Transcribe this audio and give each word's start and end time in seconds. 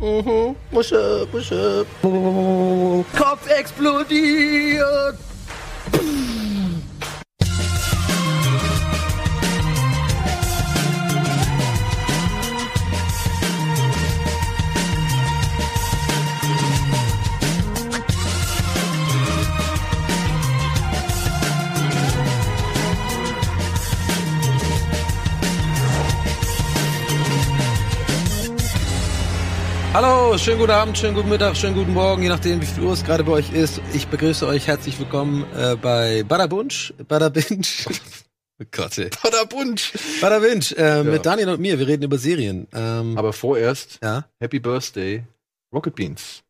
Mhm. 0.00 0.56
What's 0.70 0.92
up, 0.92 1.32
up? 1.52 1.86
Kopf 3.14 3.48
explodiert! 3.48 5.16
Schönen 30.36 30.58
guten 30.58 30.72
Abend, 30.72 30.98
schönen 30.98 31.14
guten 31.14 31.28
Mittag, 31.28 31.56
schönen 31.56 31.74
guten 31.74 31.92
Morgen, 31.92 32.22
je 32.22 32.28
nachdem, 32.28 32.60
wie 32.60 32.66
viel 32.66 32.82
Uhr 32.82 32.92
es 32.92 33.04
gerade 33.04 33.22
bei 33.24 33.32
euch 33.32 33.52
ist. 33.52 33.80
Ich 33.94 34.08
begrüße 34.08 34.46
euch 34.46 34.66
herzlich 34.66 34.98
willkommen 34.98 35.46
äh, 35.54 35.76
bei 35.76 36.22
Badabunch, 36.24 36.92
Badabinch. 37.08 37.86
oh 38.60 38.64
Gott, 38.70 38.98
ey. 38.98 39.10
Badabunch. 39.22 39.92
Badabinch, 40.20 40.72
äh, 40.76 41.04
mit 41.04 41.24
Daniel 41.24 41.50
und 41.50 41.60
mir. 41.60 41.78
Wir 41.78 41.86
reden 41.86 42.02
über 42.02 42.18
Serien. 42.18 42.66
Ähm, 42.74 43.16
Aber 43.16 43.32
vorerst, 43.32 44.00
ja, 44.02 44.28
Happy 44.40 44.58
Birthday, 44.58 45.24
Rocket 45.72 45.94
Beans. 45.94 46.42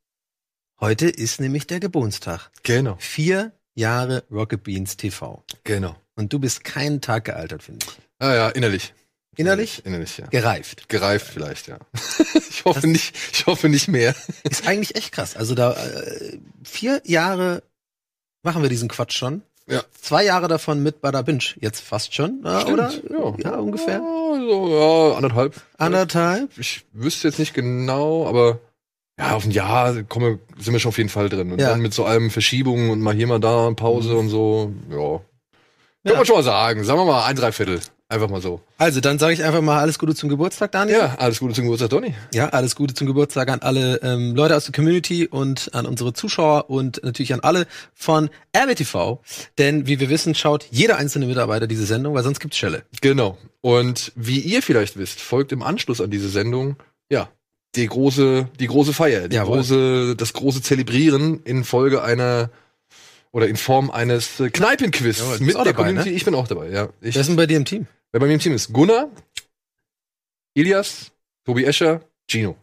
heute 0.81 1.09
ist 1.09 1.41
nämlich 1.41 1.67
der 1.67 1.79
Geburtstag. 1.79 2.51
Genau. 2.63 2.97
Vier 2.99 3.53
Jahre 3.75 4.25
Rocket 4.31 4.65
Beans 4.65 4.97
TV. 4.97 5.45
Genau. 5.63 5.95
Und 6.17 6.33
du 6.33 6.39
bist 6.39 6.65
keinen 6.65 7.01
Tag 7.01 7.27
gealtert, 7.27 7.63
finde 7.63 7.87
ich. 7.87 7.93
Ah 8.19 8.35
ja, 8.35 8.49
innerlich. 8.49 8.95
Innerlich? 9.37 9.85
Innerlich, 9.85 10.19
ja. 10.19 10.27
Gereift. 10.27 10.89
Gereift 10.89 11.27
vielleicht, 11.27 11.67
ja. 11.69 11.79
ich 12.49 12.65
hoffe 12.65 12.81
Das- 12.81 12.91
nicht, 12.91 13.15
ich 13.33 13.47
hoffe 13.47 13.69
nicht 13.69 13.89
mehr. 13.89 14.15
Ist 14.49 14.67
eigentlich 14.67 14.95
echt 14.97 15.13
krass. 15.13 15.37
Also 15.37 15.55
da 15.55 15.73
äh, 15.75 16.39
vier 16.63 17.01
Jahre 17.05 17.63
machen 18.43 18.63
wir 18.63 18.69
diesen 18.69 18.89
Quatsch 18.89 19.17
schon. 19.17 19.43
Ja. 19.67 19.83
Zwei 19.99 20.25
Jahre 20.25 20.47
davon 20.49 20.83
mit 20.83 21.01
Bada 21.01 21.23
Binge. 21.23 21.45
Jetzt 21.61 21.81
fast 21.81 22.15
schon, 22.15 22.43
äh, 22.45 22.65
oder? 22.65 22.91
Ja. 23.11 23.35
Ja, 23.39 23.57
ungefähr. 23.57 23.95
Ja, 23.95 24.39
so, 24.39 25.11
ja, 25.11 25.17
anderthalb. 25.17 25.55
Anderthalb. 25.79 26.51
Ich 26.59 26.85
wüsste 26.93 27.29
jetzt 27.29 27.39
nicht 27.39 27.55
genau, 27.55 28.27
aber 28.29 28.59
ja, 29.19 29.35
auf 29.37 29.45
ein 29.47 29.51
Jahr 29.53 30.03
kommen, 30.03 30.41
wir- 30.57 30.63
sind 30.63 30.75
wir 30.75 30.81
schon 30.81 30.91
auf 30.91 30.99
jeden 30.99 31.09
Fall 31.09 31.29
drin. 31.31 31.51
Und 31.53 31.61
Ja. 31.61 31.71
dann 31.71 31.81
mit 31.81 31.95
so 31.95 32.05
allem 32.05 32.31
Verschiebungen 32.31 32.91
und 32.91 33.01
mal 33.01 33.15
hier, 33.15 33.27
mal 33.27 33.41
da, 33.41 33.71
Pause 33.71 34.11
Mhm. 34.11 34.19
und 34.19 34.29
so, 34.29 34.73
ja. 34.91 34.97
Kann 36.05 36.13
Ja. 36.13 36.17
man 36.19 36.27
schon 36.27 36.37
mal 36.37 36.43
sagen. 36.43 36.85
Sagen 36.85 36.99
wir 37.01 37.07
mal 37.07 37.25
ein 37.25 37.35
Dreiviertel. 37.37 37.81
Einfach 38.15 38.29
mal 38.31 38.41
so. 38.41 38.61
Also, 38.79 39.01
dann 39.01 39.19
sage 39.19 39.35
ich 39.35 39.43
einfach 39.43 39.61
mal 39.61 39.81
alles 39.81 39.99
Gute 39.99 40.15
zum 40.15 40.29
Geburtstag, 40.29 40.71
Daniel. 40.71 40.99
Ja, 40.99 41.17
alles 41.19 41.41
Gute 41.41 41.53
zum 41.53 41.65
Geburtstag, 41.65 41.91
Donny. 41.91 42.15
Ja, 42.33 42.49
alles 42.51 42.77
Gute 42.77 42.95
zum 42.95 43.09
Geburtstag 43.09 43.49
an 43.49 43.59
alle 43.61 43.97
ähm, 44.05 44.37
Leute 44.37 44.55
aus 44.55 44.67
der 44.67 44.73
Community 44.73 45.27
und 45.27 45.75
an 45.75 45.85
unsere 45.85 46.13
Zuschauer 46.13 46.71
und 46.71 47.03
natürlich 47.03 47.35
an 47.35 47.41
alle 47.41 47.67
von 47.93 48.31
RBTV. 48.57 49.19
Denn 49.59 49.89
wie 49.89 49.99
wir 49.99 50.11
wissen, 50.11 50.37
schaut 50.37 50.69
jeder 50.71 50.97
einzelne 50.97 51.27
Mitarbeiter 51.27 51.67
diese 51.67 51.87
Sendung, 51.87 52.15
weil 52.15 52.23
sonst 52.23 52.39
gibt's 52.39 52.57
Schelle. 52.57 52.85
Genau. 53.01 53.37
Und 53.63 54.13
wie 54.15 54.39
ihr 54.39 54.63
vielleicht 54.63 54.97
wisst, 54.97 55.21
folgt 55.21 55.51
im 55.51 55.65
Anschluss 55.65 56.01
an 56.01 56.11
diese 56.13 56.29
Sendung, 56.29 56.77
ja, 57.11 57.29
die 57.75 57.89
große, 57.89 58.49
die 58.61 58.67
große 58.69 58.93
Feier, 58.93 59.27
die 59.27 59.35
Jawohl. 59.35 59.57
große, 59.57 60.15
das 60.17 60.35
große 60.35 60.63
Zelebrieren 60.63 61.41
in 61.43 61.65
Folge 61.65 62.05
einer 62.05 62.51
oder 63.33 63.49
in 63.49 63.57
Form 63.57 63.91
eines 63.91 64.41
Kneipenquiz 64.53 65.41
mit 65.41 65.57
der 65.57 65.65
dabei, 65.65 65.73
Community. 65.73 66.11
ne? 66.11 66.15
Ich 66.15 66.25
bin 66.25 66.37
auch 66.37 66.47
dabei, 66.47 66.71
ja. 66.71 66.91
Ich, 67.01 67.17
Wer 67.17 67.21
ist 67.23 67.27
denn 67.27 67.35
bei 67.35 67.47
dir 67.47 67.57
im 67.57 67.65
Team? 67.65 67.89
Wer 68.15 68.21
bei 68.21 68.27
mir 68.29 68.35
im 68.35 68.39
Team 68.39 68.53
ist 68.53 68.73
Gunnar, 68.73 69.11
Ilias, 70.55 71.11
Tobi 71.45 71.65
Escher, 71.65 72.01
Gino. 72.31 72.57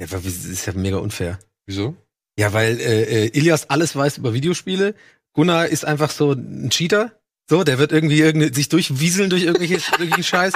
Ja, 0.00 0.06
das 0.06 0.24
ist 0.24 0.66
ja 0.66 0.72
mega 0.72 0.98
unfair. 0.98 1.40
Wieso? 1.66 1.96
Ja, 2.38 2.52
weil 2.52 2.78
äh, 2.78 3.02
äh, 3.02 3.26
Ilias 3.36 3.68
alles 3.70 3.96
weiß 3.96 4.18
über 4.18 4.34
Videospiele. 4.34 4.94
Gunnar 5.32 5.66
ist 5.66 5.84
einfach 5.84 6.10
so 6.12 6.32
ein 6.32 6.70
Cheater. 6.70 7.20
So, 7.50 7.64
der 7.64 7.78
wird 7.78 7.90
irgendwie 7.90 8.20
irgende, 8.20 8.54
sich 8.54 8.68
durchwieseln 8.68 9.30
durch 9.30 9.42
irgendwelche, 9.42 9.74
irgendwelchen 9.92 10.22
Scheiß. 10.22 10.54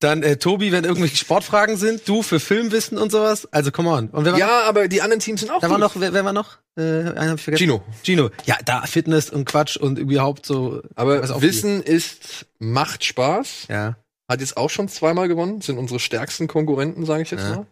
Dann 0.00 0.22
äh, 0.22 0.36
Tobi, 0.36 0.70
wenn 0.70 0.84
irgendwelche 0.84 1.16
Sportfragen 1.16 1.76
sind, 1.76 2.08
du 2.08 2.22
für 2.22 2.38
Filmwissen 2.38 2.98
und 2.98 3.10
sowas. 3.10 3.48
Also 3.52 3.72
come 3.72 3.90
on. 3.90 4.08
Und 4.10 4.24
war? 4.26 4.38
Ja, 4.38 4.62
aber 4.62 4.86
die 4.86 5.02
anderen 5.02 5.18
Teams 5.20 5.40
sind 5.40 5.50
auch 5.50 5.60
Da 5.60 5.68
war 5.68 5.76
gut. 5.78 5.80
noch, 5.94 6.00
wer, 6.00 6.12
wer 6.12 6.24
war 6.24 6.32
noch? 6.32 6.58
Äh, 6.76 6.82
einen 6.82 7.30
hab 7.30 7.38
ich 7.38 7.42
vergessen. 7.44 7.64
Gino. 7.64 7.82
Gino. 8.04 8.30
Ja, 8.46 8.56
da 8.64 8.82
Fitness 8.82 9.28
und 9.30 9.44
Quatsch 9.44 9.76
und 9.76 9.98
überhaupt 9.98 10.46
so. 10.46 10.82
Aber 10.94 11.40
Wissen 11.42 11.82
ist, 11.82 12.46
macht 12.60 13.04
Spaß. 13.04 13.66
Ja. 13.68 13.96
hat 14.30 14.40
jetzt 14.40 14.56
auch 14.56 14.70
schon 14.70 14.88
zweimal 14.88 15.26
gewonnen, 15.26 15.62
sind 15.62 15.78
unsere 15.78 15.98
stärksten 15.98 16.46
Konkurrenten, 16.48 17.04
sage 17.06 17.22
ich 17.22 17.30
jetzt 17.32 17.42
Ja. 17.44 17.56
mal. 17.56 17.66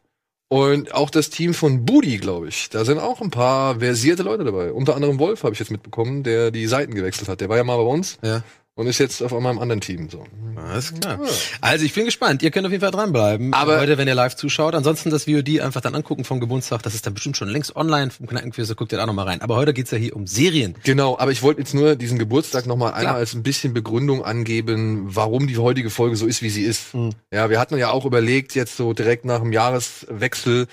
Und 0.49 0.95
auch 0.95 1.11
das 1.11 1.29
Team 1.31 1.55
von 1.55 1.85
Budi, 1.85 2.19
glaube 2.19 2.49
ich, 2.49 2.71
da 2.71 2.85
sind 2.85 2.99
auch 2.99 3.21
ein 3.21 3.31
paar 3.31 3.81
versierte 3.81 4.23
Leute 4.23 4.45
dabei. 4.45 4.73
Unter 4.73 4.95
anderem 4.95 5.19
Wolf 5.19 5.43
habe 5.43 5.53
ich 5.53 5.59
jetzt 5.59 5.71
mitbekommen, 5.73 6.23
der 6.23 6.51
die 6.53 6.67
Seiten 6.67 6.95
gewechselt 6.95 7.29
hat. 7.29 7.41
Der 7.41 7.49
war 7.49 7.57
ja 7.57 7.65
mal 7.65 7.77
bei 7.77 7.83
uns 7.83 8.19
Ja. 8.23 8.43
Und 8.77 8.87
ist 8.87 8.99
jetzt 8.99 9.23
auf 9.23 9.33
einmal 9.33 9.53
im 9.55 9.59
anderen 9.59 9.81
Team. 9.81 10.09
So. 10.11 10.23
Alles 10.55 10.93
klar. 10.95 11.19
Also 11.63 11.85
ich 11.87 11.95
bin 11.95 12.05
gespannt. 12.05 12.43
Ihr 12.43 12.51
könnt 12.51 12.67
auf 12.67 12.73
jeden 12.73 12.83
Fall 12.83 12.91
dranbleiben. 12.91 13.55
Aber- 13.55 13.81
heute, 13.81 13.97
wenn 13.97 14.07
ihr 14.07 14.15
live 14.15 14.37
zuschaut. 14.37 14.75
Ansonsten 14.75 15.09
das 15.09 15.25
VOD 15.25 15.61
einfach 15.63 15.81
dann 15.81 15.95
angucken 15.95 16.25
vom 16.25 16.41
Geburtstag. 16.41 16.83
Das 16.83 16.95
ist 16.95 17.07
dann 17.07 17.15
bestimmt 17.15 17.39
schon 17.39 17.49
längst 17.49 17.75
online 17.75 18.11
vom 18.11 18.27
Kneipenquiz. 18.27 18.75
Guckt 18.77 18.93
ihr 18.93 18.99
da 18.99 19.07
noch 19.07 19.15
mal 19.15 19.23
rein. 19.25 19.41
Aber 19.41 19.57
heute 19.57 19.73
geht's 19.73 19.91
ja 19.93 19.99
hier 19.99 20.15
um 20.15 20.27
Serien. 20.27 20.75
Genau, 20.85 21.19
aber 21.19 21.33
ich 21.33 21.43
wollte 21.43 21.61
jetzt 21.63 21.73
nur 21.73 21.97
diesen 21.97 22.19
Geburtstag 22.19 22.67
noch 22.67 22.77
mal 22.77 22.91
einmal 22.93 23.15
als 23.17 23.33
ein 23.35 23.43
bisschen 23.43 23.73
Begründung 23.73 24.23
angeben, 24.25 25.07
warum 25.07 25.47
die 25.47 25.57
heutige 25.57 25.89
Folge 25.89 26.17
so 26.17 26.27
ist, 26.27 26.43
wie 26.43 26.51
sie 26.51 26.63
ist. 26.65 26.93
Mhm. 26.95 27.13
Ja, 27.33 27.49
wir 27.49 27.59
hatten 27.59 27.79
ja 27.79 27.91
auch 27.91 28.05
überlegt, 28.05 28.55
jetzt 28.55 28.77
so 28.77 28.93
direkt 28.93 29.25
nach 29.25 29.41
dem 29.41 29.53
Jahreswechsel, 29.55 30.67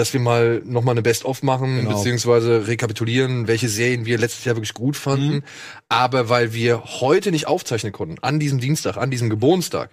dass 0.00 0.12
wir 0.12 0.20
mal 0.20 0.62
noch 0.64 0.82
mal 0.82 0.92
eine 0.92 1.02
Best-of 1.02 1.42
machen, 1.42 1.80
Genau. 1.80 1.96
beziehungsweise 1.96 2.66
rekapitulieren, 2.66 3.46
welche 3.46 3.68
Serien 3.68 4.06
wir 4.06 4.18
letztes 4.18 4.44
Jahr 4.44 4.56
wirklich 4.56 4.74
gut 4.74 4.96
fanden. 4.96 5.34
Mhm. 5.34 5.42
Aber 5.88 6.28
weil 6.28 6.52
wir 6.54 6.82
heute 7.00 7.30
nicht 7.30 7.46
aufzeichnen 7.46 7.92
konnten, 7.92 8.16
an 8.22 8.40
diesem 8.40 8.58
Dienstag, 8.58 8.96
an 8.96 9.10
diesem 9.10 9.30
Geburtstag, 9.30 9.90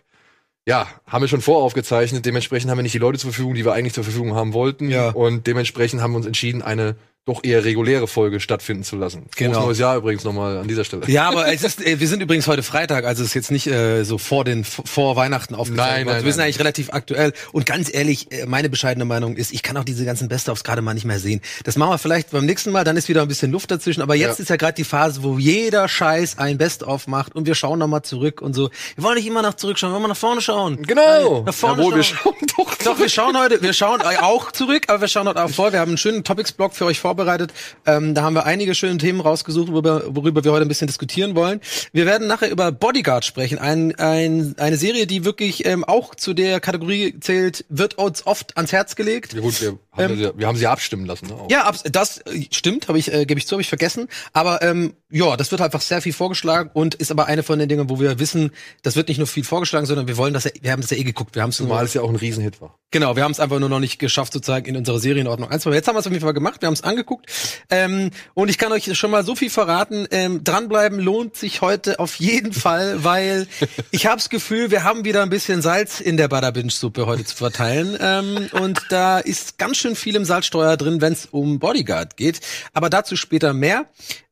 ja, 0.66 0.88
haben 1.06 1.22
wir 1.22 1.28
schon 1.30 1.42
voraufgezeichnet. 1.42 2.26
Dementsprechend 2.26 2.70
haben 2.70 2.78
wir 2.78 2.84
nicht 2.84 2.96
die 2.96 3.00
Leute 3.00 3.20
zur 3.20 3.32
Verfügung, 3.32 3.54
die 3.54 3.64
wir 3.64 3.74
eigentlich 3.74 3.94
zur 3.94 4.04
Verfügung 4.04 4.36
haben 4.36 4.54
wollten. 4.54 4.90
Ja. 4.90 5.10
Und 5.10 5.48
dementsprechend 5.48 6.02
haben 6.02 6.12
wir 6.12 6.18
uns 6.18 6.26
entschieden, 6.26 6.62
eine 6.62 6.96
doch 7.28 7.44
eher 7.44 7.64
reguläre 7.64 8.08
Folge 8.08 8.40
stattfinden 8.40 8.84
zu 8.84 8.96
lassen. 8.96 9.26
Genau. 9.36 9.54
Frohes 9.54 9.66
neues 9.68 9.80
Jahr 9.80 9.98
übrigens 9.98 10.24
nochmal 10.24 10.58
an 10.58 10.68
dieser 10.68 10.84
Stelle. 10.84 11.04
Ja, 11.08 11.28
aber 11.30 11.52
es 11.54 11.64
ist, 11.64 11.86
äh, 11.86 12.00
wir 12.00 12.08
sind 12.08 12.22
übrigens 12.22 12.48
heute 12.48 12.64
Freitag, 12.64 13.06
also 13.06 13.22
es 13.22 13.30
ist 13.30 13.34
jetzt 13.36 13.52
nicht 13.52 13.68
äh, 13.68 14.04
so 14.04 14.18
vor 14.18 14.44
den 14.44 14.64
vor 14.64 15.16
Weihnachten 15.16 15.54
aufgezeichnet. 15.56 16.06
Nein, 16.06 16.16
nein, 16.16 16.26
wir 16.26 16.32
sind 16.32 16.40
nein. 16.40 16.46
eigentlich 16.46 16.60
relativ 16.60 16.94
aktuell. 16.94 17.34
Und 17.52 17.66
ganz 17.66 17.94
ehrlich, 17.94 18.32
äh, 18.32 18.46
meine 18.46 18.70
bescheidene 18.70 19.06
Meinung 19.06 19.36
ist, 19.36 19.54
ich 19.54 19.62
kann 19.64 19.78
auch 19.78 19.84
diese 19.84 20.06
ganzen 20.06 20.30
Best-ofs 20.30 20.64
gerade 20.64 20.82
mal 20.82 20.94
nicht 20.94 21.06
mehr 21.06 21.20
sehen. 21.20 21.42
Das 21.64 21.76
machen 21.76 21.92
wir 21.92 21.98
vielleicht 21.98 22.32
beim 22.32 22.46
nächsten 22.46 22.72
Mal, 22.72 22.84
dann 22.84 22.98
ist 22.98 23.10
wieder 23.10 23.22
ein 23.22 23.28
bisschen 23.28 23.52
Luft 23.52 23.70
dazwischen. 23.72 24.02
Aber 24.02 24.16
jetzt 24.16 24.40
Ja. 24.40 24.44
ist 24.44 24.50
ja 24.50 24.56
gerade 24.56 24.74
die 24.74 24.84
Phase, 24.84 25.22
wo 25.24 25.38
jeder 25.38 25.88
Scheiß 25.88 26.38
ein 26.40 26.58
Best-of 26.58 27.08
macht 27.08 27.36
und 27.36 27.46
wir 27.46 27.56
schauen 27.56 27.80
noch 27.80 27.88
mal 27.88 28.04
zurück 28.04 28.42
und 28.42 28.54
so. 28.54 28.70
Wir 28.96 29.04
wollen 29.04 29.16
nicht 29.16 29.28
immer 29.28 29.42
nach 29.42 29.56
zurückschauen, 29.56 29.92
wir 29.92 29.96
wollen 29.96 30.04
mal 30.04 30.08
nach 30.10 30.18
vorne 30.18 30.42
schauen. 30.42 30.82
Genau. 30.84 31.44
Nach 31.46 31.54
vorne 31.54 31.82
Jawohl, 31.84 31.96
wir 31.98 32.04
schauen. 32.04 32.34
schauen 32.40 32.66
doch. 32.66 32.77
Doch, 32.88 33.00
wir 33.00 33.10
schauen 33.10 33.38
heute, 33.38 33.62
wir 33.62 33.74
schauen 33.74 34.02
auch 34.02 34.54
zurück, 34.54 34.84
aber 34.88 35.02
wir 35.02 35.10
schauen 35.10 35.28
heute 35.28 35.44
auch 35.44 35.50
vor. 35.50 35.74
Wir 35.74 35.82
haben 35.82 35.90
einen 35.90 35.98
schönen 35.98 36.24
Topics-Blog 36.24 36.74
für 36.74 36.86
euch 36.86 37.02
vorbereitet. 37.02 37.52
Ähm, 37.86 38.16
da 38.16 38.22
haben 38.22 38.34
wir 38.34 38.46
einige 38.46 38.76
schöne 38.76 38.98
Themen 38.98 39.20
rausgesucht, 39.20 39.70
worüber, 39.74 40.04
worüber 40.08 40.42
wir 40.46 40.54
heute 40.54 40.62
ein 40.62 40.70
bisschen 40.70 40.88
diskutieren 40.88 41.36
wollen. 41.36 41.60
Wir 41.92 42.06
werden 42.06 42.30
nachher 42.30 42.50
über 42.50 42.72
Bodyguard 42.72 43.26
sprechen. 43.26 43.60
Ein, 43.60 43.94
ein, 43.96 44.56
eine 44.58 44.78
Serie, 44.78 45.06
die 45.06 45.26
wirklich 45.26 45.66
ähm, 45.66 45.84
auch 45.84 46.16
zu 46.16 46.34
der 46.34 46.62
Kategorie 46.62 47.20
zählt, 47.20 47.66
wird 47.68 47.98
uns 47.98 48.26
oft 48.26 48.56
ans 48.56 48.72
Herz 48.72 48.96
gelegt. 48.96 49.34
Ja 49.34 49.42
gut, 49.42 49.60
wir 49.60 49.78
haben, 50.06 50.18
sie, 50.18 50.32
wir 50.36 50.48
haben 50.48 50.58
sie 50.58 50.68
abstimmen 50.68 51.06
lassen. 51.06 51.28
Ne, 51.28 51.34
auch. 51.34 51.44
Ähm, 51.44 51.48
Ja, 51.50 51.72
das 51.92 52.20
äh, 52.20 52.46
stimmt, 52.52 52.88
habe 52.88 53.00
ich, 53.00 53.14
äh, 53.14 53.26
gebe 53.26 53.40
ich 53.40 53.48
zu, 53.48 53.54
habe 53.54 53.62
ich 53.62 53.70
vergessen. 53.70 54.08
Aber 54.34 54.62
ähm, 54.62 54.94
ja, 55.10 55.38
das 55.38 55.52
wird 55.52 55.62
einfach 55.62 55.82
sehr 55.82 56.02
viel 56.02 56.14
vorgeschlagen 56.14 56.70
und 56.74 56.96
ist 56.96 57.12
aber 57.12 57.28
eine 57.28 57.44
von 57.44 57.60
den 57.60 57.70
Dingen, 57.70 57.90
wo 57.90 58.00
wir 58.00 58.20
wissen, 58.20 58.52
das 58.84 58.96
wird 58.96 59.08
nicht 59.08 59.18
nur 59.18 59.28
viel 59.28 59.44
vorgeschlagen, 59.44 59.86
sondern 59.86 60.08
wir 60.08 60.18
wollen 60.18 60.34
das, 60.34 60.46
ja, 60.46 60.52
wir 60.62 60.72
haben 60.72 60.82
das 60.82 60.90
ja 60.92 60.98
eh 60.98 61.04
geguckt, 61.04 61.36
wir 61.36 61.44
haben 61.44 61.50
es 61.50 61.58
Zumal 61.58 61.86
es 61.86 61.94
ja 61.94 62.02
auch 62.02 62.10
ein 62.10 62.16
Riesenhit 62.16 62.60
war. 62.62 62.78
Genau, 62.92 63.16
wir 63.16 63.24
haben 63.24 63.32
es 63.32 63.40
einfach 63.40 63.60
nur 63.60 63.70
noch 63.70 63.80
nicht 63.80 64.00
geschafft, 64.00 64.34
sozusagen 64.34 64.66
in 64.66 64.76
unserer 64.76 65.00
Serienordnung 65.00 65.50
einzubauen. 65.50 65.76
Jetzt 65.76 65.88
haben 65.88 65.96
wir 65.96 66.00
es 66.00 66.08
auf 66.08 66.12
jeden 66.12 66.24
Fall 66.24 66.34
gemacht, 66.34 66.62
wir 66.62 66.68
haben 66.68 66.74
es 66.74 66.84
angeguckt. 66.84 67.30
Ähm, 67.70 68.12
und 68.34 68.50
ich 68.50 68.58
kann 68.58 68.72
euch 68.72 68.98
schon 68.98 69.12
mal 69.12 69.24
so 69.26 69.36
viel 69.36 69.50
verraten, 69.50 70.08
ähm, 70.12 70.44
dranbleiben 70.44 71.00
lohnt 71.00 71.36
sich 71.36 71.62
heute 71.62 72.00
auf 72.00 72.16
jeden 72.16 72.54
Fall, 72.58 73.04
weil 73.04 73.48
ich 73.92 74.06
habe 74.06 74.18
das 74.18 74.30
Gefühl, 74.30 74.72
wir 74.72 74.84
haben 74.84 75.06
wieder 75.06 75.24
ein 75.24 75.30
bisschen 75.30 75.62
Salz 75.62 76.02
in 76.02 76.18
der 76.18 76.28
Badabinch-Suppe 76.28 77.06
heute 77.06 77.24
zu 77.24 77.36
verteilen. 77.36 77.98
Ähm, 78.00 78.50
und 78.52 78.82
da 78.90 79.20
ist 79.20 79.58
ganz 79.58 79.78
schön 79.78 79.87
viel 79.96 80.16
im 80.16 80.26
Salzsteuer 80.26 80.78
drin, 80.78 81.02
wenn 81.02 81.14
es 81.14 81.28
um 81.28 81.60
Bodyguard 81.60 82.18
geht. 82.18 82.42
Aber 82.74 82.90
dazu 82.90 83.16
später 83.16 83.54
mehr. 83.54 83.86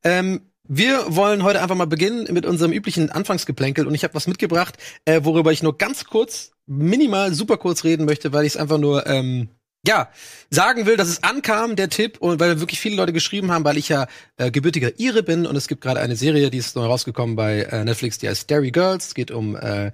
Ähm, 0.03 0.41
wir 0.67 1.15
wollen 1.15 1.43
heute 1.43 1.61
einfach 1.61 1.75
mal 1.75 1.85
beginnen 1.85 2.27
mit 2.33 2.45
unserem 2.45 2.71
üblichen 2.71 3.11
Anfangsgeplänkel 3.11 3.85
und 3.85 3.93
ich 3.93 4.03
habe 4.03 4.15
was 4.15 4.27
mitgebracht, 4.27 4.77
äh, 5.05 5.21
worüber 5.23 5.51
ich 5.51 5.61
nur 5.61 5.77
ganz 5.77 6.05
kurz, 6.05 6.51
minimal, 6.65 7.33
super 7.33 7.57
kurz 7.57 7.83
reden 7.83 8.05
möchte, 8.05 8.33
weil 8.33 8.45
ich 8.45 8.53
es 8.53 8.57
einfach 8.57 8.79
nur, 8.79 9.05
ähm, 9.05 9.49
ja, 9.87 10.09
sagen 10.49 10.85
will, 10.85 10.97
dass 10.97 11.07
es 11.07 11.23
ankam, 11.23 11.75
der 11.75 11.89
Tipp, 11.89 12.17
und 12.19 12.39
weil 12.39 12.59
wirklich 12.59 12.79
viele 12.79 12.95
Leute 12.95 13.13
geschrieben 13.13 13.51
haben, 13.51 13.65
weil 13.65 13.77
ich 13.77 13.89
ja 13.89 14.07
äh, 14.37 14.51
gebürtiger 14.51 14.99
Ire 14.99 15.23
bin 15.23 15.45
und 15.45 15.55
es 15.55 15.67
gibt 15.67 15.81
gerade 15.81 15.99
eine 15.99 16.15
Serie, 16.15 16.49
die 16.49 16.57
ist 16.57 16.75
neu 16.75 16.85
rausgekommen 16.85 17.35
bei 17.35 17.61
äh, 17.61 17.83
Netflix, 17.83 18.17
die 18.17 18.29
heißt 18.29 18.49
Derry 18.49 18.71
Girls. 18.71 19.07
Es 19.07 19.13
geht 19.15 19.31
um 19.31 19.55
äh, 19.55 19.91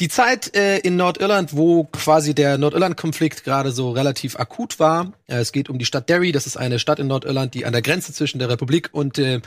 die 0.00 0.08
Zeit 0.08 0.54
äh, 0.56 0.78
in 0.78 0.96
Nordirland, 0.96 1.56
wo 1.56 1.84
quasi 1.84 2.34
der 2.34 2.58
Nordirland-Konflikt 2.58 3.44
gerade 3.44 3.72
so 3.72 3.90
relativ 3.90 4.36
akut 4.38 4.78
war. 4.78 5.12
Äh, 5.26 5.36
es 5.36 5.52
geht 5.52 5.68
um 5.70 5.78
die 5.78 5.86
Stadt 5.86 6.08
Derry, 6.08 6.32
das 6.32 6.46
ist 6.46 6.56
eine 6.56 6.78
Stadt 6.78 6.98
in 6.98 7.06
Nordirland, 7.06 7.54
die 7.54 7.64
an 7.64 7.72
der 7.72 7.82
Grenze 7.82 8.12
zwischen 8.12 8.38
der 8.38 8.48
Republik 8.48 8.90
und 8.92 9.18
äh, 9.18 9.40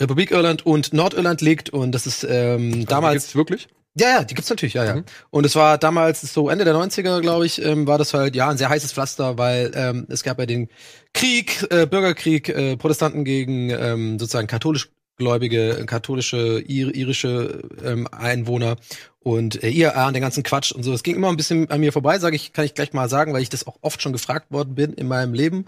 Republik 0.00 0.30
Irland 0.30 0.66
und 0.66 0.92
Nordirland 0.92 1.40
liegt 1.40 1.70
und 1.70 1.92
das 1.92 2.06
ist 2.06 2.24
ähm, 2.24 2.72
Also, 2.72 2.86
damals 2.86 3.22
gibt's 3.22 3.36
wirklich? 3.36 3.68
Ja, 3.94 4.08
ja, 4.08 4.24
die 4.24 4.34
gibt's 4.34 4.48
natürlich, 4.48 4.74
ja, 4.74 4.84
ja. 4.84 4.94
Mhm. 4.96 5.04
Und 5.30 5.44
es 5.44 5.54
war 5.54 5.76
damals 5.76 6.20
so 6.22 6.48
Ende 6.48 6.64
der 6.64 6.74
90er, 6.74 7.20
glaube 7.20 7.46
ich, 7.46 7.62
ähm, 7.62 7.86
war 7.86 7.98
das 7.98 8.14
halt 8.14 8.34
ja 8.34 8.48
ein 8.48 8.56
sehr 8.56 8.70
heißes 8.70 8.92
Pflaster, 8.92 9.36
weil 9.36 9.70
ähm, 9.74 10.06
es 10.08 10.22
gab 10.22 10.38
ja 10.38 10.46
den 10.46 10.68
Krieg, 11.12 11.66
äh, 11.70 11.86
Bürgerkrieg, 11.86 12.48
äh, 12.48 12.76
Protestanten 12.76 13.24
gegen 13.24 13.70
ähm, 13.70 14.18
sozusagen 14.18 14.46
katholisch 14.46 14.90
gläubige, 15.18 15.84
katholische, 15.86 16.60
ir 16.60 16.94
irische 16.94 17.62
ähm, 17.84 18.08
Einwohner 18.10 18.76
und 19.22 19.62
äh, 19.62 19.68
IRA 19.68 20.08
und 20.08 20.14
den 20.14 20.22
ganzen 20.22 20.42
Quatsch 20.42 20.72
und 20.72 20.82
so. 20.82 20.92
Es 20.92 21.02
ging 21.02 21.16
immer 21.16 21.28
ein 21.28 21.36
bisschen 21.36 21.70
an 21.70 21.80
mir 21.80 21.92
vorbei, 21.92 22.18
sage 22.18 22.36
ich, 22.36 22.52
kann 22.52 22.64
ich 22.64 22.74
gleich 22.74 22.92
mal 22.92 23.08
sagen, 23.08 23.32
weil 23.32 23.42
ich 23.42 23.48
das 23.48 23.66
auch 23.66 23.76
oft 23.80 24.02
schon 24.02 24.12
gefragt 24.12 24.50
worden 24.50 24.74
bin 24.74 24.92
in 24.94 25.06
meinem 25.06 25.34
Leben, 25.34 25.66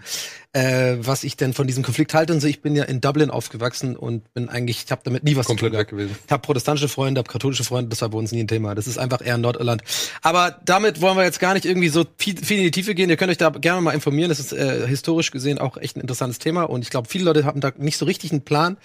äh, 0.53 0.97
was 0.99 1.23
ich 1.23 1.37
denn 1.37 1.53
von 1.53 1.67
diesem 1.67 1.83
Konflikt 1.83 2.13
halte 2.13 2.33
und 2.33 2.41
so. 2.41 2.47
Ich 2.47 2.61
bin 2.61 2.75
ja 2.75 2.83
in 2.83 3.01
Dublin 3.01 3.29
aufgewachsen 3.29 3.95
und 3.95 4.33
bin 4.33 4.49
eigentlich, 4.49 4.83
ich 4.85 4.91
habe 4.91 5.01
damit 5.03 5.23
nie 5.23 5.35
was 5.35 5.45
Komplett 5.45 5.71
zu 5.71 5.77
tun 5.77 5.79
weg 5.79 5.87
gewesen. 5.89 6.15
Ich 6.25 6.31
habe 6.31 6.41
protestantische 6.41 6.89
Freunde, 6.89 7.19
habe 7.19 7.29
katholische 7.29 7.63
Freunde, 7.63 7.89
das 7.89 8.01
war 8.01 8.09
bei 8.09 8.17
uns 8.17 8.31
nie 8.31 8.41
ein 8.41 8.47
Thema. 8.47 8.75
Das 8.75 8.87
ist 8.87 8.97
einfach 8.97 9.25
eher 9.25 9.37
Nordirland. 9.37 9.83
Aber 10.21 10.59
damit 10.65 11.01
wollen 11.01 11.17
wir 11.17 11.23
jetzt 11.23 11.39
gar 11.39 11.53
nicht 11.53 11.65
irgendwie 11.65 11.89
so 11.89 12.05
viel, 12.17 12.37
viel 12.37 12.57
in 12.57 12.63
die 12.63 12.71
Tiefe 12.71 12.93
gehen. 12.93 13.09
Ihr 13.09 13.17
könnt 13.17 13.31
euch 13.31 13.37
da 13.37 13.49
gerne 13.49 13.81
mal 13.81 13.91
informieren. 13.91 14.29
Das 14.29 14.39
ist 14.39 14.51
äh, 14.51 14.87
historisch 14.87 15.31
gesehen 15.31 15.59
auch 15.59 15.77
echt 15.77 15.95
ein 15.95 16.01
interessantes 16.01 16.39
Thema. 16.39 16.63
Und 16.63 16.81
ich 16.81 16.89
glaube, 16.89 17.07
viele 17.09 17.25
Leute 17.25 17.45
haben 17.45 17.61
da 17.61 17.71
nicht 17.77 17.97
so 17.97 18.05
richtig 18.05 18.31
einen 18.31 18.41
Plan, 18.41 18.77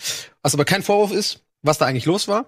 was 0.42 0.54
aber 0.54 0.64
kein 0.64 0.82
Vorwurf 0.82 1.12
ist, 1.12 1.40
was 1.62 1.78
da 1.78 1.86
eigentlich 1.86 2.06
los 2.06 2.28
war. 2.28 2.46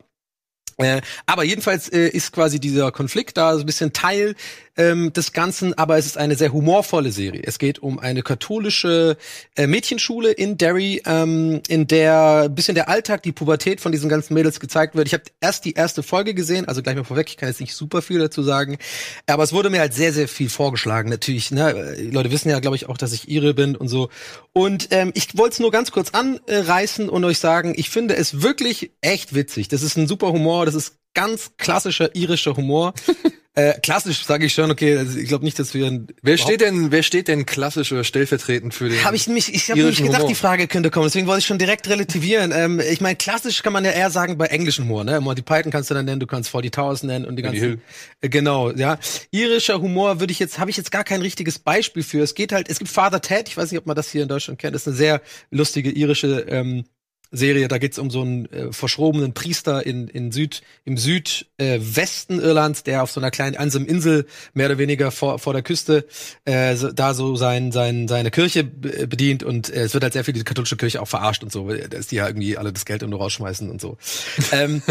Äh, 0.79 1.01
aber 1.27 1.45
jedenfalls 1.45 1.89
äh, 1.89 2.09
ist 2.09 2.33
quasi 2.33 2.61
dieser 2.61 2.93
Konflikt 2.93 3.37
da 3.37 3.55
so 3.55 3.61
ein 3.61 3.67
bisschen 3.67 3.93
Teil 3.93 4.35
ähm, 4.77 5.13
des 5.13 5.33
Ganzen, 5.33 5.77
aber 5.77 5.99
es 5.99 6.07
ist 6.07 6.17
eine 6.17 6.35
sehr 6.35 6.53
humorvolle 6.53 7.13
Serie. 7.13 7.43
Es 7.45 7.59
geht 7.59 7.81
um 7.81 7.99
eine 7.99 8.23
katholische 8.23 9.17
äh, 9.57 9.67
Mädchenschule 9.67 10.33
in 10.33 10.57
Derry, 10.57 11.03
ähm, 11.05 11.61
in 11.69 11.87
der 11.87 12.49
bisschen 12.49 12.75
der 12.75 12.89
Alltag, 12.89 13.23
die 13.23 13.33
Pubertät 13.33 13.81
von 13.81 13.93
diesen 13.93 14.09
ganzen 14.09 14.35
Mädels 14.35 14.61
gezeigt 14.61 14.95
wird. 14.95 15.07
Ich 15.07 15.15
habe 15.15 15.25
erst 15.41 15.65
die 15.65 15.75
erste 15.75 16.03
Folge 16.03 16.35
gesehen, 16.35 16.67
also 16.67 16.83
gleich 16.83 16.97
mal 16.97 17.05
vorweg, 17.05 17.29
ich 17.29 17.37
kann 17.37 17.49
jetzt 17.49 17.61
nicht 17.61 17.75
super 17.75 18.01
viel 18.01 18.19
dazu 18.19 18.43
sagen, 18.43 18.79
aber 19.27 19.43
es 19.43 19.53
wurde 19.53 19.69
mir 19.69 19.81
halt 19.81 19.93
sehr, 19.95 20.13
sehr 20.13 20.29
viel 20.29 20.49
vorgeschlagen. 20.49 21.11
Natürlich, 21.11 21.51
ne, 21.51 21.95
die 21.99 22.11
Leute 22.11 22.31
wissen 22.31 22.49
ja, 22.49 22.61
glaube 22.61 22.77
ich, 22.77 22.89
auch, 22.89 22.97
dass 22.97 23.13
ich 23.13 23.29
Ire 23.29 23.53
bin 23.53 23.77
und 23.77 23.89
so. 23.89 24.09
Und 24.55 24.89
ähm, 24.91 25.13
ich 25.15 25.37
wollte 25.37 25.55
es 25.55 25.61
nur 25.61 25.71
ganz 25.71 25.91
kurz 25.91 26.11
anreißen 26.11 27.09
und 27.11 27.25
euch 27.25 27.39
sagen, 27.39 27.75
ich 27.77 27.91
finde 27.91 28.17
es 28.17 28.43
wirklich 28.43 28.93
echt 29.03 29.35
witzig. 29.35 29.69
Das 29.69 29.83
ist 29.83 29.97
ein 29.97 30.07
super 30.07 30.33
Humor, 30.33 30.65
das 30.65 30.75
ist 30.75 30.97
ganz 31.15 31.53
klassischer 31.59 32.15
irischer 32.15 32.57
Humor. 32.57 32.95
äh, 33.55 33.75
klassisch 33.81 34.25
sage 34.25 34.47
ich 34.47 34.55
schon, 34.55 34.71
okay, 34.71 34.97
also 34.97 35.19
ich 35.19 35.29
glaube 35.29 35.45
nicht, 35.45 35.59
dass 35.59 35.75
wir 35.75 35.87
ein 35.87 36.07
Wer 36.23 36.39
steht 36.39 36.63
denn, 36.63 36.91
wer 36.91 37.03
steht 37.03 37.29
denn 37.29 37.45
klassisch 37.45 37.93
oder 37.93 38.03
stellvertretend 38.03 38.73
für 38.73 38.89
den? 38.89 39.05
Habe 39.05 39.15
ich 39.15 39.27
mich, 39.27 39.53
ich 39.53 39.71
habe 39.71 39.79
irischen 39.79 40.07
gedacht, 40.07 40.23
Humor? 40.23 40.31
die 40.31 40.35
Frage 40.35 40.67
könnte 40.69 40.91
kommen, 40.91 41.05
deswegen 41.05 41.27
wollte 41.27 41.41
ich 41.41 41.47
schon 41.47 41.59
direkt 41.59 41.87
relativieren. 41.87 42.51
ähm, 42.57 42.81
ich 42.81 43.03
meine, 43.03 43.17
klassisch 43.17 43.63
kann 43.63 43.75
man 43.75 43.85
ja 43.85 43.91
eher 43.91 44.11
sagen 44.11 44.39
bei 44.39 44.47
englischem 44.47 44.87
Humor, 44.87 45.05
ne? 45.05 45.21
Monty 45.21 45.43
Python 45.43 45.71
kannst 45.71 45.91
du 45.91 45.95
dann 45.95 46.07
nennen, 46.07 46.21
du 46.21 46.27
kannst 46.27 46.49
40 46.49 46.73
Towers 46.73 47.03
nennen 47.03 47.27
und 47.27 47.37
die 47.37 47.43
ganzen. 47.43 47.83
Äh, 48.23 48.29
genau, 48.31 48.71
ja. 48.71 48.99
Irischer 49.33 49.83
Humor 49.83 50.19
würde 50.19 50.33
ich 50.33 50.39
jetzt, 50.39 50.59
habe 50.59 50.71
ich 50.71 50.79
jetzt 50.79 50.91
gar 50.91 51.05
kein 51.05 51.21
richtiges 51.21 51.59
Beispiel 51.59 52.03
für. 52.03 52.23
Es 52.23 52.35
geht 52.35 52.53
halt, 52.53 52.71
es 52.71 52.79
gibt 52.79 52.91
Father 52.91 53.21
Ted, 53.21 53.49
ich 53.49 53.57
weiß 53.59 53.71
nicht, 53.71 53.79
ob 53.79 53.87
man 53.87 53.97
das 53.97 54.11
hier 54.11 54.23
in 54.23 54.29
Deutschland 54.29 54.61
kennt, 54.61 54.75
das 54.75 54.83
ist 54.83 54.89
eine 54.89 54.97
sehr 54.97 55.21
lustige 55.51 55.91
irische 55.91 56.47
ähm, 56.49 56.85
Serie, 57.33 57.67
da 57.69 57.79
geht's 57.79 57.99
um 57.99 58.11
so 58.11 58.21
einen 58.21 58.47
äh, 58.53 58.73
verschrobenen 58.73 59.33
Priester 59.33 59.85
in, 59.85 60.07
in 60.09 60.31
Süd, 60.33 60.63
im 60.85 60.97
Südwesten 60.99 62.39
äh, 62.39 62.43
Irlands, 62.43 62.83
der 62.83 63.03
auf 63.03 63.11
so 63.11 63.21
einer 63.21 63.31
kleinen 63.31 63.57
einsamen 63.57 63.89
Insel 63.89 64.27
mehr 64.55 64.67
oder 64.67 64.79
weniger 64.79 65.11
vor, 65.11 65.39
vor 65.39 65.53
der 65.55 65.63
Küste 65.63 66.07
äh, 66.45 66.77
so, 66.77 66.93
da 66.93 67.15
so 67.15 67.35
sein, 67.37 67.73
sein, 67.73 68.07
seine 68.07 68.31
Kirche 68.31 68.65
be- 68.65 69.07
bedient 69.07 69.43
und 69.43 69.71
äh, 69.71 69.83
es 69.83 69.95
wird 69.95 70.05
halt 70.05 70.13
sehr 70.13 70.25
viel 70.25 70.35
die 70.35 70.45
katholische 70.45 70.77
Kirche 70.77 71.01
auch 71.01 71.09
verarscht 71.09 71.43
und 71.43 71.51
so, 71.51 71.69
dass 71.71 72.09
die 72.09 72.17
ja 72.17 72.27
irgendwie 72.27 72.57
alle 72.57 72.73
das 72.73 72.85
Geld 72.85 73.03
nur 73.03 73.19
rausschmeißen 73.19 73.71
und 73.71 73.81
so. 73.81 73.97
ähm, 74.53 74.83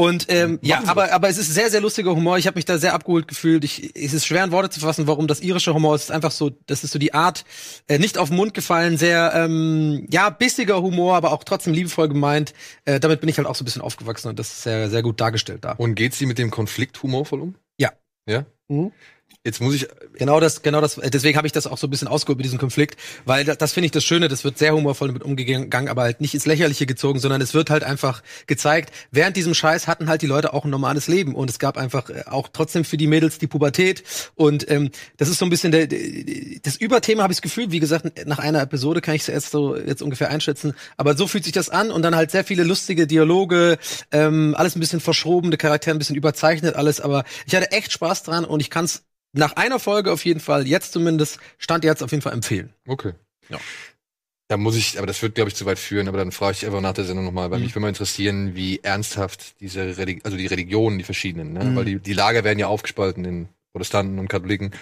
und 0.00 0.26
ähm, 0.30 0.58
ja, 0.62 0.82
aber 0.86 1.12
aber 1.12 1.28
es 1.28 1.36
ist 1.36 1.52
sehr 1.52 1.68
sehr 1.68 1.82
lustiger 1.82 2.16
Humor. 2.16 2.38
Ich 2.38 2.46
habe 2.46 2.56
mich 2.56 2.64
da 2.64 2.78
sehr 2.78 2.94
abgeholt 2.94 3.28
gefühlt. 3.28 3.64
Ich, 3.64 3.94
es 3.94 4.14
ist 4.14 4.24
schwer 4.24 4.42
in 4.44 4.50
Worte 4.50 4.70
zu 4.70 4.80
fassen, 4.80 5.06
warum 5.06 5.26
das 5.26 5.40
irische 5.40 5.74
Humor 5.74 5.94
ist. 5.94 6.02
Es 6.04 6.08
ist 6.08 6.14
einfach 6.14 6.30
so, 6.30 6.50
das 6.66 6.84
ist 6.84 6.92
so 6.92 6.98
die 6.98 7.12
Art, 7.12 7.44
äh, 7.86 7.98
nicht 7.98 8.16
auf 8.16 8.30
den 8.30 8.36
Mund 8.36 8.54
gefallen, 8.54 8.96
sehr 8.96 9.32
ähm, 9.34 10.06
ja 10.10 10.30
bissiger 10.30 10.80
Humor, 10.80 11.16
aber 11.16 11.32
auch 11.32 11.44
trotzdem 11.44 11.74
liebevoll 11.74 12.08
gemeint. 12.08 12.54
Äh, 12.86 12.98
damit 12.98 13.20
bin 13.20 13.28
ich 13.28 13.36
halt 13.36 13.46
auch 13.46 13.54
so 13.54 13.62
ein 13.62 13.66
bisschen 13.66 13.82
aufgewachsen 13.82 14.28
und 14.28 14.38
das 14.38 14.48
ist 14.48 14.62
sehr 14.62 14.88
sehr 14.88 15.02
gut 15.02 15.20
dargestellt 15.20 15.66
da. 15.66 15.72
Und 15.72 15.96
geht 15.96 16.14
sie 16.14 16.24
mit 16.24 16.38
dem 16.38 16.50
Konflikt 16.50 17.02
humorvoll 17.02 17.42
um? 17.42 17.54
Ja. 17.76 17.92
Ja? 18.26 18.46
Mhm. 18.68 18.92
Jetzt 19.44 19.60
muss 19.60 19.74
ich, 19.74 19.88
Genau 20.20 20.38
das, 20.38 20.60
genau 20.60 20.82
das. 20.82 20.96
Deswegen 21.02 21.38
habe 21.38 21.46
ich 21.46 21.52
das 21.54 21.66
auch 21.66 21.78
so 21.78 21.86
ein 21.86 21.90
bisschen 21.90 22.06
ausgeholt 22.06 22.36
mit 22.36 22.44
diesem 22.44 22.58
Konflikt, 22.58 23.00
weil 23.24 23.42
das, 23.42 23.56
das 23.56 23.72
finde 23.72 23.86
ich 23.86 23.90
das 23.90 24.04
Schöne. 24.04 24.28
Das 24.28 24.44
wird 24.44 24.58
sehr 24.58 24.74
humorvoll 24.74 25.08
damit 25.08 25.22
umgegangen, 25.22 25.88
aber 25.88 26.02
halt 26.02 26.20
nicht 26.20 26.34
ins 26.34 26.44
Lächerliche 26.44 26.84
gezogen, 26.84 27.20
sondern 27.20 27.40
es 27.40 27.54
wird 27.54 27.70
halt 27.70 27.82
einfach 27.82 28.22
gezeigt. 28.46 28.92
Während 29.12 29.38
diesem 29.38 29.54
Scheiß 29.54 29.86
hatten 29.86 30.10
halt 30.10 30.20
die 30.20 30.26
Leute 30.26 30.52
auch 30.52 30.66
ein 30.66 30.70
normales 30.70 31.08
Leben 31.08 31.34
und 31.34 31.48
es 31.48 31.58
gab 31.58 31.78
einfach 31.78 32.10
äh, 32.10 32.24
auch 32.26 32.48
trotzdem 32.52 32.84
für 32.84 32.98
die 32.98 33.06
Mädels 33.06 33.38
die 33.38 33.46
Pubertät 33.46 34.04
und 34.34 34.70
ähm, 34.70 34.90
das 35.16 35.30
ist 35.30 35.38
so 35.38 35.46
ein 35.46 35.50
bisschen 35.50 35.72
der, 35.72 35.86
der 35.86 36.00
das 36.62 36.76
Überthema 36.76 37.22
habe 37.22 37.32
ich 37.32 37.38
das 37.38 37.42
Gefühl. 37.42 37.72
Wie 37.72 37.80
gesagt, 37.80 38.26
nach 38.26 38.40
einer 38.40 38.60
Episode 38.60 39.00
kann 39.00 39.14
ich 39.14 39.22
es 39.22 39.30
erst 39.30 39.52
so 39.52 39.74
jetzt 39.74 40.02
ungefähr 40.02 40.28
einschätzen, 40.28 40.74
aber 40.98 41.16
so 41.16 41.26
fühlt 41.26 41.44
sich 41.44 41.54
das 41.54 41.70
an 41.70 41.90
und 41.90 42.02
dann 42.02 42.14
halt 42.14 42.30
sehr 42.30 42.44
viele 42.44 42.62
lustige 42.62 43.06
Dialoge, 43.06 43.78
ähm, 44.12 44.54
alles 44.58 44.76
ein 44.76 44.80
bisschen 44.80 45.00
verschrobene 45.00 45.56
Charaktere, 45.56 45.96
ein 45.96 45.98
bisschen 45.98 46.16
überzeichnet 46.16 46.76
alles, 46.76 47.00
aber 47.00 47.24
ich 47.46 47.54
hatte 47.54 47.72
echt 47.72 47.92
Spaß 47.92 48.24
dran 48.24 48.44
und 48.44 48.60
ich 48.60 48.68
kann 48.68 48.84
es 48.84 49.04
nach 49.32 49.54
einer 49.56 49.78
Folge 49.78 50.12
auf 50.12 50.24
jeden 50.24 50.40
Fall, 50.40 50.66
jetzt 50.66 50.92
zumindest, 50.92 51.38
stand 51.58 51.84
jetzt 51.84 52.02
auf 52.02 52.10
jeden 52.10 52.22
Fall 52.22 52.32
empfehlen. 52.32 52.72
okay. 52.86 53.12
Ja. 53.48 53.58
Da 54.48 54.56
muss 54.56 54.74
ich, 54.74 54.98
aber 54.98 55.06
das 55.06 55.22
wird, 55.22 55.36
glaube 55.36 55.48
ich, 55.48 55.54
zu 55.54 55.64
weit 55.64 55.78
führen, 55.78 56.08
aber 56.08 56.18
dann 56.18 56.32
frage 56.32 56.56
ich 56.56 56.66
einfach 56.66 56.80
nach 56.80 56.92
der 56.92 57.04
Sendung 57.04 57.24
nochmal, 57.24 57.52
weil 57.52 57.58
Mhm. 57.58 57.64
mich 57.66 57.72
würde 57.74 57.82
mal 57.82 57.88
interessieren, 57.88 58.56
wie 58.56 58.80
ernsthaft 58.82 59.60
diese 59.60 59.96
Relig 59.96 60.24
also 60.24 60.36
die 60.36 60.46
Religionen, 60.48 60.98
die 60.98 61.04
verschiedenen, 61.04 61.52
ne? 61.52 61.64
Mhm. 61.66 61.76
Weil 61.76 61.84
die, 61.84 61.98
die 62.00 62.12
Lager 62.14 62.42
werden 62.42 62.58
ja 62.58 62.66
aufgespalten 62.66 63.24
in 63.24 63.48
Protestanten 63.72 64.18
und 64.18 64.26
Katholiken, 64.26 64.72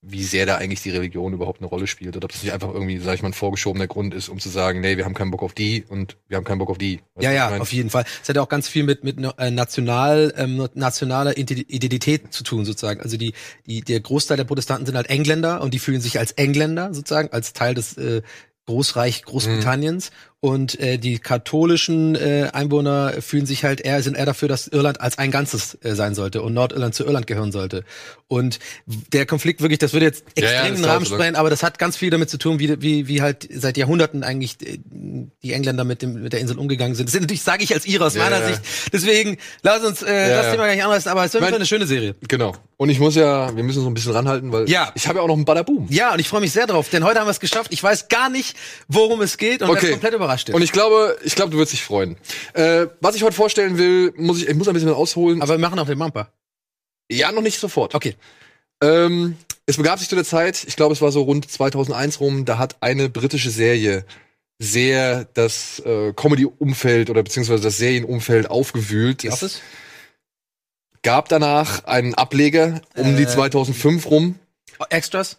wie 0.00 0.22
sehr 0.22 0.46
da 0.46 0.56
eigentlich 0.56 0.82
die 0.82 0.90
Religion 0.90 1.32
überhaupt 1.32 1.60
eine 1.60 1.66
Rolle 1.66 1.88
spielt 1.88 2.16
oder 2.16 2.26
ob 2.26 2.32
das 2.32 2.42
nicht 2.42 2.52
einfach 2.52 2.72
irgendwie, 2.72 2.98
sag 2.98 3.14
ich 3.14 3.22
mal, 3.22 3.30
ein 3.30 3.34
vorgeschobener 3.34 3.88
Grund 3.88 4.14
ist, 4.14 4.28
um 4.28 4.38
zu 4.38 4.48
sagen, 4.48 4.80
nee, 4.80 4.96
wir 4.96 5.04
haben 5.04 5.14
keinen 5.14 5.32
Bock 5.32 5.42
auf 5.42 5.54
die 5.54 5.84
und 5.88 6.16
wir 6.28 6.36
haben 6.36 6.44
keinen 6.44 6.58
Bock 6.58 6.70
auf 6.70 6.78
die. 6.78 7.00
Weißt 7.14 7.24
ja, 7.24 7.32
ja, 7.32 7.46
ich 7.46 7.50
mein? 7.52 7.60
auf 7.60 7.72
jeden 7.72 7.90
Fall. 7.90 8.04
Es 8.22 8.28
hat 8.28 8.36
ja 8.36 8.42
auch 8.42 8.48
ganz 8.48 8.68
viel 8.68 8.84
mit 8.84 9.02
mit 9.02 9.18
äh, 9.38 9.50
national 9.50 10.32
ähm, 10.36 10.68
nationaler 10.74 11.32
Ident- 11.32 11.68
Identität 11.68 12.32
zu 12.32 12.44
tun 12.44 12.64
sozusagen. 12.64 13.00
Also 13.00 13.16
die 13.16 13.32
die 13.66 13.80
der 13.80 14.00
Großteil 14.00 14.36
der 14.36 14.44
Protestanten 14.44 14.86
sind 14.86 14.94
halt 14.94 15.10
Engländer 15.10 15.62
und 15.62 15.74
die 15.74 15.80
fühlen 15.80 16.00
sich 16.00 16.18
als 16.18 16.30
Engländer 16.32 16.94
sozusagen 16.94 17.32
als 17.32 17.52
Teil 17.52 17.74
des 17.74 17.96
äh, 17.96 18.22
Großreich 18.66 19.24
Großbritanniens 19.24 20.10
und 20.40 20.78
äh, 20.78 20.98
die 20.98 21.18
katholischen 21.18 22.14
äh, 22.14 22.48
Einwohner 22.52 23.14
fühlen 23.20 23.44
sich 23.46 23.64
halt 23.64 23.80
eher 23.80 24.00
sind 24.02 24.16
eher 24.16 24.26
dafür, 24.26 24.46
dass 24.48 24.68
Irland 24.68 25.00
als 25.00 25.18
ein 25.18 25.30
Ganzes 25.32 25.76
äh, 25.82 25.94
sein 25.94 26.14
sollte 26.14 26.42
und 26.42 26.54
Nordirland 26.54 26.94
zu 26.94 27.04
Irland 27.04 27.26
gehören 27.26 27.50
sollte. 27.50 27.82
Und 28.28 28.58
der 28.86 29.26
Konflikt 29.26 29.62
wirklich, 29.62 29.78
das 29.80 29.94
würde 29.94 30.06
jetzt 30.06 30.24
Ja, 30.38 30.44
ja, 30.44 30.50
extrem 30.52 30.72
das 30.74 30.80
den 30.82 30.90
Rahmen 30.90 31.06
sprengen, 31.06 31.34
aber 31.36 31.50
das 31.50 31.62
hat 31.64 31.78
ganz 31.78 31.96
viel 31.96 32.10
damit 32.10 32.30
zu 32.30 32.38
tun, 32.38 32.60
wie 32.60 32.80
wie 32.80 33.08
wie 33.08 33.20
halt 33.20 33.48
seit 33.52 33.76
Jahrhunderten 33.76 34.22
eigentlich 34.22 34.56
äh, 34.64 34.78
die 35.42 35.52
Engländer 35.52 35.82
mit 35.84 36.02
dem 36.02 36.22
mit 36.22 36.32
der 36.32 36.40
Insel 36.40 36.56
umgegangen 36.58 36.94
sind. 36.94 37.08
Das 37.08 37.14
ist 37.14 37.20
natürlich 37.20 37.42
sage 37.42 37.64
ich 37.64 37.74
als 37.74 37.84
Ire 37.86 38.06
aus 38.06 38.14
Ja, 38.14 38.22
meiner 38.22 38.38
ja. 38.40 38.46
Sicht. 38.48 38.60
Deswegen 38.92 39.38
lass 39.62 39.82
uns 39.84 40.02
äh, 40.02 40.06
Ja, 40.30 40.36
das 40.36 40.46
ja. 40.46 40.52
Thema 40.52 40.66
gar 40.66 40.74
nicht 40.74 40.84
anreißen, 40.84 41.10
aber 41.10 41.24
es 41.24 41.32
Fall 41.32 41.52
eine 41.52 41.66
schöne 41.66 41.86
Serie. 41.86 42.14
Genau. 42.28 42.54
Und 42.76 42.90
ich 42.90 43.00
muss 43.00 43.16
ja, 43.16 43.56
wir 43.56 43.64
müssen 43.64 43.82
so 43.82 43.88
ein 43.88 43.94
bisschen 43.94 44.12
ranhalten, 44.12 44.52
weil 44.52 44.68
Ja. 44.70 44.92
ich 44.94 45.08
habe 45.08 45.18
ja 45.18 45.22
auch 45.24 45.28
noch 45.28 45.34
einen 45.34 45.44
Badaboom. 45.44 45.88
Ja, 45.90 46.12
und 46.12 46.20
ich 46.20 46.28
freue 46.28 46.40
mich 46.42 46.52
sehr 46.52 46.68
drauf, 46.68 46.88
denn 46.90 47.02
heute 47.02 47.18
haben 47.18 47.26
wir 47.26 47.32
es 47.32 47.40
geschafft. 47.40 47.72
Ich 47.72 47.82
weiß 47.82 48.06
gar 48.08 48.28
nicht, 48.30 48.56
worum 48.86 49.20
es 49.20 49.36
geht 49.36 49.62
und 49.62 49.70
Okay. 49.70 49.90
komplett 49.90 50.14
überrascht. 50.14 50.27
Und 50.54 50.62
ich 50.62 50.72
glaube, 50.72 51.18
ich 51.24 51.34
glaube, 51.34 51.50
du 51.50 51.58
wirst 51.58 51.72
dich 51.72 51.82
freuen. 51.82 52.16
Äh, 52.54 52.86
was 53.00 53.14
ich 53.16 53.22
heute 53.22 53.34
vorstellen 53.34 53.78
will, 53.78 54.12
muss 54.16 54.38
ich, 54.38 54.48
ich 54.48 54.54
muss 54.54 54.68
ein 54.68 54.74
bisschen 54.74 54.88
ausholen. 54.90 55.42
aber 55.42 55.52
wir 55.54 55.58
machen 55.58 55.78
auch 55.78 55.86
den 55.86 55.98
Bumper. 55.98 56.32
ja, 57.10 57.32
noch 57.32 57.42
nicht 57.42 57.58
sofort. 57.58 57.94
Okay. 57.94 58.14
Ähm, 58.82 59.36
es 59.66 59.76
begab 59.76 59.98
sich 59.98 60.08
zu 60.08 60.14
der 60.14 60.24
Zeit, 60.24 60.64
ich 60.66 60.76
glaube, 60.76 60.92
es 60.94 61.02
war 61.02 61.10
so 61.12 61.22
rund 61.22 61.50
2001 61.50 62.20
rum, 62.20 62.44
da 62.44 62.58
hat 62.58 62.76
eine 62.80 63.08
britische 63.08 63.50
Serie 63.50 64.04
sehr 64.58 65.24
das 65.34 65.80
äh, 65.80 66.12
Comedy-Umfeld 66.14 67.10
oder 67.10 67.22
beziehungsweise 67.22 67.62
das 67.62 67.76
Serienumfeld 67.76 68.50
aufgewühlt. 68.50 69.22
Die 69.22 69.28
Es 69.28 69.60
gab 71.02 71.28
danach 71.28 71.84
einen 71.84 72.14
Ableger 72.14 72.80
um 72.96 73.14
Äh, 73.14 73.16
die 73.16 73.26
2005 73.26 74.06
rum. 74.06 74.38
Extras? 74.90 75.38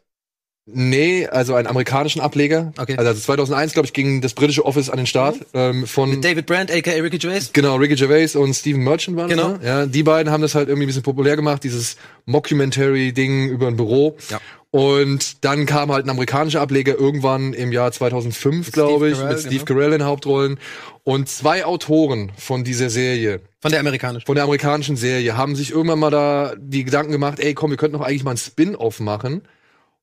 Nee, 0.73 1.27
also 1.27 1.55
einen 1.55 1.67
amerikanischen 1.67 2.21
Ableger. 2.21 2.71
Okay. 2.77 2.95
Also 2.97 3.13
2001, 3.19 3.73
glaube 3.73 3.87
ich, 3.87 3.93
ging 3.93 4.21
das 4.21 4.33
britische 4.33 4.65
Office 4.65 4.89
an 4.89 4.97
den 4.97 5.05
Start 5.07 5.37
ähm, 5.53 5.87
von 5.87 6.21
David 6.21 6.45
Brandt, 6.45 6.71
aka 6.71 6.91
Ricky 6.91 7.17
Gervais. 7.17 7.49
Genau, 7.53 7.75
Ricky 7.77 7.95
Gervais 7.95 8.35
und 8.35 8.53
Stephen 8.53 8.83
Merchant 8.83 9.17
waren 9.17 9.29
Genau. 9.29 9.49
das, 9.53 9.59
ne? 9.61 9.65
Ja, 9.67 9.85
die 9.85 10.03
beiden 10.03 10.31
haben 10.31 10.41
das 10.41 10.55
halt 10.55 10.67
irgendwie 10.69 10.85
ein 10.85 10.87
bisschen 10.87 11.03
populär 11.03 11.35
gemacht, 11.35 11.63
dieses 11.63 11.97
Mockumentary-Ding 12.25 13.49
über 13.49 13.67
ein 13.67 13.75
Büro. 13.75 14.17
Ja. 14.29 14.39
Und 14.71 15.43
dann 15.43 15.65
kam 15.65 15.91
halt 15.91 16.05
ein 16.05 16.09
amerikanischer 16.11 16.61
Ableger 16.61 16.95
irgendwann 16.95 17.53
im 17.53 17.71
Jahr 17.71 17.91
2005, 17.91 18.71
glaube 18.71 19.09
ich, 19.09 19.15
Carell, 19.17 19.29
mit 19.33 19.39
Steve 19.39 19.65
genau. 19.65 19.79
Carell 19.79 19.93
in 19.93 20.03
Hauptrollen. 20.05 20.59
Und 21.03 21.27
zwei 21.27 21.65
Autoren 21.65 22.31
von 22.37 22.63
dieser 22.63 22.91
Serie, 22.91 23.39
Von 23.61 23.71
der 23.71 23.79
amerikanischen. 23.79 24.27
von 24.27 24.35
der 24.35 24.43
amerikanischen 24.43 24.95
Serie, 24.95 25.35
haben 25.35 25.55
sich 25.55 25.71
irgendwann 25.71 25.97
mal 25.97 26.11
da 26.11 26.53
die 26.55 26.83
Gedanken 26.83 27.11
gemacht, 27.11 27.39
ey, 27.39 27.55
komm, 27.55 27.71
wir 27.71 27.77
könnten 27.77 27.97
doch 27.97 28.05
eigentlich 28.05 28.23
mal 28.23 28.31
ein 28.31 28.37
Spin-off 28.37 28.99
machen. 28.99 29.41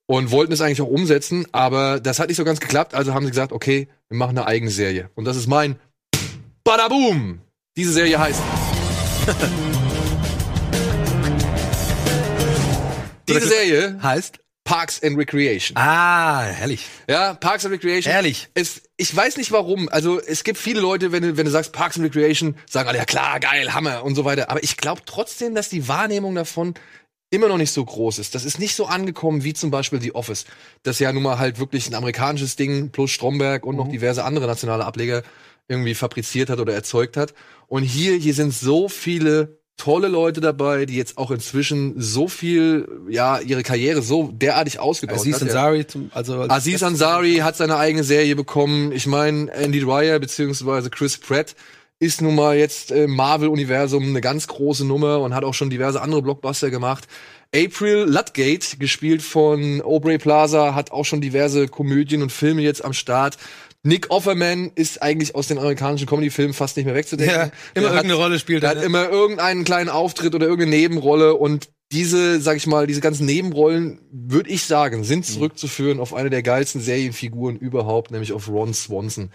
Und 0.08 0.30
wollten 0.30 0.52
es 0.52 0.60
eigentlich 0.60 0.80
auch 0.82 0.86
umsetzen, 0.86 1.46
aber 1.50 1.98
das 1.98 2.20
hat 2.20 2.28
nicht 2.28 2.36
so 2.36 2.44
ganz 2.44 2.60
geklappt, 2.60 2.94
also 2.94 3.12
haben 3.12 3.24
sie 3.24 3.32
gesagt, 3.32 3.50
okay, 3.52 3.88
wir 4.08 4.16
machen 4.16 4.38
eine 4.38 4.46
eigene 4.46 4.70
Serie. 4.70 5.10
Und 5.16 5.24
das 5.24 5.36
ist 5.36 5.48
mein 5.48 5.80
Badaboom! 6.62 7.40
Diese 7.76 7.92
Serie 7.92 8.18
heißt. 8.18 8.40
Diese 13.28 13.48
Serie 13.48 13.98
Heißt? 14.00 14.38
Parks 14.62 15.02
and 15.02 15.16
Recreation. 15.16 15.76
Ah, 15.76 16.42
herrlich. 16.42 16.86
Ja, 17.08 17.34
Parks 17.34 17.64
and 17.64 17.74
Recreation. 17.74 18.12
Herrlich. 18.12 18.48
Es, 18.54 18.82
ich 18.96 19.14
weiß 19.14 19.36
nicht 19.36 19.52
warum. 19.52 19.88
Also 19.88 20.20
es 20.20 20.42
gibt 20.42 20.58
viele 20.58 20.80
Leute, 20.80 21.12
wenn 21.12 21.22
du, 21.22 21.36
wenn 21.36 21.44
du 21.44 21.50
sagst 21.52 21.72
Parks 21.72 21.96
and 21.96 22.04
Recreation, 22.04 22.56
sagen 22.68 22.88
alle, 22.88 22.98
ja 22.98 23.04
klar, 23.04 23.38
geil, 23.38 23.74
Hammer 23.74 24.04
und 24.04 24.16
so 24.16 24.24
weiter. 24.24 24.50
Aber 24.50 24.62
ich 24.64 24.76
glaube 24.76 25.02
trotzdem, 25.06 25.54
dass 25.54 25.68
die 25.68 25.86
Wahrnehmung 25.86 26.34
davon 26.34 26.74
immer 27.30 27.48
noch 27.48 27.58
nicht 27.58 27.72
so 27.72 27.84
groß 27.84 28.18
ist. 28.18 28.34
Das 28.34 28.44
ist 28.44 28.58
nicht 28.58 28.74
so 28.74 28.86
angekommen 28.86 29.44
wie 29.44 29.54
zum 29.54 29.70
Beispiel 29.70 30.00
The 30.00 30.14
Office. 30.14 30.44
Das 30.82 30.98
ja 30.98 31.12
nun 31.12 31.22
mal 31.22 31.38
halt 31.38 31.58
wirklich 31.58 31.88
ein 31.88 31.94
amerikanisches 31.94 32.56
Ding 32.56 32.90
plus 32.90 33.10
Stromberg 33.10 33.64
und 33.66 33.76
noch 33.76 33.88
diverse 33.88 34.24
andere 34.24 34.46
nationale 34.46 34.84
Ableger 34.84 35.22
irgendwie 35.68 35.94
fabriziert 35.94 36.50
hat 36.50 36.60
oder 36.60 36.74
erzeugt 36.74 37.16
hat. 37.16 37.34
Und 37.66 37.82
hier, 37.82 38.16
hier 38.16 38.34
sind 38.34 38.54
so 38.54 38.88
viele 38.88 39.58
tolle 39.76 40.08
Leute 40.08 40.40
dabei, 40.40 40.86
die 40.86 40.96
jetzt 40.96 41.18
auch 41.18 41.30
inzwischen 41.30 42.00
so 42.00 42.28
viel, 42.28 42.88
ja, 43.08 43.40
ihre 43.40 43.62
Karriere 43.62 44.00
so 44.00 44.30
derartig 44.32 44.78
ausgebaut 44.78 45.18
Aziz 45.18 45.34
hat. 45.34 45.42
ja. 45.42 45.48
Ansari 45.48 45.86
zum, 45.86 46.10
also 46.14 46.40
als 46.40 46.50
Aziz 46.50 46.82
Ansari 46.82 47.36
hat 47.36 47.56
seine 47.56 47.76
eigene 47.76 48.04
Serie 48.04 48.36
bekommen. 48.36 48.92
Ich 48.92 49.06
meine, 49.06 49.52
Andy 49.52 49.80
Dwyer 49.80 50.18
beziehungsweise 50.18 50.88
Chris 50.88 51.18
Pratt 51.18 51.54
ist 51.98 52.20
nun 52.20 52.34
mal 52.34 52.56
jetzt 52.56 52.90
im 52.90 53.14
Marvel-Universum 53.16 54.04
eine 54.04 54.20
ganz 54.20 54.46
große 54.46 54.84
Nummer 54.84 55.20
und 55.20 55.34
hat 55.34 55.44
auch 55.44 55.54
schon 55.54 55.70
diverse 55.70 56.00
andere 56.02 56.22
Blockbuster 56.22 56.70
gemacht. 56.70 57.06
April 57.54 58.04
Ludgate, 58.08 58.76
gespielt 58.78 59.22
von 59.22 59.80
Aubrey 59.80 60.18
Plaza, 60.18 60.74
hat 60.74 60.90
auch 60.92 61.04
schon 61.04 61.20
diverse 61.20 61.68
Komödien 61.68 62.22
und 62.22 62.32
Filme 62.32 62.60
jetzt 62.62 62.84
am 62.84 62.92
Start. 62.92 63.38
Nick 63.82 64.10
Offerman 64.10 64.72
ist 64.74 65.00
eigentlich 65.00 65.34
aus 65.34 65.46
den 65.46 65.58
amerikanischen 65.58 66.06
Comedy-Filmen 66.06 66.54
fast 66.54 66.76
nicht 66.76 66.86
mehr 66.86 66.94
wegzudenken. 66.94 67.34
Ja, 67.34 67.50
immer 67.74 67.86
hat- 67.88 67.94
irgendeine 67.96 68.14
Rolle 68.14 68.38
spielt 68.38 68.64
er. 68.64 68.70
hat 68.70 68.78
ne? 68.78 68.84
immer 68.84 69.08
irgendeinen 69.08 69.64
kleinen 69.64 69.88
Auftritt 69.88 70.34
oder 70.34 70.46
irgendeine 70.46 70.76
Nebenrolle 70.76 71.34
und 71.34 71.68
diese, 71.92 72.40
sag 72.40 72.56
ich 72.56 72.66
mal, 72.66 72.88
diese 72.88 73.00
ganzen 73.00 73.26
Nebenrollen, 73.26 74.00
würde 74.10 74.50
ich 74.50 74.64
sagen, 74.64 75.04
sind 75.04 75.24
zurückzuführen 75.24 76.00
auf 76.00 76.14
eine 76.14 76.30
der 76.30 76.42
geilsten 76.42 76.80
Serienfiguren 76.80 77.56
überhaupt, 77.56 78.10
nämlich 78.10 78.32
auf 78.32 78.48
Ron 78.48 78.74
Swanson. 78.74 79.30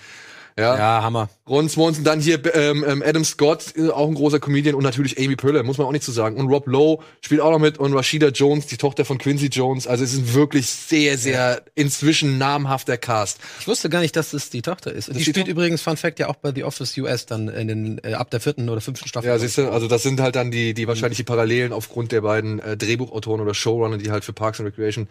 Ja, 0.58 0.78
Ja, 0.78 1.04
Hammer. 1.04 1.30
Ron 1.48 1.70
Swanson, 1.70 2.04
dann 2.04 2.20
hier 2.22 2.40
ähm, 2.56 2.86
ähm, 2.88 3.04
Adam 3.06 3.24
Scott, 3.26 3.74
äh, 3.76 3.90
auch 3.90 4.08
ein 4.08 4.14
großer 4.14 4.40
Comedian 4.40 4.76
und 4.76 4.84
natürlich 4.84 5.20
Amy 5.20 5.36
Poehler, 5.36 5.64
muss 5.64 5.78
man 5.78 5.88
auch 5.88 5.92
nicht 5.92 6.04
zu 6.04 6.12
sagen. 6.12 6.38
Und 6.38 6.48
Rob 6.48 6.68
Lowe 6.68 7.04
spielt 7.22 7.42
auch 7.42 7.52
noch 7.52 7.60
mit 7.60 7.78
und 7.78 7.94
Rashida 7.94 8.30
Jones, 8.30 8.68
die 8.68 8.78
Tochter 8.78 9.06
von 9.06 9.18
Quincy 9.18 9.48
Jones. 9.48 9.88
Also 9.88 10.04
es 10.04 10.14
ist 10.14 10.20
ein 10.20 10.34
wirklich 10.34 10.68
sehr, 10.68 11.18
sehr 11.18 11.62
inzwischen 11.76 12.38
namhafter 12.38 12.98
Cast. 12.98 13.40
Ich 13.60 13.68
wusste 13.68 13.90
gar 13.90 14.02
nicht, 14.02 14.16
dass 14.16 14.32
das 14.32 14.50
die 14.50 14.62
Tochter 14.62 14.92
ist. 14.92 15.10
Die 15.10 15.14
die 15.14 15.22
spielt 15.22 15.38
Tochter? 15.38 15.52
übrigens, 15.52 15.82
Fun 15.82 15.98
Fact, 15.98 16.20
ja 16.20 16.28
auch 16.28 16.36
bei 16.36 16.54
The 16.54 16.64
Office 16.64 16.98
US 16.98 17.26
dann 17.26 17.48
in 17.48 17.68
den, 17.68 18.02
äh, 18.04 18.14
ab 18.14 18.30
der 18.32 18.40
vierten 18.40 18.70
oder 18.70 18.82
fünften 18.82 19.08
Staffel. 19.08 19.28
Ja, 19.28 19.38
siehst 19.40 19.58
du, 19.58 19.70
also 19.70 19.88
das 19.88 20.04
sind 20.04 20.20
halt 20.20 20.36
dann 20.36 20.52
die, 20.52 20.74
die 20.74 20.88
wahrscheinlich 20.88 21.18
die 21.18 21.24
Parallelen 21.24 21.74
aufgrund 21.74 22.12
der 22.12 22.22
beiden 22.22 22.60
äh, 22.60 22.78
Drehbuchautoren 22.78 23.42
oder 23.42 23.54
Showrunner, 23.54 23.98
die 23.98 24.12
halt 24.12 24.24
für 24.24 24.34
Parks 24.34 24.60
and 24.60 24.68
Recreation 24.68 25.08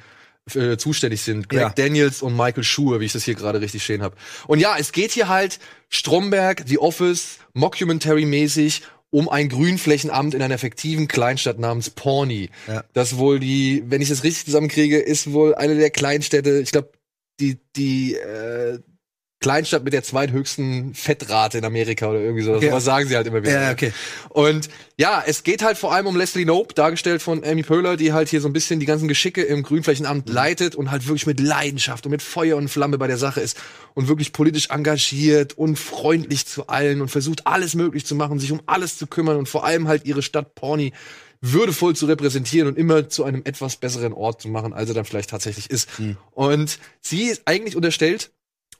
äh, 0.54 0.76
zuständig 0.76 1.22
sind. 1.22 1.48
Greg 1.48 1.60
Ja. 1.60 1.70
Daniels 1.70 2.22
und 2.22 2.36
Michael 2.36 2.64
Schur, 2.64 3.00
wie 3.00 3.04
ich 3.04 3.12
das 3.12 3.24
hier 3.24 3.34
gerade 3.34 3.60
richtig 3.60 3.84
stehen 3.84 4.02
habe. 4.02 4.16
Und 4.46 4.58
ja, 4.58 4.76
es 4.78 4.92
geht 4.92 5.12
hier 5.12 5.28
halt 5.28 5.58
Stromberg, 5.88 6.64
The 6.66 6.78
Office, 6.78 7.38
Mockumentary-mäßig 7.54 8.82
um 9.10 9.28
ein 9.28 9.48
Grünflächenamt 9.48 10.34
in 10.34 10.42
einer 10.42 10.58
fiktiven 10.58 11.08
Kleinstadt 11.08 11.58
namens 11.58 11.90
Pawnee. 11.90 12.50
Ja. 12.68 12.84
Das 12.92 13.16
wohl 13.16 13.40
die, 13.40 13.82
wenn 13.86 14.00
ich 14.00 14.08
das 14.08 14.22
richtig 14.22 14.44
zusammenkriege, 14.44 14.98
ist 14.98 15.32
wohl 15.32 15.54
eine 15.54 15.74
der 15.76 15.90
Kleinstädte, 15.90 16.60
ich 16.60 16.70
glaube, 16.70 16.92
die, 17.40 17.58
die 17.74 18.14
äh, 18.14 18.78
Kleinstadt 19.40 19.84
mit 19.84 19.94
der 19.94 20.02
zweithöchsten 20.02 20.94
Fettrate 20.94 21.58
in 21.58 21.64
Amerika 21.64 22.08
oder 22.10 22.20
irgendwie 22.20 22.42
sowas. 22.42 22.58
Okay. 22.58 22.72
Was 22.72 22.84
sagen 22.84 23.08
sie 23.08 23.16
halt 23.16 23.26
immer 23.26 23.42
wieder. 23.42 23.60
Ja, 23.62 23.72
okay. 23.72 23.92
Und 24.28 24.68
ja, 24.98 25.22
es 25.26 25.42
geht 25.44 25.62
halt 25.62 25.78
vor 25.78 25.94
allem 25.94 26.06
um 26.06 26.14
Leslie 26.16 26.44
Knope, 26.44 26.74
dargestellt 26.74 27.22
von 27.22 27.42
Amy 27.42 27.62
Poehler, 27.62 27.96
die 27.96 28.12
halt 28.12 28.28
hier 28.28 28.42
so 28.42 28.48
ein 28.48 28.52
bisschen 28.52 28.80
die 28.80 28.86
ganzen 28.86 29.08
Geschicke 29.08 29.42
im 29.42 29.62
Grünflächenamt 29.62 30.28
Mhm. 30.28 30.34
leitet 30.34 30.74
und 30.74 30.90
halt 30.90 31.06
wirklich 31.06 31.26
mit 31.26 31.40
Leidenschaft 31.40 32.04
und 32.04 32.10
mit 32.12 32.20
Feuer 32.20 32.58
und 32.58 32.68
Flamme 32.68 32.98
bei 32.98 33.06
der 33.06 33.16
Sache 33.16 33.40
ist 33.40 33.56
und 33.94 34.08
wirklich 34.08 34.32
politisch 34.34 34.68
engagiert 34.68 35.56
und 35.56 35.78
freundlich 35.78 36.44
zu 36.46 36.66
allen 36.66 37.00
und 37.00 37.08
versucht 37.08 37.46
alles 37.46 37.74
möglich 37.74 38.04
zu 38.04 38.14
machen, 38.14 38.38
sich 38.38 38.52
um 38.52 38.60
alles 38.66 38.98
zu 38.98 39.06
kümmern 39.06 39.38
und 39.38 39.48
vor 39.48 39.64
allem 39.64 39.88
halt 39.88 40.04
ihre 40.04 40.20
Stadt 40.22 40.54
Pawnee 40.54 40.92
würdevoll 41.40 41.96
zu 41.96 42.04
repräsentieren 42.04 42.68
und 42.68 42.76
immer 42.76 43.08
zu 43.08 43.24
einem 43.24 43.40
etwas 43.46 43.76
besseren 43.76 44.12
Ort 44.12 44.42
zu 44.42 44.48
machen, 44.48 44.74
als 44.74 44.90
er 44.90 44.94
dann 44.94 45.06
vielleicht 45.06 45.30
tatsächlich 45.30 45.70
ist. 45.70 45.88
Mhm. 45.98 46.18
Und 46.32 46.78
sie 47.00 47.22
ist 47.24 47.42
eigentlich 47.46 47.76
unterstellt, 47.76 48.30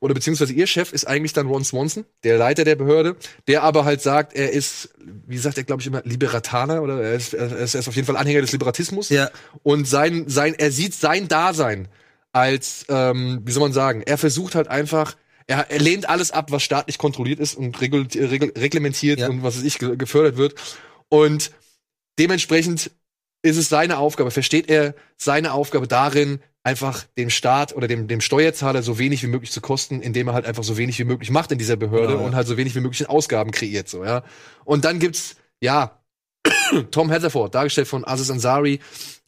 oder 0.01 0.15
beziehungsweise 0.15 0.53
ihr 0.53 0.67
Chef 0.67 0.93
ist 0.93 1.07
eigentlich 1.07 1.33
dann 1.35 1.47
Ron 1.47 1.65
Swanson, 1.65 2.05
der 2.25 2.39
Leiter 2.39 2.65
der 2.65 2.75
Behörde, 2.75 3.17
der 3.47 3.63
aber 3.63 3.85
halt 3.85 4.01
sagt, 4.01 4.35
er 4.35 4.51
ist, 4.53 4.91
wie 5.27 5.39
sagt 5.39 5.59
er, 5.59 5.65
glaube 5.65 5.83
ich, 5.83 5.87
immer 5.87 6.03
Liberataner 6.05 6.83
oder 6.83 7.01
er 7.03 7.13
ist, 7.15 7.35
er 7.35 7.51
ist 7.59 7.77
auf 7.77 7.95
jeden 7.95 8.07
Fall 8.07 8.17
Anhänger 8.17 8.41
des 8.41 8.53
Liberatismus. 8.53 9.11
Ja. 9.11 9.31
Und 9.63 9.87
sein, 9.87 10.25
sein, 10.29 10.55
er 10.57 10.71
sieht 10.73 10.95
sein 10.95 11.29
Dasein 11.29 11.89
als, 12.33 12.87
ähm, 12.89 13.43
wie 13.45 13.53
soll 13.53 13.63
man 13.63 13.73
sagen, 13.73 14.03
er 14.07 14.17
versucht 14.17 14.55
halt 14.55 14.69
einfach, 14.69 15.17
er, 15.47 15.71
er 15.71 15.79
lehnt 15.81 16.09
alles 16.09 16.31
ab, 16.31 16.51
was 16.53 16.63
staatlich 16.63 16.97
kontrolliert 16.97 17.41
ist 17.41 17.55
und 17.57 17.81
regul, 17.81 18.07
regul, 18.15 18.53
reglementiert 18.57 19.19
Ja. 19.21 19.29
und 19.29 19.43
was 19.43 19.57
weiß 19.59 19.65
ich 19.65 19.79
ge- 19.79 19.97
gefördert 19.97 20.37
wird. 20.37 20.55
Und 21.09 21.51
dementsprechend 22.19 22.91
ist 23.43 23.57
es 23.57 23.69
seine 23.69 23.99
Aufgabe, 23.99 24.31
versteht 24.31 24.69
er 24.69 24.95
seine 25.17 25.53
Aufgabe 25.53 25.89
darin, 25.89 26.41
einfach 26.63 27.05
dem 27.17 27.31
Staat 27.31 27.75
oder 27.75 27.89
dem, 27.89 28.07
dem 28.07 28.21
Steuerzahler 28.21 28.83
so 28.83 28.99
wenig 28.99 29.23
wie 29.23 29.29
möglich 29.29 29.51
zu 29.51 29.61
kosten, 29.61 30.03
indem 30.03 30.29
er 30.29 30.35
halt 30.35 30.47
einfach 30.47 30.65
so 30.65 30.77
wenig 30.77 30.99
wie 30.99 31.05
möglich 31.05 31.31
macht 31.31 31.53
in 31.53 31.59
dieser 31.59 31.77
Behörde 31.77 32.09
Genau, 32.09 32.21
ja. 32.21 32.27
und 32.27 32.35
halt 32.35 32.47
so 32.47 32.57
wenig 32.57 32.75
wie 32.75 32.81
möglich 32.81 33.09
Ausgaben 33.09 33.51
kreiert, 33.51 33.89
so, 33.89 34.05
ja. 34.05 34.23
Und 34.65 34.85
dann 34.85 34.99
gibt's, 34.99 35.37
ja, 35.61 36.03
Tom 36.91 37.11
Hatherford, 37.11 37.55
dargestellt 37.55 37.89
von 37.89 38.07
Aziz 38.07 38.31
Ansari, 38.31 38.81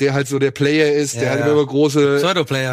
der 0.03 0.13
halt 0.15 0.29
so 0.29 0.39
der 0.39 0.51
Player 0.51 0.93
ist, 0.93 1.15
der 1.17 1.23
Ja, 1.25 1.31
halt 1.31 1.41
ja. 1.47 1.53
immer 1.53 1.65
große. 1.65 2.19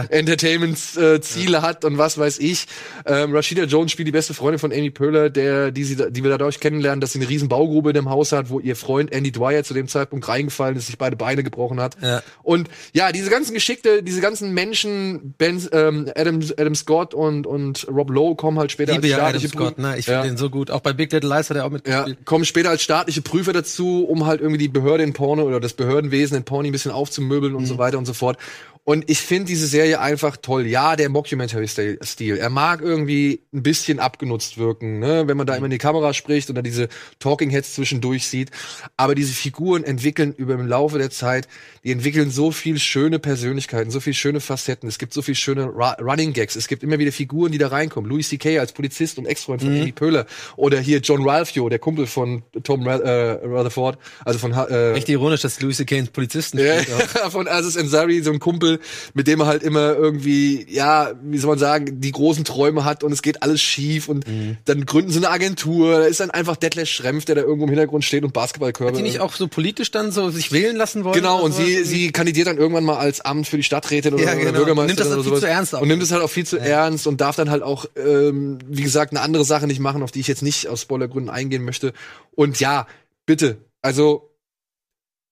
Entertainment-Ziele 0.10 1.62
hat 1.62 1.86
und 1.86 1.98
was 1.98 2.18
weiß 2.18 2.40
ich. 2.40 2.66
Ähm, 3.06 3.34
Rashida 3.34 3.64
Jones 3.64 3.92
spielt 3.92 4.08
die 4.08 4.12
beste 4.12 4.34
Freundin 4.34 4.60
von 4.60 4.72
Amy 4.72 4.90
Poehler, 4.90 5.30
der, 5.30 5.72
die, 5.72 5.84
sie, 5.84 5.96
die 6.12 6.24
wir 6.24 6.30
dadurch 6.32 6.60
kennenlernen, 6.60 7.02
dass 7.02 7.14
sie 7.14 7.20
eine 7.20 7.30
riesen 7.30 7.50
Baugrube 7.50 7.92
in 7.92 7.94
dem 7.96 8.10
Haus 8.10 8.32
hat, 8.32 8.50
wo 8.50 8.60
ihr 8.60 8.76
Freund 8.76 9.12
Andy 9.12 9.32
Dwyer 9.32 9.64
zu 9.64 9.74
dem 9.74 9.88
Zeitpunkt 9.88 10.28
reingefallen 10.28 10.76
ist, 10.78 10.88
sich 10.88 10.98
beide 10.98 11.16
Beine 11.16 11.44
gebrochen 11.44 11.80
hat. 11.80 11.98
Ja. 12.02 12.22
Und 12.44 12.70
ja, 12.94 13.12
diese 13.12 13.30
ganzen 13.30 13.54
Geschickte, 13.54 14.04
diese 14.04 14.22
ganzen 14.22 14.54
Menschen, 14.54 15.34
ben, 15.38 15.60
ähm, 15.72 16.10
Adam, 16.16 16.40
Adam 16.58 16.76
Scott 16.76 17.14
und, 17.14 17.46
und 17.48 17.88
Rob 17.90 18.10
Lowe 18.10 18.36
kommen 18.36 18.60
halt 18.60 18.72
später 18.72 18.94
Liebe 18.94 19.08
ja 19.08 19.18
Adam 19.18 19.30
staatliche 19.30 19.48
Scott, 19.50 19.78
ne? 19.78 19.96
Ich 19.98 20.06
finde 20.06 20.20
Ja. 20.22 20.26
den 20.26 20.38
so 20.38 20.50
gut. 20.50 20.72
Auch 20.72 20.80
bei 20.82 20.94
Big 20.94 21.12
Little 21.12 21.30
Lies 21.30 21.50
hat 21.50 21.58
er 21.58 21.64
auch 21.66 21.70
Ja, 21.70 21.74
mitgespielt. 21.74 22.26
kommen 22.26 22.46
später 22.46 22.70
als 22.70 22.82
staatliche 22.82 23.22
Prüfer 23.22 23.54
dazu, 23.54 24.06
um 24.08 24.26
halt 24.26 24.42
irgendwie 24.42 24.58
die 24.58 24.68
Behörde 24.68 25.04
in 25.04 25.14
Porno 25.14 25.44
oder 25.44 25.60
das 25.60 25.74
Behördenwesen 25.74 26.38
in 26.38 26.44
Porno 26.44 26.68
ein 26.68 26.72
bisschen 26.72 26.92
aufzumöbeln 27.20 27.56
und 27.56 27.66
so 27.66 27.78
weiter 27.78 27.98
und 27.98 28.06
so 28.06 28.14
fort. 28.14 28.38
Und 28.84 29.10
ich 29.10 29.20
finde 29.20 29.46
diese 29.46 29.68
Serie 29.68 30.00
einfach 30.00 30.38
toll. 30.38 30.66
Ja, 30.66 30.96
der 30.96 31.10
Mockumentary-Stil. 31.10 32.38
Er 32.38 32.50
mag 32.50 32.82
irgendwie 32.82 33.44
ein 33.54 33.62
bisschen 33.62 34.00
abgenutzt 34.00 34.58
wirken, 34.58 35.00
ne? 35.00 35.28
wenn 35.28 35.38
man 35.38 35.46
da 35.46 35.56
immer 35.56 35.66
in 35.66 35.72
die 35.72 35.78
Kamera 35.78 36.14
spricht 36.14 36.50
oder 36.50 36.64
diese 36.64 36.90
Talking 37.20 37.52
Heads 37.52 37.76
zwischendurch 37.76 38.28
sieht. 38.28 38.50
Aber 38.98 39.14
diese 39.14 39.34
Figuren 39.34 39.84
entwickeln 39.84 40.34
über 40.36 40.56
im 40.56 40.68
Laufe 40.68 40.98
der 40.98 41.12
Zeit, 41.12 41.48
die 41.84 41.92
entwickeln 41.92 42.32
so 42.32 42.52
viel 42.52 42.80
schöne 42.80 43.20
Persönlichkeiten, 43.20 43.92
so 43.92 44.00
viel 44.00 44.14
schöne 44.14 44.40
Facetten. 44.40 44.90
Es 44.90 44.98
gibt 44.98 45.14
so 45.14 45.22
viel 45.22 45.36
schöne 45.36 45.66
Ru 45.66 45.90
Running 46.02 46.34
Gags. 46.34 46.56
Es 46.56 46.68
gibt 46.68 46.84
immer 46.84 47.00
wieder 47.00 47.12
Figuren, 47.12 47.52
die 47.52 47.58
da 47.58 47.68
reinkommen. 47.68 48.10
Louis 48.10 48.28
C.K. 48.30 48.60
als 48.60 48.74
Polizist 48.74 49.18
und 49.18 49.26
Ex-Freund 49.26 49.62
von 49.62 49.72
Amy 49.72 49.92
Pöhler. 49.92 50.26
Oder 50.56 50.80
hier 50.80 51.00
John 51.00 51.28
Ralphio, 51.28 51.70
der 51.70 51.80
Kumpel 51.80 52.08
von 52.08 52.44
Tom 52.64 52.88
Ra 52.88 52.98
äh, 52.98 53.46
Rutherford, 53.46 53.98
also 54.26 54.40
von 54.40 54.52
äh, 54.52 54.94
Echt 54.94 55.10
ironisch, 55.10 55.42
dass 55.42 55.60
Louis 55.62 55.78
C.K. 55.78 55.98
einen 55.98 56.08
Polizisten 56.08 56.60
ja, 56.60 56.82
spielt. 56.82 57.22
auch. 57.22 57.32
von 57.32 57.48
Aziz 57.48 57.78
Ansari, 57.78 58.22
so 58.22 58.32
ein 58.32 58.40
Kumpel, 58.40 58.69
Kumpel, 58.70 58.80
mit 59.14 59.28
dem 59.28 59.40
er 59.42 59.48
halt 59.48 59.64
immer 59.64 59.96
irgendwie, 59.96 60.66
ja, 60.70 61.12
wie 61.22 61.38
soll 61.38 61.50
man 61.50 61.60
sagen, 61.60 62.02
die 62.02 62.12
großen 62.12 62.44
Träume 62.44 62.86
hat 62.86 63.04
und 63.04 63.12
es 63.12 63.22
geht 63.22 63.44
alles 63.44 63.62
schief 63.62 64.10
und 64.10 64.28
mhm. 64.28 64.58
dann 64.66 64.86
gründen 64.86 65.12
sie 65.12 65.18
eine 65.18 65.30
Agentur. 65.30 66.00
Da 66.00 66.06
ist 66.06 66.20
dann 66.20 66.32
einfach 66.32 66.56
Detlef 66.56 66.90
Schrempf, 66.90 67.26
der 67.26 67.36
da 67.36 67.42
irgendwo 67.42 67.66
im 67.66 67.70
Hintergrund 67.70 68.06
steht 68.06 68.24
und 68.24 68.34
Basketballkörper. 68.34 68.92
Hat 68.92 68.98
die 68.98 69.04
nicht 69.04 69.20
auch 69.20 69.34
so 69.34 69.48
politisch 69.48 69.92
dann 69.92 70.12
so 70.12 70.30
sich 70.30 70.52
wählen 70.52 70.76
lassen 70.76 71.04
wollen? 71.04 71.16
Genau, 71.16 71.42
und 71.42 71.54
sie, 71.54 71.84
sie 71.84 72.12
kandidiert 72.12 72.48
dann 72.48 72.58
irgendwann 72.58 72.84
mal 72.84 72.98
als 72.98 73.22
Amt 73.22 73.48
für 73.48 73.58
die 73.58 73.64
Stadträtin 73.64 74.14
oder, 74.14 74.24
ja, 74.24 74.34
genau. 74.34 74.50
oder 74.50 74.52
Bürgermeisterin. 74.60 74.88
Nimmt 74.88 75.00
das 75.00 75.10
dann 75.10 75.24
viel 75.24 75.40
zu 75.40 75.48
ernst 75.48 75.76
auch. 75.76 75.82
Und 75.82 75.88
nimmt 75.88 76.04
es 76.04 76.12
halt 76.12 76.24
auch 76.24 76.30
viel 76.30 76.46
zu 76.46 76.58
ja. 76.58 76.64
ernst 76.64 77.08
und 77.08 77.22
darf 77.22 77.36
dann 77.36 77.50
halt 77.50 77.64
auch, 77.64 77.86
ähm, 77.96 78.60
wie 78.68 78.84
gesagt, 78.84 79.12
eine 79.12 79.22
andere 79.22 79.46
Sache 79.46 79.68
nicht 79.68 79.80
machen, 79.80 80.04
auf 80.04 80.12
die 80.12 80.20
ich 80.20 80.28
jetzt 80.28 80.44
nicht 80.44 80.68
aus 80.68 80.82
Spoilergründen 80.82 81.30
eingehen 81.30 81.64
möchte. 81.64 81.94
Und 82.32 82.60
ja, 82.60 82.88
bitte, 83.26 83.58
also 83.82 84.29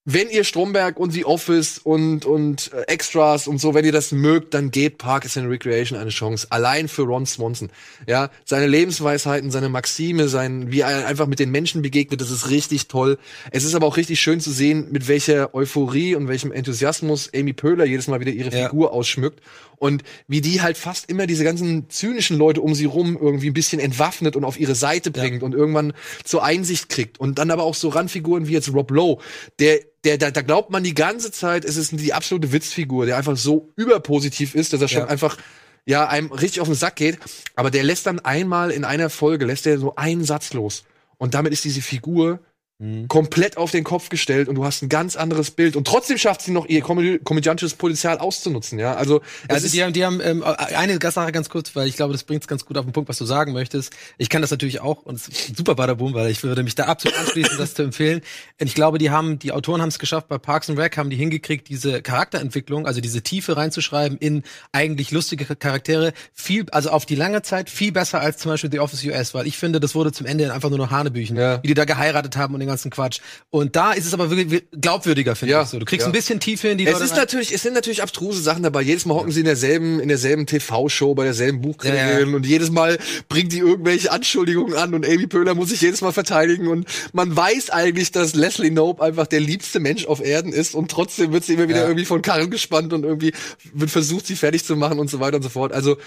wenn 0.09 0.29
ihr 0.29 0.45
Stromberg 0.45 0.97
und 0.97 1.11
The 1.11 1.25
Office 1.25 1.79
und, 1.79 2.25
und 2.25 2.71
äh, 2.71 2.83
Extras 2.83 3.45
und 3.45 3.59
so, 3.59 3.73
wenn 3.73 3.83
ihr 3.83 3.91
das 3.91 4.13
mögt, 4.13 4.53
dann 4.53 4.71
gebt 4.71 4.99
Parks 4.99 5.35
and 5.35 5.49
Recreation 5.49 5.99
eine 5.99 6.11
Chance. 6.11 6.47
Allein 6.49 6.87
für 6.87 7.01
Ron 7.01 7.25
Swanson. 7.25 7.69
Ja, 8.07 8.29
seine 8.45 8.67
Lebensweisheiten, 8.67 9.51
seine 9.51 9.67
Maxime, 9.67 10.29
sein, 10.29 10.71
wie 10.71 10.79
er 10.79 11.05
einfach 11.07 11.27
mit 11.27 11.39
den 11.39 11.51
Menschen 11.51 11.81
begegnet, 11.81 12.21
das 12.21 12.31
ist 12.31 12.49
richtig 12.49 12.87
toll. 12.87 13.17
Es 13.51 13.65
ist 13.65 13.75
aber 13.75 13.85
auch 13.85 13.97
richtig 13.97 14.21
schön 14.21 14.39
zu 14.39 14.49
sehen, 14.49 14.87
mit 14.91 15.09
welcher 15.09 15.53
Euphorie 15.53 16.15
und 16.15 16.29
welchem 16.29 16.53
Enthusiasmus 16.53 17.29
Amy 17.35 17.51
Poehler 17.51 17.83
jedes 17.83 18.07
Mal 18.07 18.21
wieder 18.21 18.31
ihre 18.31 18.57
ja. 18.57 18.69
Figur 18.69 18.93
ausschmückt 18.93 19.41
und 19.77 20.03
wie 20.27 20.39
die 20.41 20.61
halt 20.61 20.77
fast 20.77 21.09
immer 21.09 21.27
diese 21.27 21.43
ganzen 21.43 21.89
zynischen 21.89 22.37
Leute 22.37 22.61
um 22.61 22.73
sie 22.73 22.85
rum 22.85 23.17
irgendwie 23.19 23.49
ein 23.49 23.53
bisschen 23.53 23.79
entwaffnet 23.79 24.35
und 24.35 24.43
auf 24.43 24.59
ihre 24.59 24.75
Seite 24.75 25.11
bringt 25.11 25.41
ja. 25.41 25.45
und 25.45 25.53
irgendwann 25.53 25.93
zur 26.23 26.43
Einsicht 26.43 26.89
kriegt 26.89 27.19
und 27.19 27.37
dann 27.39 27.51
aber 27.51 27.63
auch 27.63 27.75
so 27.75 27.89
Randfiguren 27.89 28.47
wie 28.47 28.53
jetzt 28.53 28.73
Rob 28.73 28.89
Lowe, 28.91 29.21
der 29.59 29.79
der, 30.07 30.17
da, 30.17 30.31
da 30.31 30.41
glaubt 30.41 30.69
man 30.69 30.83
die 30.83 30.93
ganze 30.93 31.31
Zeit, 31.31 31.65
es 31.65 31.75
ist 31.75 31.91
die 31.91 32.13
absolute 32.13 32.53
Witzfigur, 32.53 33.05
der 33.05 33.17
einfach 33.17 33.35
so 33.35 33.73
überpositiv 33.75 34.55
ist, 34.55 34.71
dass 34.71 34.81
er 34.81 34.87
schon 34.87 35.01
ja. 35.01 35.07
einfach 35.07 35.37
ja 35.85 36.07
einem 36.07 36.31
richtig 36.31 36.61
auf 36.61 36.69
den 36.69 36.75
Sack 36.75 36.95
geht. 36.95 37.19
Aber 37.55 37.71
der 37.71 37.83
lässt 37.83 38.05
dann 38.05 38.19
einmal 38.19 38.71
in 38.71 38.85
einer 38.85 39.09
Folge 39.09 39.45
lässt 39.45 39.67
er 39.67 39.77
so 39.77 39.95
einen 39.95 40.23
Satz 40.23 40.53
los 40.53 40.85
und 41.17 41.33
damit 41.33 41.51
ist 41.51 41.65
diese 41.65 41.81
Figur 41.81 42.39
Mhm. 42.79 43.07
komplett 43.07 43.57
auf 43.57 43.71
den 43.71 43.83
Kopf 43.83 44.09
gestellt 44.09 44.47
und 44.47 44.53
du 44.53 44.63
hast 44.63 44.83
ein 44.83 44.89
ganz 44.89 45.15
anderes 45.15 45.49
Bild 45.49 45.75
und 45.75 45.87
trotzdem 45.87 46.19
schafft 46.19 46.43
sie 46.43 46.51
noch 46.51 46.67
ihr 46.67 46.81
komödiantisches 46.81 47.73
Potenzial 47.73 48.19
auszunutzen, 48.19 48.77
ja. 48.77 48.93
Also, 48.93 49.21
also 49.47 49.67
die 49.67 49.83
haben, 49.83 49.93
die 49.93 50.05
haben 50.05 50.21
ähm, 50.21 50.43
eine 50.43 50.99
Sache 51.09 51.31
ganz 51.31 51.49
kurz, 51.49 51.75
weil 51.75 51.87
ich 51.87 51.95
glaube, 51.95 52.13
das 52.13 52.23
bringt 52.23 52.43
es 52.43 52.47
ganz 52.47 52.65
gut 52.65 52.77
auf 52.77 52.85
den 52.85 52.93
Punkt, 52.93 53.09
was 53.09 53.17
du 53.17 53.25
sagen 53.25 53.53
möchtest. 53.53 53.95
Ich 54.19 54.29
kann 54.29 54.43
das 54.43 54.51
natürlich 54.51 54.79
auch 54.79 55.01
und 55.01 55.19
super 55.19 55.73
Badaboom, 55.73 56.13
weil 56.13 56.29
ich 56.29 56.43
würde 56.43 56.61
mich 56.61 56.75
da 56.75 56.83
absolut 56.83 57.17
anschließen, 57.17 57.57
das 57.57 57.73
zu 57.73 57.81
empfehlen. 57.81 58.21
Und 58.61 58.67
ich 58.67 58.75
glaube, 58.75 58.99
die 58.99 59.09
haben, 59.09 59.39
die 59.39 59.53
Autoren 59.53 59.81
haben 59.81 59.89
es 59.89 59.97
geschafft, 59.97 60.27
bei 60.27 60.37
Parks 60.37 60.69
and 60.69 60.77
Rec 60.77 60.97
haben 60.97 61.09
die 61.09 61.15
hingekriegt, 61.15 61.69
diese 61.69 62.03
Charakterentwicklung, 62.03 62.85
also 62.85 63.01
diese 63.01 63.23
Tiefe 63.23 63.57
reinzuschreiben 63.57 64.19
in 64.19 64.43
eigentlich 64.71 65.09
lustige 65.09 65.55
Charaktere, 65.55 66.13
viel, 66.31 66.67
also 66.69 66.91
auf 66.91 67.07
die 67.07 67.15
lange 67.15 67.41
Zeit 67.41 67.71
viel 67.71 67.91
besser 67.91 68.19
als 68.21 68.37
zum 68.37 68.51
Beispiel 68.51 68.69
The 68.71 68.81
Office 68.81 69.03
US, 69.03 69.33
weil 69.33 69.47
ich 69.47 69.57
finde, 69.57 69.79
das 69.79 69.95
wurde 69.95 70.11
zum 70.11 70.27
Ende 70.27 70.53
einfach 70.53 70.69
nur 70.69 70.77
noch 70.77 70.91
Hanebüchen, 70.91 71.37
ja. 71.37 71.63
wie 71.63 71.69
die 71.69 71.73
da 71.73 71.85
geheiratet 71.85 72.37
haben 72.37 72.53
und 72.53 72.66
den 72.67 72.71
ganzen 72.71 72.91
Quatsch. 72.91 73.19
Und 73.49 73.75
da 73.75 73.93
ist 73.93 74.05
es 74.05 74.13
aber 74.13 74.29
wirklich 74.29 74.63
glaubwürdiger, 74.71 75.35
finde 75.35 75.53
ja, 75.53 75.63
ich 75.63 75.69
so. 75.69 75.79
Du 75.79 75.85
kriegst 75.85 76.05
ja. 76.05 76.09
ein 76.09 76.13
bisschen 76.13 76.39
Tiefe 76.39 76.67
in 76.67 76.77
die 76.77 76.85
Es 76.85 76.93
Leute 76.93 77.05
ist 77.05 77.11
rein. 77.11 77.19
natürlich, 77.19 77.53
es 77.53 77.61
sind 77.61 77.73
natürlich 77.73 78.03
abstruse 78.03 78.41
Sachen 78.41 78.63
dabei. 78.63 78.81
Jedes 78.81 79.05
Mal 79.05 79.15
hocken 79.15 79.29
ja. 79.29 79.33
sie 79.33 79.39
in 79.39 79.45
derselben, 79.45 79.99
in 79.99 80.09
derselben 80.09 80.45
TV-Show, 80.45 81.15
bei 81.15 81.23
derselben 81.23 81.61
Buchkriegin 81.61 82.35
und 82.35 82.45
jedes 82.45 82.71
Mal 82.71 82.97
bringt 83.29 83.53
die 83.53 83.59
irgendwelche 83.59 84.11
Anschuldigungen 84.11 84.75
an 84.75 84.93
und 84.93 85.05
Amy 85.05 85.27
Pöhler 85.27 85.55
muss 85.55 85.69
sich 85.69 85.81
jedes 85.81 86.01
Mal 86.01 86.11
verteidigen 86.11 86.67
und 86.67 86.87
man 87.13 87.35
weiß 87.35 87.69
eigentlich, 87.69 88.11
dass 88.11 88.35
Leslie 88.35 88.71
Nope 88.71 89.03
einfach 89.03 89.27
der 89.27 89.39
liebste 89.39 89.79
Mensch 89.79 90.05
auf 90.05 90.23
Erden 90.23 90.51
ist 90.53 90.75
und 90.75 90.91
trotzdem 90.91 91.31
wird 91.31 91.43
sie 91.43 91.53
immer 91.53 91.67
wieder 91.67 91.83
irgendwie 91.83 92.05
von 92.05 92.21
Karren 92.21 92.49
gespannt 92.49 92.93
und 92.93 93.03
irgendwie 93.03 93.33
wird 93.73 93.89
versucht, 93.89 94.27
sie 94.27 94.35
fertig 94.35 94.63
zu 94.63 94.75
machen 94.75 94.99
und 94.99 95.09
so 95.09 95.19
weiter 95.19 95.37
und 95.37 95.43
so 95.43 95.49
fort. 95.49 95.73
Also 95.73 95.97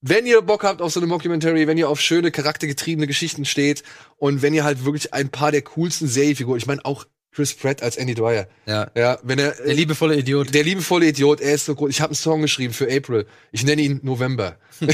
wenn 0.00 0.26
ihr 0.26 0.40
Bock 0.42 0.64
habt 0.64 0.80
auf 0.80 0.92
so 0.92 1.00
eine 1.00 1.06
Mockumentary, 1.06 1.66
wenn 1.66 1.78
ihr 1.78 1.88
auf 1.88 2.00
schöne, 2.00 2.30
charaktergetriebene 2.30 3.06
Geschichten 3.06 3.44
steht 3.44 3.82
und 4.16 4.42
wenn 4.42 4.54
ihr 4.54 4.64
halt 4.64 4.84
wirklich 4.84 5.12
ein 5.12 5.30
paar 5.30 5.52
der 5.52 5.62
coolsten 5.62 6.08
Serienfiguren, 6.08 6.58
ich 6.58 6.66
meine 6.66 6.84
auch 6.84 7.06
Chris 7.32 7.54
Pratt 7.54 7.82
als 7.82 7.96
Andy 7.96 8.14
Dwyer. 8.14 8.48
Ja. 8.66 8.90
Ja, 8.96 9.18
wenn 9.22 9.38
er 9.38 9.52
der 9.52 9.74
liebevolle 9.74 10.16
Idiot. 10.16 10.54
Der 10.54 10.64
liebevolle 10.64 11.06
Idiot, 11.06 11.40
er 11.40 11.54
ist 11.54 11.66
so 11.66 11.74
groß. 11.74 11.90
Ich 11.90 12.00
habe 12.00 12.10
einen 12.10 12.16
Song 12.16 12.42
geschrieben 12.42 12.74
für 12.74 12.90
April. 12.90 13.26
Ich 13.52 13.64
nenne 13.64 13.82
ihn 13.82 14.00
November. 14.02 14.56
ja. 14.80 14.88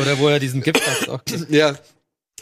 Oder 0.00 0.18
wo 0.18 0.28
er 0.28 0.38
diesen 0.38 0.62
Gift 0.62 0.80
hat 0.86 1.08
auch. 1.08 1.20
Ja. 1.48 1.76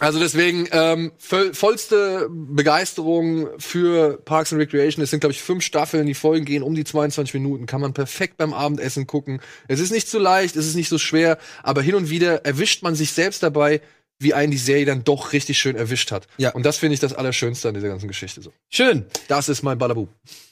Also 0.00 0.18
deswegen 0.18 0.66
ähm, 0.72 1.12
voll, 1.18 1.54
vollste 1.54 2.28
Begeisterung 2.28 3.48
für 3.60 4.18
Parks 4.24 4.52
and 4.52 4.60
Recreation. 4.60 5.04
Es 5.04 5.10
sind 5.10 5.20
glaube 5.20 5.32
ich 5.32 5.40
fünf 5.40 5.62
Staffeln, 5.62 6.06
die 6.06 6.14
Folgen 6.14 6.44
gehen 6.44 6.64
um 6.64 6.74
die 6.74 6.82
22 6.82 7.32
Minuten, 7.34 7.66
kann 7.66 7.80
man 7.80 7.94
perfekt 7.94 8.36
beim 8.36 8.52
Abendessen 8.52 9.06
gucken. 9.06 9.40
Es 9.68 9.78
ist 9.78 9.92
nicht 9.92 10.08
zu 10.08 10.18
leicht, 10.18 10.56
es 10.56 10.66
ist 10.66 10.74
nicht 10.74 10.88
so 10.88 10.98
schwer, 10.98 11.38
aber 11.62 11.80
hin 11.80 11.94
und 11.94 12.10
wieder 12.10 12.44
erwischt 12.44 12.82
man 12.82 12.96
sich 12.96 13.12
selbst 13.12 13.44
dabei, 13.44 13.80
wie 14.18 14.34
einen 14.34 14.50
die 14.50 14.58
Serie 14.58 14.84
dann 14.84 15.04
doch 15.04 15.32
richtig 15.32 15.58
schön 15.58 15.76
erwischt 15.76 16.12
hat. 16.12 16.26
Ja. 16.36 16.50
Und 16.50 16.64
das 16.64 16.78
finde 16.78 16.94
ich 16.94 17.00
das 17.00 17.12
Allerschönste 17.12 17.68
an 17.68 17.74
dieser 17.74 17.88
ganzen 17.88 18.08
Geschichte 18.08 18.42
so. 18.42 18.52
Schön. 18.70 19.06
Das 19.28 19.48
ist 19.48 19.62
mein 19.62 19.78
Balabu. 19.78 20.06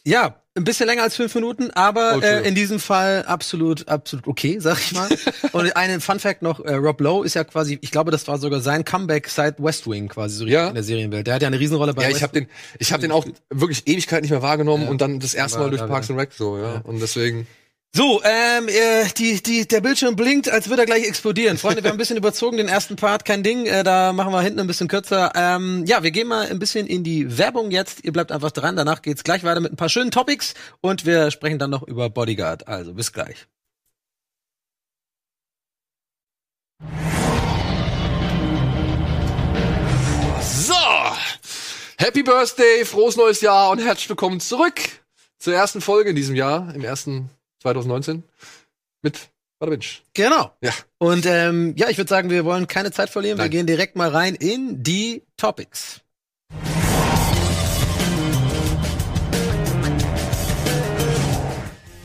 Ja, 0.04 0.36
ein 0.54 0.64
bisschen 0.64 0.86
länger 0.86 1.02
als 1.02 1.16
fünf 1.16 1.34
Minuten, 1.34 1.70
aber 1.70 2.16
oh, 2.18 2.20
äh, 2.20 2.46
in 2.46 2.54
diesem 2.54 2.78
Fall 2.78 3.24
absolut, 3.24 3.88
absolut 3.88 4.26
okay, 4.26 4.58
sag 4.58 4.78
ich 4.78 4.92
mal. 4.92 5.08
Und 5.52 5.76
einen 5.76 6.00
Fun 6.00 6.18
Fact 6.18 6.42
noch, 6.42 6.60
äh, 6.60 6.74
Rob 6.74 7.00
Lowe 7.00 7.24
ist 7.24 7.34
ja 7.34 7.44
quasi, 7.44 7.78
ich 7.80 7.90
glaube, 7.90 8.10
das 8.10 8.26
war 8.28 8.38
sogar 8.38 8.60
sein 8.60 8.84
Comeback 8.84 9.28
seit 9.28 9.62
West 9.62 9.88
Wing 9.88 10.08
quasi 10.08 10.36
so 10.36 10.44
ja. 10.44 10.68
in 10.68 10.74
der 10.74 10.82
Serienwelt. 10.82 11.26
Der 11.26 11.34
hat 11.34 11.42
ja 11.42 11.48
eine 11.48 11.58
Riesenrolle 11.58 11.94
bei 11.94 12.02
Ja, 12.02 12.10
ich 12.10 12.22
habe 12.22 12.32
den, 12.32 12.48
ich 12.78 12.92
habe 12.92 13.00
den 13.00 13.12
auch 13.12 13.24
wirklich 13.48 13.86
Ewigkeit 13.86 14.22
nicht 14.22 14.30
mehr 14.30 14.42
wahrgenommen 14.42 14.84
ja. 14.84 14.90
und 14.90 15.00
dann 15.00 15.20
das 15.20 15.34
erste 15.34 15.60
Mal 15.60 15.70
durch 15.70 15.86
Parks 15.86 16.10
and 16.10 16.18
Rec 16.18 16.32
so, 16.32 16.58
ja. 16.58 16.74
ja. 16.74 16.80
Und 16.80 17.00
deswegen. 17.00 17.46
So, 17.94 18.22
ähm, 18.24 18.68
äh, 18.68 19.04
die, 19.18 19.42
die, 19.42 19.68
der 19.68 19.82
Bildschirm 19.82 20.16
blinkt, 20.16 20.48
als 20.48 20.70
würde 20.70 20.80
er 20.80 20.86
gleich 20.86 21.06
explodieren. 21.06 21.58
Freunde, 21.58 21.82
wir 21.82 21.90
haben 21.90 21.96
ein 21.96 21.98
bisschen 21.98 22.16
überzogen, 22.22 22.56
den 22.56 22.68
ersten 22.68 22.96
Part, 22.96 23.26
kein 23.26 23.42
Ding. 23.42 23.66
Äh, 23.66 23.84
da 23.84 24.14
machen 24.14 24.32
wir 24.32 24.40
hinten 24.40 24.60
ein 24.60 24.66
bisschen 24.66 24.88
kürzer. 24.88 25.30
Ähm, 25.34 25.84
ja, 25.86 26.02
wir 26.02 26.10
gehen 26.10 26.26
mal 26.26 26.48
ein 26.48 26.58
bisschen 26.58 26.86
in 26.86 27.04
die 27.04 27.36
Werbung 27.36 27.70
jetzt. 27.70 28.02
Ihr 28.02 28.12
bleibt 28.14 28.32
einfach 28.32 28.50
dran. 28.50 28.76
Danach 28.76 29.02
geht's 29.02 29.24
gleich 29.24 29.44
weiter 29.44 29.60
mit 29.60 29.74
ein 29.74 29.76
paar 29.76 29.90
schönen 29.90 30.10
Topics 30.10 30.54
und 30.80 31.04
wir 31.04 31.30
sprechen 31.30 31.58
dann 31.58 31.68
noch 31.68 31.82
über 31.82 32.08
Bodyguard. 32.08 32.66
Also 32.66 32.94
bis 32.94 33.12
gleich. 33.12 33.46
So, 40.40 40.74
Happy 41.98 42.22
Birthday, 42.22 42.86
frohes 42.86 43.16
neues 43.16 43.42
Jahr 43.42 43.68
und 43.68 43.80
herzlich 43.80 44.08
willkommen 44.08 44.40
zurück 44.40 44.80
zur 45.38 45.52
ersten 45.52 45.82
Folge 45.82 46.08
in 46.08 46.16
diesem 46.16 46.36
Jahr, 46.36 46.74
im 46.74 46.84
ersten 46.84 47.28
2019 47.62 48.24
mit 49.02 49.30
Badabinch. 49.58 50.02
Genau. 50.14 50.52
Ja. 50.60 50.72
Und 50.98 51.24
ähm, 51.26 51.74
ja, 51.76 51.88
ich 51.88 51.96
würde 51.96 52.08
sagen, 52.08 52.30
wir 52.30 52.44
wollen 52.44 52.66
keine 52.66 52.90
Zeit 52.90 53.10
verlieren. 53.10 53.38
Nein. 53.38 53.46
Wir 53.46 53.50
gehen 53.50 53.66
direkt 53.66 53.96
mal 53.96 54.08
rein 54.08 54.34
in 54.34 54.82
die 54.82 55.22
Topics. 55.36 56.00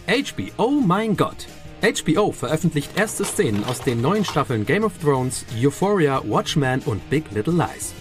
HBO, 0.08 0.70
mein 0.70 1.18
Gott. 1.18 1.48
HBO 1.82 2.32
veröffentlicht 2.32 2.98
erste 2.98 3.26
Szenen 3.26 3.64
aus 3.66 3.82
den 3.82 4.02
neuen 4.02 4.26
Staffeln 4.26 4.66
Game 4.66 4.84
of 4.84 4.94
Thrones, 5.00 5.46
Euphoria, 5.62 6.22
Watchmen 6.28 6.82
und 6.86 7.08
Big 7.10 7.26
Little 7.32 7.54
Lies. 7.54 7.94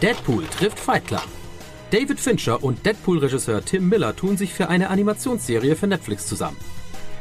Deadpool 0.00 0.44
trifft 0.46 0.78
Fight 0.78 1.06
Club. 1.06 1.35
David 1.96 2.20
Fincher 2.20 2.62
und 2.62 2.84
Deadpool-Regisseur 2.84 3.64
Tim 3.64 3.88
Miller 3.88 4.14
tun 4.14 4.36
sich 4.36 4.52
für 4.52 4.68
eine 4.68 4.90
Animationsserie 4.90 5.76
für 5.76 5.86
Netflix 5.86 6.26
zusammen. 6.26 6.58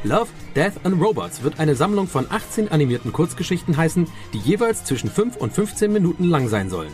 Love, 0.04 0.28
Death 0.54 0.74
and 0.84 1.02
Robots 1.02 1.44
wird 1.44 1.62
eine 1.62 1.76
Sammlung 1.76 2.10
von 2.10 2.30
18 2.30 2.68
animierten 2.68 3.14
Kurzgeschichten 3.14 3.78
heißen, 3.78 4.06
die 4.34 4.38
jeweils 4.40 4.84
zwischen 4.84 5.10
5 5.10 5.38
und 5.38 5.54
15 5.54 5.94
Minuten 5.94 6.26
lang 6.26 6.50
sein 6.50 6.70
sollen. 6.70 6.92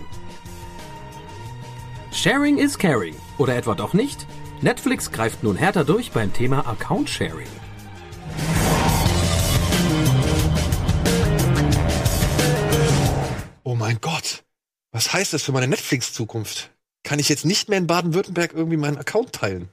Sharing 2.14 2.60
is 2.60 2.78
caring. 2.78 3.16
Oder 3.40 3.56
etwa 3.56 3.74
doch 3.74 3.96
nicht? 3.96 4.28
Netflix 4.62 5.12
greift 5.12 5.42
nun 5.42 5.56
härter 5.56 5.84
durch 5.84 6.12
beim 6.12 6.32
Thema 6.32 6.68
Account 6.68 7.10
Sharing. 7.10 7.48
Oh 13.64 13.74
mein 13.74 13.98
Gott. 14.02 14.44
Was 14.92 15.12
heißt 15.14 15.34
das 15.34 15.42
für 15.42 15.52
meine 15.52 15.68
Netflix-Zukunft? 15.68 16.70
Kann 17.12 17.20
ich 17.20 17.28
jetzt 17.28 17.44
nicht 17.44 17.68
mehr 17.68 17.78
in 17.78 17.88
Baden-Württemberg 17.88 18.54
irgendwie 18.56 18.78
meinen 18.78 18.98
Account 18.98 19.34
teilen. 19.34 19.68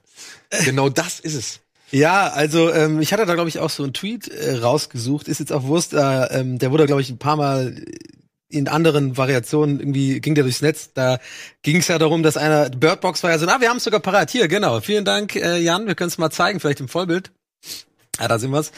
genau 0.65 0.89
das 0.89 1.21
ist 1.21 1.35
es. 1.35 1.61
Ja, 1.93 2.27
also 2.27 2.73
ähm, 2.73 3.01
ich 3.01 3.13
hatte 3.13 3.27
da 3.27 3.35
glaube 3.35 3.49
ich 3.49 3.61
auch 3.61 3.71
so 3.71 3.85
einen 3.85 3.93
Tweet 3.93 4.27
äh, 4.27 4.57
rausgesucht, 4.57 5.29
ist 5.29 5.39
jetzt 5.39 5.53
auch 5.53 5.63
Wurst, 5.63 5.95
äh, 5.95 6.25
ähm, 6.37 6.59
der 6.59 6.73
wurde 6.73 6.87
glaube 6.87 7.01
ich 7.01 7.11
ein 7.11 7.19
paar 7.19 7.37
Mal 7.37 7.81
in 8.49 8.67
anderen 8.67 9.17
Variationen 9.17 9.79
irgendwie 9.79 10.21
ging 10.21 10.35
der 10.35 10.43
durchs 10.43 10.63
Netz. 10.63 10.91
Da 10.95 11.21
ging 11.63 11.77
es 11.77 11.87
ja 11.87 11.99
darum, 11.99 12.25
dass 12.25 12.37
einer 12.37 12.71
Birdbox 12.71 13.23
war 13.23 13.31
ja 13.31 13.39
so, 13.39 13.47
ah, 13.47 13.61
wir 13.61 13.69
haben 13.69 13.77
es 13.77 13.85
sogar 13.85 14.01
parat. 14.01 14.31
Hier, 14.31 14.49
genau. 14.49 14.81
Vielen 14.81 15.05
Dank, 15.05 15.37
äh, 15.37 15.59
Jan. 15.59 15.87
Wir 15.87 15.95
können 15.95 16.09
es 16.09 16.19
mal 16.19 16.31
zeigen, 16.31 16.59
vielleicht 16.59 16.81
im 16.81 16.89
Vollbild. 16.89 17.31
Ah, 18.19 18.27
da 18.27 18.39
sind 18.39 18.53
wir's. 18.53 18.73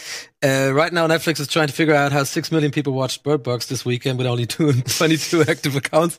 Uh, 0.44 0.70
right 0.74 0.92
now, 0.92 1.06
Netflix 1.06 1.40
is 1.40 1.48
trying 1.48 1.68
to 1.68 1.72
figure 1.72 1.94
out 1.94 2.12
how 2.12 2.24
six 2.24 2.50
million 2.50 2.70
people 2.70 2.92
watched 2.92 3.22
Bird 3.22 3.42
Box 3.42 3.66
this 3.66 3.86
weekend 3.86 4.18
with 4.18 4.26
only 4.26 4.46
two, 4.46 4.72
22 4.84 5.42
active 5.48 5.76
accounts. 5.76 6.18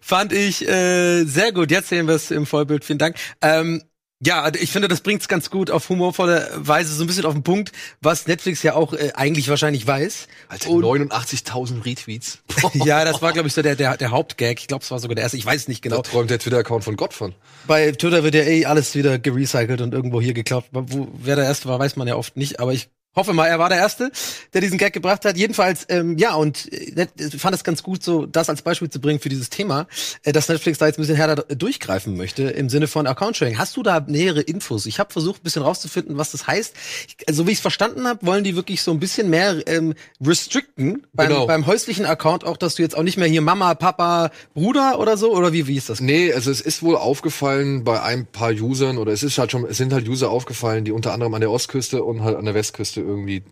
Fand 0.00 0.32
ich 0.32 0.66
äh, 0.68 1.24
sehr 1.24 1.52
gut. 1.52 1.70
Jetzt 1.70 1.88
sehen 1.88 2.06
wir 2.06 2.14
es 2.14 2.30
im 2.30 2.44
Vollbild. 2.46 2.84
Vielen 2.84 2.98
Dank. 2.98 3.16
Ähm, 3.40 3.82
Ja, 4.20 4.50
ich 4.52 4.72
finde, 4.72 4.88
das 4.88 5.00
bringt's 5.00 5.28
ganz 5.28 5.48
gut 5.48 5.70
auf 5.70 5.88
humorvolle 5.88 6.50
Weise 6.56 6.92
so 6.92 7.04
ein 7.04 7.06
bisschen 7.06 7.24
auf 7.24 7.34
den 7.34 7.44
Punkt, 7.44 7.70
was 8.00 8.26
Netflix 8.26 8.64
ja 8.64 8.74
auch 8.74 8.92
äh, 8.92 9.12
eigentlich 9.14 9.48
wahrscheinlich 9.48 9.86
weiß. 9.86 10.26
Alter, 10.48 10.70
Und- 10.70 10.82
89.000 10.84 11.84
Retweets. 11.84 12.38
ja, 12.74 13.04
das 13.04 13.22
war, 13.22 13.32
glaube 13.34 13.46
ich, 13.46 13.54
so 13.54 13.62
der, 13.62 13.76
der, 13.76 13.96
der 13.96 14.10
Hauptgag. 14.10 14.58
Ich 14.58 14.66
glaube, 14.66 14.82
es 14.82 14.90
war 14.90 14.98
sogar 14.98 15.14
der 15.14 15.22
erste. 15.22 15.36
Ich 15.36 15.46
weiß 15.46 15.68
nicht 15.68 15.84
Da 15.84 15.90
genau. 15.90 16.02
träumt 16.02 16.30
der 16.30 16.40
Twitter-Account 16.40 16.82
von 16.82 16.96
Gott 16.96 17.14
von. 17.14 17.32
Bei 17.68 17.92
Twitter 17.92 18.24
wird 18.24 18.34
ja 18.34 18.42
eh 18.42 18.64
alles 18.64 18.96
wieder 18.96 19.20
gerecycelt 19.20 19.80
und 19.80 19.94
irgendwo 19.94 20.20
hier 20.20 20.34
geklaut. 20.34 20.64
Wo, 20.72 21.06
wer 21.22 21.36
der 21.36 21.44
Erste 21.44 21.68
war, 21.68 21.78
weiß 21.78 21.94
man 21.94 22.08
ja 22.08 22.16
oft 22.16 22.36
nicht. 22.36 22.58
Aber 22.58 22.72
ich 22.72 22.88
hoffe 23.18 23.32
mal, 23.34 23.46
er 23.46 23.58
war 23.58 23.68
der 23.68 23.78
Erste, 23.78 24.10
der 24.54 24.60
diesen 24.60 24.78
Gag 24.78 24.92
gebracht 24.92 25.24
hat. 25.24 25.36
Jedenfalls, 25.36 25.84
ähm, 25.88 26.16
ja, 26.18 26.34
und 26.34 26.72
äh, 26.72 27.06
fand 27.36 27.54
es 27.54 27.64
ganz 27.64 27.82
gut, 27.82 28.02
so 28.02 28.26
das 28.26 28.48
als 28.48 28.62
Beispiel 28.62 28.88
zu 28.88 29.00
bringen 29.00 29.20
für 29.20 29.28
dieses 29.28 29.50
Thema, 29.50 29.86
äh, 30.22 30.32
dass 30.32 30.48
Netflix 30.48 30.78
da 30.78 30.86
jetzt 30.86 30.98
ein 30.98 31.02
bisschen 31.02 31.16
härter 31.16 31.42
durchgreifen 31.54 32.16
möchte 32.16 32.44
im 32.44 32.68
Sinne 32.68 32.86
von 32.86 33.06
Account-Sharing. 33.06 33.58
Hast 33.58 33.76
du 33.76 33.82
da 33.82 34.00
nähere 34.00 34.40
Infos? 34.40 34.86
Ich 34.86 34.98
habe 34.98 35.12
versucht, 35.12 35.40
ein 35.40 35.44
bisschen 35.44 35.62
rauszufinden, 35.62 36.16
was 36.16 36.30
das 36.30 36.46
heißt. 36.46 36.74
Ich, 37.08 37.28
also, 37.28 37.46
wie 37.46 37.50
ich 37.50 37.58
es 37.58 37.62
verstanden 37.62 38.06
habe, 38.06 38.24
wollen 38.24 38.44
die 38.44 38.54
wirklich 38.56 38.82
so 38.82 38.92
ein 38.92 39.00
bisschen 39.00 39.28
mehr 39.30 39.66
ähm, 39.66 39.94
restricten 40.24 41.06
beim, 41.12 41.28
Genau. 41.28 41.46
beim 41.46 41.66
häuslichen 41.66 42.06
Account 42.06 42.44
auch, 42.44 42.56
dass 42.56 42.76
du 42.76 42.82
jetzt 42.82 42.96
auch 42.96 43.02
nicht 43.02 43.18
mehr 43.18 43.28
hier 43.28 43.42
Mama, 43.42 43.74
Papa, 43.74 44.30
Bruder 44.54 44.98
oder 44.98 45.16
so, 45.16 45.34
oder 45.34 45.52
wie, 45.52 45.66
wie 45.66 45.76
ist 45.76 45.88
das? 45.90 46.00
Nee, 46.00 46.32
also 46.32 46.50
es 46.50 46.60
ist 46.60 46.82
wohl 46.82 46.96
aufgefallen 46.96 47.84
bei 47.84 48.00
ein 48.00 48.26
paar 48.26 48.52
Usern 48.52 48.96
oder 48.98 49.12
es 49.12 49.22
ist 49.22 49.38
halt 49.38 49.50
schon, 49.50 49.64
es 49.66 49.76
sind 49.76 49.92
halt 49.92 50.08
User 50.08 50.30
aufgefallen, 50.30 50.84
die 50.84 50.92
unter 50.92 51.12
anderem 51.12 51.34
an 51.34 51.40
der 51.40 51.50
Ostküste 51.50 52.04
und 52.04 52.22
halt 52.22 52.36
an 52.36 52.44
der 52.44 52.54
Westküste 52.54 53.00
irgendwie 53.08 53.42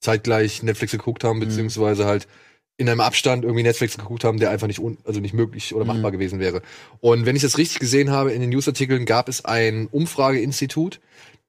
zeitgleich 0.00 0.62
Netflix 0.62 0.92
geguckt 0.92 1.24
haben, 1.24 1.40
beziehungsweise 1.40 2.06
halt 2.06 2.28
in 2.76 2.88
einem 2.88 3.00
Abstand 3.00 3.42
irgendwie 3.42 3.64
Netflix 3.64 3.98
geguckt 3.98 4.22
haben, 4.22 4.38
der 4.38 4.50
einfach 4.50 4.68
nicht 4.68 4.78
un 4.78 4.98
also 5.04 5.18
nicht 5.18 5.34
möglich 5.34 5.74
oder 5.74 5.84
machbar 5.84 6.12
gewesen 6.12 6.38
wäre. 6.38 6.62
Und 7.00 7.26
wenn 7.26 7.34
ich 7.34 7.42
das 7.42 7.58
richtig 7.58 7.80
gesehen 7.80 8.10
habe, 8.10 8.32
in 8.32 8.40
den 8.40 8.50
Newsartikeln 8.50 9.04
gab 9.04 9.28
es 9.28 9.44
ein 9.44 9.88
Umfrageinstitut, 9.88 11.00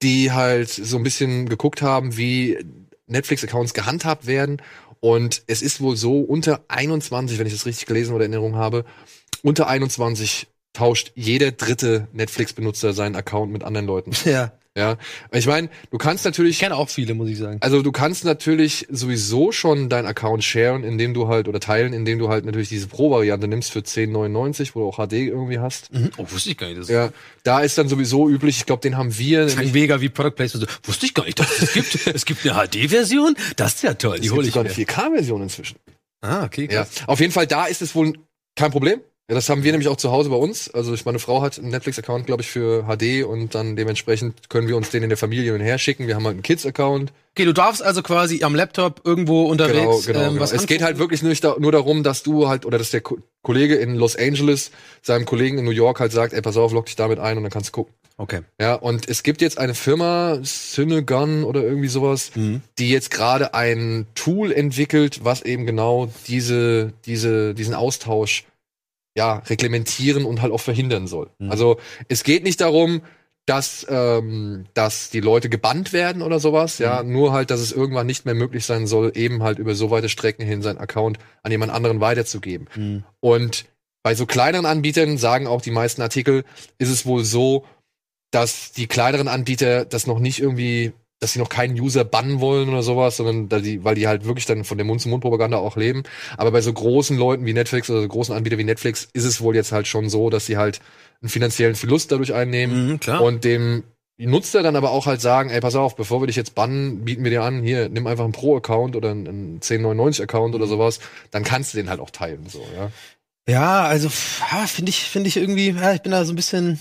die 0.02 0.32
halt 0.32 0.68
so 0.68 0.96
ein 0.96 1.04
bisschen 1.04 1.48
geguckt 1.48 1.82
haben, 1.82 2.16
wie 2.16 2.58
Netflix-Accounts 3.06 3.74
gehandhabt 3.74 4.26
werden. 4.26 4.60
Und 4.98 5.42
es 5.46 5.62
ist 5.62 5.80
wohl 5.80 5.96
so, 5.96 6.20
unter 6.20 6.64
21, 6.68 7.38
wenn 7.38 7.46
ich 7.46 7.52
das 7.52 7.66
richtig 7.66 7.86
gelesen 7.86 8.14
oder 8.14 8.24
in 8.24 8.32
Erinnerung 8.32 8.56
habe, 8.56 8.84
unter 9.42 9.68
21 9.68 10.48
tauscht 10.72 11.12
jeder 11.14 11.52
dritte 11.52 12.08
Netflix-Benutzer 12.12 12.92
seinen 12.92 13.16
Account 13.16 13.52
mit 13.52 13.64
anderen 13.64 13.86
Leuten. 13.86 14.12
Ja, 14.24 14.52
Ja, 14.80 14.96
ich 15.32 15.46
meine, 15.46 15.68
du 15.90 15.98
kannst 15.98 16.24
natürlich 16.24 16.56
ich 16.56 16.58
kenne 16.60 16.74
auch 16.74 16.88
viele, 16.88 17.14
muss 17.14 17.28
ich 17.28 17.38
sagen. 17.38 17.58
also 17.60 17.82
du 17.82 17.92
kannst 17.92 18.24
natürlich 18.24 18.86
sowieso 18.90 19.52
schon 19.52 19.88
deinen 19.88 20.06
Account 20.06 20.42
sharen, 20.42 20.82
indem 20.84 21.14
du 21.14 21.28
halt, 21.28 21.48
oder 21.48 21.60
teilen, 21.60 21.92
indem 21.92 22.18
du 22.18 22.28
halt 22.28 22.44
natürlich 22.44 22.68
diese 22.68 22.86
Pro-Variante 22.88 23.46
nimmst 23.46 23.70
für 23.70 23.80
10,99, 23.80 24.70
wo 24.74 24.80
du 24.80 24.88
auch 24.88 24.96
HD 24.96 25.12
irgendwie 25.12 25.58
hast. 25.58 25.92
Mhm. 25.92 26.10
Oh, 26.16 26.26
wusste 26.30 26.50
ich 26.50 26.56
gar 26.56 26.66
nicht. 26.68 26.80
Das 26.80 26.88
Ja, 26.88 27.10
da 27.42 27.60
ist 27.60 27.78
dann 27.78 27.88
sowieso 27.88 28.28
üblich, 28.28 28.58
ich 28.58 28.66
glaube, 28.66 28.82
den 28.82 28.96
haben 28.96 29.16
wir. 29.18 29.46
mega 29.72 30.00
wie 30.00 30.08
Product 30.08 30.32
Placement. 30.34 30.68
So, 30.68 30.88
wusste 30.88 31.06
ich 31.06 31.14
gar 31.14 31.24
nicht, 31.24 31.38
dass 31.38 31.60
es 31.62 31.72
gibt. 31.72 32.06
es 32.06 32.24
gibt 32.24 32.46
eine 32.46 32.66
HD-Version. 32.66 33.36
Das 33.56 33.74
ist 33.74 33.82
ja 33.82 33.94
toll. 33.94 34.20
Die 34.20 34.30
hole 34.30 34.46
ich 34.46 34.54
sogar 34.54 34.64
eine 34.64 34.72
4K-Version 34.74 35.42
inzwischen. 35.42 35.76
Ah, 36.22 36.44
okay. 36.44 36.68
Ja, 36.70 36.84
krass. 36.84 36.90
auf 37.06 37.20
jeden 37.20 37.32
Fall, 37.32 37.46
da 37.46 37.66
ist 37.66 37.82
es 37.82 37.94
wohl 37.94 38.14
kein 38.56 38.70
Problem. 38.70 39.00
Ja, 39.30 39.36
das 39.36 39.48
haben 39.48 39.62
wir 39.62 39.70
nämlich 39.70 39.86
auch 39.86 39.96
zu 39.96 40.10
Hause 40.10 40.28
bei 40.28 40.34
uns. 40.34 40.68
Also 40.74 40.92
ich, 40.92 41.04
meine 41.04 41.20
Frau 41.20 41.40
hat 41.40 41.56
einen 41.56 41.68
Netflix-Account, 41.70 42.26
glaube 42.26 42.42
ich, 42.42 42.48
für 42.48 42.82
HD 42.88 43.22
und 43.24 43.54
dann 43.54 43.76
dementsprechend 43.76 44.50
können 44.50 44.66
wir 44.66 44.76
uns 44.76 44.90
den 44.90 45.04
in 45.04 45.08
der 45.08 45.16
Familie 45.16 45.44
hin 45.44 45.54
und 45.54 45.60
her 45.60 45.78
schicken. 45.78 46.08
Wir 46.08 46.16
haben 46.16 46.24
halt 46.24 46.34
einen 46.34 46.42
Kids-Account. 46.42 47.12
Okay, 47.36 47.44
du 47.44 47.52
darfst 47.54 47.80
also 47.80 48.02
quasi 48.02 48.42
am 48.42 48.56
Laptop 48.56 49.02
irgendwo 49.04 49.44
unterwegs 49.44 49.76
Genau, 49.78 50.00
genau. 50.04 50.20
ähm, 50.20 50.28
genau. 50.30 50.40
was 50.40 50.50
Es 50.52 50.66
geht 50.66 50.82
halt 50.82 50.98
wirklich 50.98 51.22
nur, 51.22 51.32
nur 51.60 51.70
darum, 51.70 52.02
dass 52.02 52.24
du 52.24 52.48
halt, 52.48 52.66
oder 52.66 52.76
dass 52.76 52.90
der 52.90 53.02
Ko 53.02 53.18
Kollege 53.42 53.76
in 53.76 53.94
Los 53.94 54.16
Angeles 54.16 54.72
seinem 55.00 55.26
Kollegen 55.26 55.58
in 55.58 55.64
New 55.64 55.70
York 55.70 56.00
halt 56.00 56.10
sagt, 56.10 56.32
ey, 56.34 56.42
pass 56.42 56.56
auf, 56.56 56.72
log 56.72 56.86
dich 56.86 56.96
damit 56.96 57.20
ein 57.20 57.36
und 57.36 57.44
dann 57.44 57.52
kannst 57.52 57.68
du 57.68 57.72
gucken. 57.72 57.94
Okay. 58.16 58.40
Ja, 58.60 58.74
und 58.74 59.08
es 59.08 59.22
gibt 59.22 59.40
jetzt 59.40 59.56
eine 59.58 59.74
Firma, 59.74 60.40
Synegun 60.42 61.44
oder 61.44 61.62
irgendwie 61.62 61.88
sowas, 61.88 62.32
Mhm. 62.34 62.62
die 62.78 62.90
jetzt 62.90 63.10
gerade 63.10 63.54
ein 63.54 64.06
Tool 64.14 64.52
entwickelt, 64.52 65.20
was 65.24 65.40
eben 65.42 65.64
genau 65.66 66.10
diese, 66.26 66.92
diese, 67.06 67.54
diesen 67.54 67.74
Austausch 67.74 68.44
ja, 69.16 69.38
reglementieren 69.38 70.24
und 70.24 70.42
halt 70.42 70.52
auch 70.52 70.60
verhindern 70.60 71.06
soll. 71.06 71.30
Mhm. 71.38 71.50
Also 71.50 71.78
es 72.08 72.22
geht 72.22 72.44
nicht 72.44 72.60
darum, 72.60 73.02
dass, 73.46 73.84
ähm, 73.88 74.66
dass 74.74 75.10
die 75.10 75.20
Leute 75.20 75.48
gebannt 75.48 75.92
werden 75.92 76.22
oder 76.22 76.38
sowas, 76.38 76.78
ja, 76.78 77.02
Mhm. 77.02 77.12
nur 77.12 77.32
halt, 77.32 77.50
dass 77.50 77.60
es 77.60 77.72
irgendwann 77.72 78.06
nicht 78.06 78.24
mehr 78.24 78.34
möglich 78.34 78.64
sein 78.64 78.86
soll, 78.86 79.12
eben 79.16 79.42
halt 79.42 79.58
über 79.58 79.74
so 79.74 79.90
weite 79.90 80.08
Strecken 80.08 80.44
hin 80.46 80.62
seinen 80.62 80.78
Account 80.78 81.18
an 81.42 81.50
jemand 81.50 81.72
anderen 81.72 82.00
weiterzugeben. 82.00 82.68
Mhm. 82.76 83.04
Und 83.18 83.64
bei 84.02 84.14
so 84.14 84.24
kleineren 84.26 84.66
Anbietern, 84.66 85.18
sagen 85.18 85.46
auch 85.46 85.62
die 85.62 85.72
meisten 85.72 86.00
Artikel, 86.02 86.44
ist 86.78 86.90
es 86.90 87.04
wohl 87.06 87.24
so, 87.24 87.64
dass 88.30 88.70
die 88.72 88.86
kleineren 88.86 89.26
Anbieter 89.26 89.84
das 89.84 90.06
noch 90.06 90.20
nicht 90.20 90.38
irgendwie, 90.38 90.92
dass 91.20 91.32
sie 91.34 91.38
noch 91.38 91.50
keinen 91.50 91.78
User 91.78 92.02
bannen 92.04 92.40
wollen 92.40 92.68
oder 92.70 92.82
sowas, 92.82 93.18
sondern 93.18 93.48
da 93.48 93.58
die, 93.60 93.84
weil 93.84 93.94
die 93.94 94.08
halt 94.08 94.24
wirklich 94.24 94.46
dann 94.46 94.64
von 94.64 94.78
der 94.78 94.86
Mund-zu-Mund-Propaganda 94.86 95.58
auch 95.58 95.76
leben. 95.76 96.02
Aber 96.38 96.50
bei 96.50 96.62
so 96.62 96.72
großen 96.72 97.16
Leuten 97.16 97.44
wie 97.44 97.52
Netflix 97.52 97.90
oder 97.90 98.00
so 98.00 98.08
großen 98.08 98.34
Anbietern 98.34 98.58
wie 98.58 98.64
Netflix 98.64 99.08
ist 99.12 99.24
es 99.24 99.40
wohl 99.40 99.54
jetzt 99.54 99.70
halt 99.70 99.86
schon 99.86 100.08
so, 100.08 100.30
dass 100.30 100.46
sie 100.46 100.56
halt 100.56 100.80
einen 101.20 101.28
finanziellen 101.28 101.74
Verlust 101.74 102.10
dadurch 102.10 102.32
einnehmen 102.32 102.92
Mhm, 102.92 103.00
klar. 103.00 103.20
und 103.22 103.44
dem 103.44 103.84
Nutzer 104.16 104.62
dann 104.62 104.76
aber 104.76 104.90
auch 104.90 105.06
halt 105.06 105.20
sagen, 105.20 105.48
ey, 105.50 105.60
pass 105.60 105.74
auf, 105.76 105.96
bevor 105.96 106.20
wir 106.20 106.26
dich 106.26 106.36
jetzt 106.36 106.54
bannen, 106.54 107.04
bieten 107.04 107.24
wir 107.24 107.30
dir 107.30 107.42
an, 107.42 107.62
hier, 107.62 107.88
nimm 107.88 108.06
einfach 108.06 108.24
einen 108.24 108.32
Pro-Account 108.34 108.94
oder 108.96 109.10
einen, 109.10 109.26
einen 109.28 109.60
1099-Account 109.60 110.54
oder 110.54 110.66
sowas, 110.66 111.00
dann 111.30 111.42
kannst 111.42 111.72
du 111.72 111.78
den 111.78 111.88
halt 111.88 112.00
auch 112.00 112.10
teilen, 112.10 112.46
so, 112.48 112.62
ja. 112.76 112.90
Ja, 113.48 113.84
also 113.84 114.10
finde 114.10 114.90
ich, 114.90 115.04
finde 115.04 115.28
ich 115.28 115.36
irgendwie, 115.38 115.70
ja, 115.70 115.92
ich 115.94 116.02
bin 116.02 116.12
da 116.12 116.24
so 116.24 116.32
ein 116.32 116.36
bisschen 116.36 116.78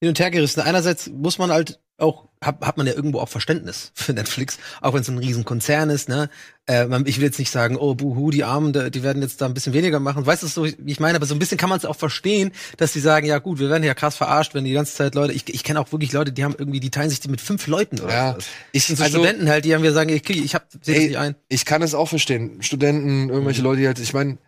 hin 0.00 0.08
und 0.08 0.18
her 0.18 0.30
gerissen. 0.30 0.60
Einerseits 0.60 1.08
muss 1.08 1.38
man 1.38 1.50
halt 1.50 1.78
auch, 2.00 2.26
hat, 2.42 2.60
hat 2.62 2.76
man 2.76 2.86
ja 2.86 2.94
irgendwo 2.94 3.20
auch 3.20 3.28
Verständnis 3.28 3.92
für 3.94 4.12
Netflix, 4.12 4.58
auch 4.80 4.94
wenn 4.94 5.02
es 5.02 5.08
ein 5.08 5.18
Riesenkonzern 5.18 5.90
ist, 5.90 6.08
ne? 6.08 6.30
Äh, 6.66 6.86
ich 7.04 7.18
will 7.18 7.24
jetzt 7.24 7.38
nicht 7.38 7.50
sagen, 7.50 7.76
oh, 7.76 7.94
buhu, 7.94 8.30
die 8.30 8.44
Armen, 8.44 8.72
die 8.72 9.02
werden 9.02 9.22
jetzt 9.22 9.40
da 9.40 9.46
ein 9.46 9.54
bisschen 9.54 9.72
weniger 9.72 10.00
machen. 10.00 10.24
Weißt 10.24 10.42
du, 10.42 10.46
so, 10.46 10.64
wie 10.64 10.74
ich 10.86 11.00
meine, 11.00 11.16
aber 11.16 11.26
so 11.26 11.34
ein 11.34 11.38
bisschen 11.38 11.58
kann 11.58 11.68
man 11.68 11.78
es 11.78 11.84
auch 11.84 11.96
verstehen, 11.96 12.52
dass 12.76 12.92
die 12.92 13.00
sagen, 13.00 13.26
ja 13.26 13.38
gut, 13.38 13.58
wir 13.58 13.68
werden 13.68 13.82
ja 13.84 13.94
krass 13.94 14.16
verarscht, 14.16 14.54
wenn 14.54 14.64
die 14.64 14.72
ganze 14.72 14.94
Zeit 14.94 15.14
Leute, 15.14 15.32
ich, 15.32 15.52
ich 15.52 15.64
kenne 15.64 15.80
auch 15.80 15.90
wirklich 15.92 16.12
Leute, 16.12 16.32
die 16.32 16.44
haben 16.44 16.54
irgendwie, 16.58 16.80
die 16.80 16.90
teilen 16.90 17.10
sich 17.10 17.20
die 17.20 17.28
mit 17.28 17.40
fünf 17.40 17.66
Leuten 17.66 18.00
oder 18.00 18.12
Ja, 18.12 18.30
sowas. 18.32 18.46
ich, 18.72 18.84
sind 18.84 18.96
so 18.96 19.04
also, 19.04 19.18
Studenten 19.18 19.48
halt, 19.50 19.64
die 19.64 19.74
haben 19.74 19.82
wir 19.82 19.92
sagen, 19.92 20.10
ich, 20.10 20.28
ich 20.30 20.54
hab, 20.54 20.66
seh 20.82 20.94
das 20.94 21.02
nicht 21.04 21.16
ein. 21.18 21.34
ich 21.48 21.64
kann 21.64 21.82
es 21.82 21.94
auch 21.94 22.08
verstehen. 22.08 22.62
Studenten, 22.62 23.24
Mhm. 23.24 23.30
irgendwelche 23.30 23.62
Leute, 23.62 23.80
die 23.80 23.86
halt, 23.86 23.98
ich 23.98 24.12
meine, 24.12 24.38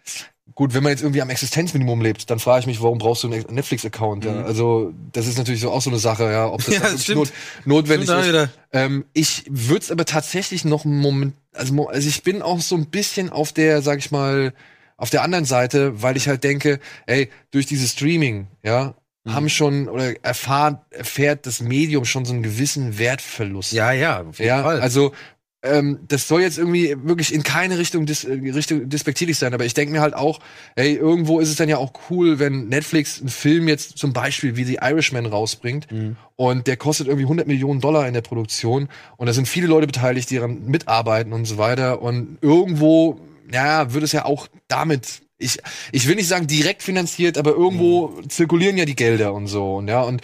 gut, 0.55 0.75
wenn 0.75 0.83
man 0.83 0.91
jetzt 0.91 1.03
irgendwie 1.03 1.23
am 1.23 1.31
Existenzminimum 1.31 2.01
lebt, 2.01 2.31
dann 2.31 2.38
frage 2.38 2.61
ich 2.61 2.67
mich, 2.67 2.83
warum 2.83 2.99
brauchst 2.99 3.23
du 3.23 3.33
einen 3.33 3.45
Netflix-Account? 3.51 4.25
Ja? 4.25 4.43
Also, 4.43 4.93
das 5.12 5.27
ist 5.27 5.38
natürlich 5.38 5.61
so 5.61 5.71
auch 5.71 5.83
so 5.83 5.91
eine 5.91 5.99
Sache, 5.99 6.31
ja, 6.31 6.47
ob 6.49 6.65
das 6.65 6.69
Mhm. 6.79 6.83
Ja, 6.83 6.99
stimmt. 6.99 7.19
not, 7.19 7.33
notwendig 7.65 8.09
Stimmt 8.11 8.25
ist. 8.27 8.49
Ähm, 8.73 9.05
ich 9.12 9.45
würde 9.49 9.83
es 9.83 9.91
aber 9.91 10.05
tatsächlich 10.05 10.65
noch 10.65 10.85
einen 10.85 10.99
Moment, 10.99 11.35
also, 11.55 11.88
also 11.88 12.09
ich 12.09 12.23
bin 12.23 12.43
auch 12.43 12.61
so 12.61 12.75
ein 12.77 12.87
bisschen 12.87 13.31
auf 13.31 13.53
der, 13.53 13.83
sag 13.83 13.99
ich 13.99 14.11
mal, 14.11 14.53
auf 14.97 15.11
der 15.11 15.23
anderen 15.23 15.45
Seite, 15.45 16.01
weil 16.03 16.17
ich 16.17 16.29
halt 16.29 16.45
denke, 16.45 16.79
ey, 17.07 17.29
durch 17.51 17.67
dieses 17.67 17.93
Streaming, 17.93 18.47
ja, 18.62 18.95
Mhm. 19.25 19.35
haben 19.35 19.49
schon 19.51 19.88
oder 19.88 20.15
erfahren, 20.25 20.79
erfährt 20.91 21.47
das 21.47 21.61
Medium 21.61 22.05
schon 22.05 22.25
so 22.25 22.33
einen 22.33 22.43
gewissen 22.43 22.99
Wertverlust. 22.99 23.73
Ja, 23.73 23.93
ja, 23.93 24.23
auf 24.23 24.38
jeden 24.41 24.49
Ja, 24.49 24.62
Fall. 24.65 24.81
also 24.81 25.12
ähm, 25.62 26.01
das 26.09 26.27
soll 26.29 26.40
jetzt 26.42 26.59
irgendwie 26.59 26.96
wirklich 27.05 27.33
in 27.33 27.42
keine 27.44 27.79
Richtung, 27.79 28.05
dis 28.07 28.25
äh, 28.25 28.33
Richtung 28.33 28.88
despektierlich 28.88 29.38
sein, 29.38 29.55
aber 29.55 29.64
ich 29.64 29.75
denke 29.75 29.92
mir 29.92 30.01
halt 30.01 30.14
auch, 30.14 30.40
ey, 30.75 30.94
irgendwo 30.94 31.38
ist 31.40 31.48
es 31.51 31.57
dann 31.57 31.68
ja 31.68 31.77
auch 31.79 31.92
cool, 32.11 32.38
wenn 32.38 32.68
Netflix 32.68 33.20
einen 33.20 33.29
Film 33.29 33.68
jetzt 33.68 33.96
zum 33.98 34.12
Beispiel 34.12 34.57
wie 34.57 34.64
The 34.64 34.79
Irishman 34.83 35.27
rausbringt 35.27 35.90
Mhm. 35.92 36.16
und 36.37 36.66
der 36.66 36.77
kostet 36.77 37.07
irgendwie 37.07 37.25
100 37.27 37.46
Millionen 37.46 37.81
Dollar 37.81 38.09
in 38.09 38.14
der 38.14 38.22
Produktion 38.22 38.88
und 39.16 39.27
da 39.27 39.33
sind 39.33 39.46
viele 39.46 39.66
Leute 39.68 39.87
beteiligt, 39.87 40.31
die 40.31 40.37
daran 40.37 40.64
mitarbeiten 40.66 41.33
und 41.33 41.44
so 41.44 41.59
weiter 41.59 42.03
und 42.03 42.38
irgendwo, 42.40 43.20
ja, 43.53 43.92
wird 43.94 44.05
es 44.05 44.12
ja 44.12 44.25
auch 44.25 44.48
damit 44.68 45.22
ich, 45.38 45.59
ich 45.90 46.07
will 46.07 46.14
nicht 46.14 46.29
sagen 46.29 46.46
direkt 46.46 46.85
finanziert, 46.85 47.37
aber 47.37 47.51
irgendwo 47.51 48.09
Mhm. 48.09 48.31
zirkulieren 48.31 48.77
ja 48.77 48.85
die 48.85 48.94
Gelder 48.94 49.35
und 49.35 49.48
so 49.48 49.77
und 49.79 49.88
ja 49.88 50.01
und 50.03 50.20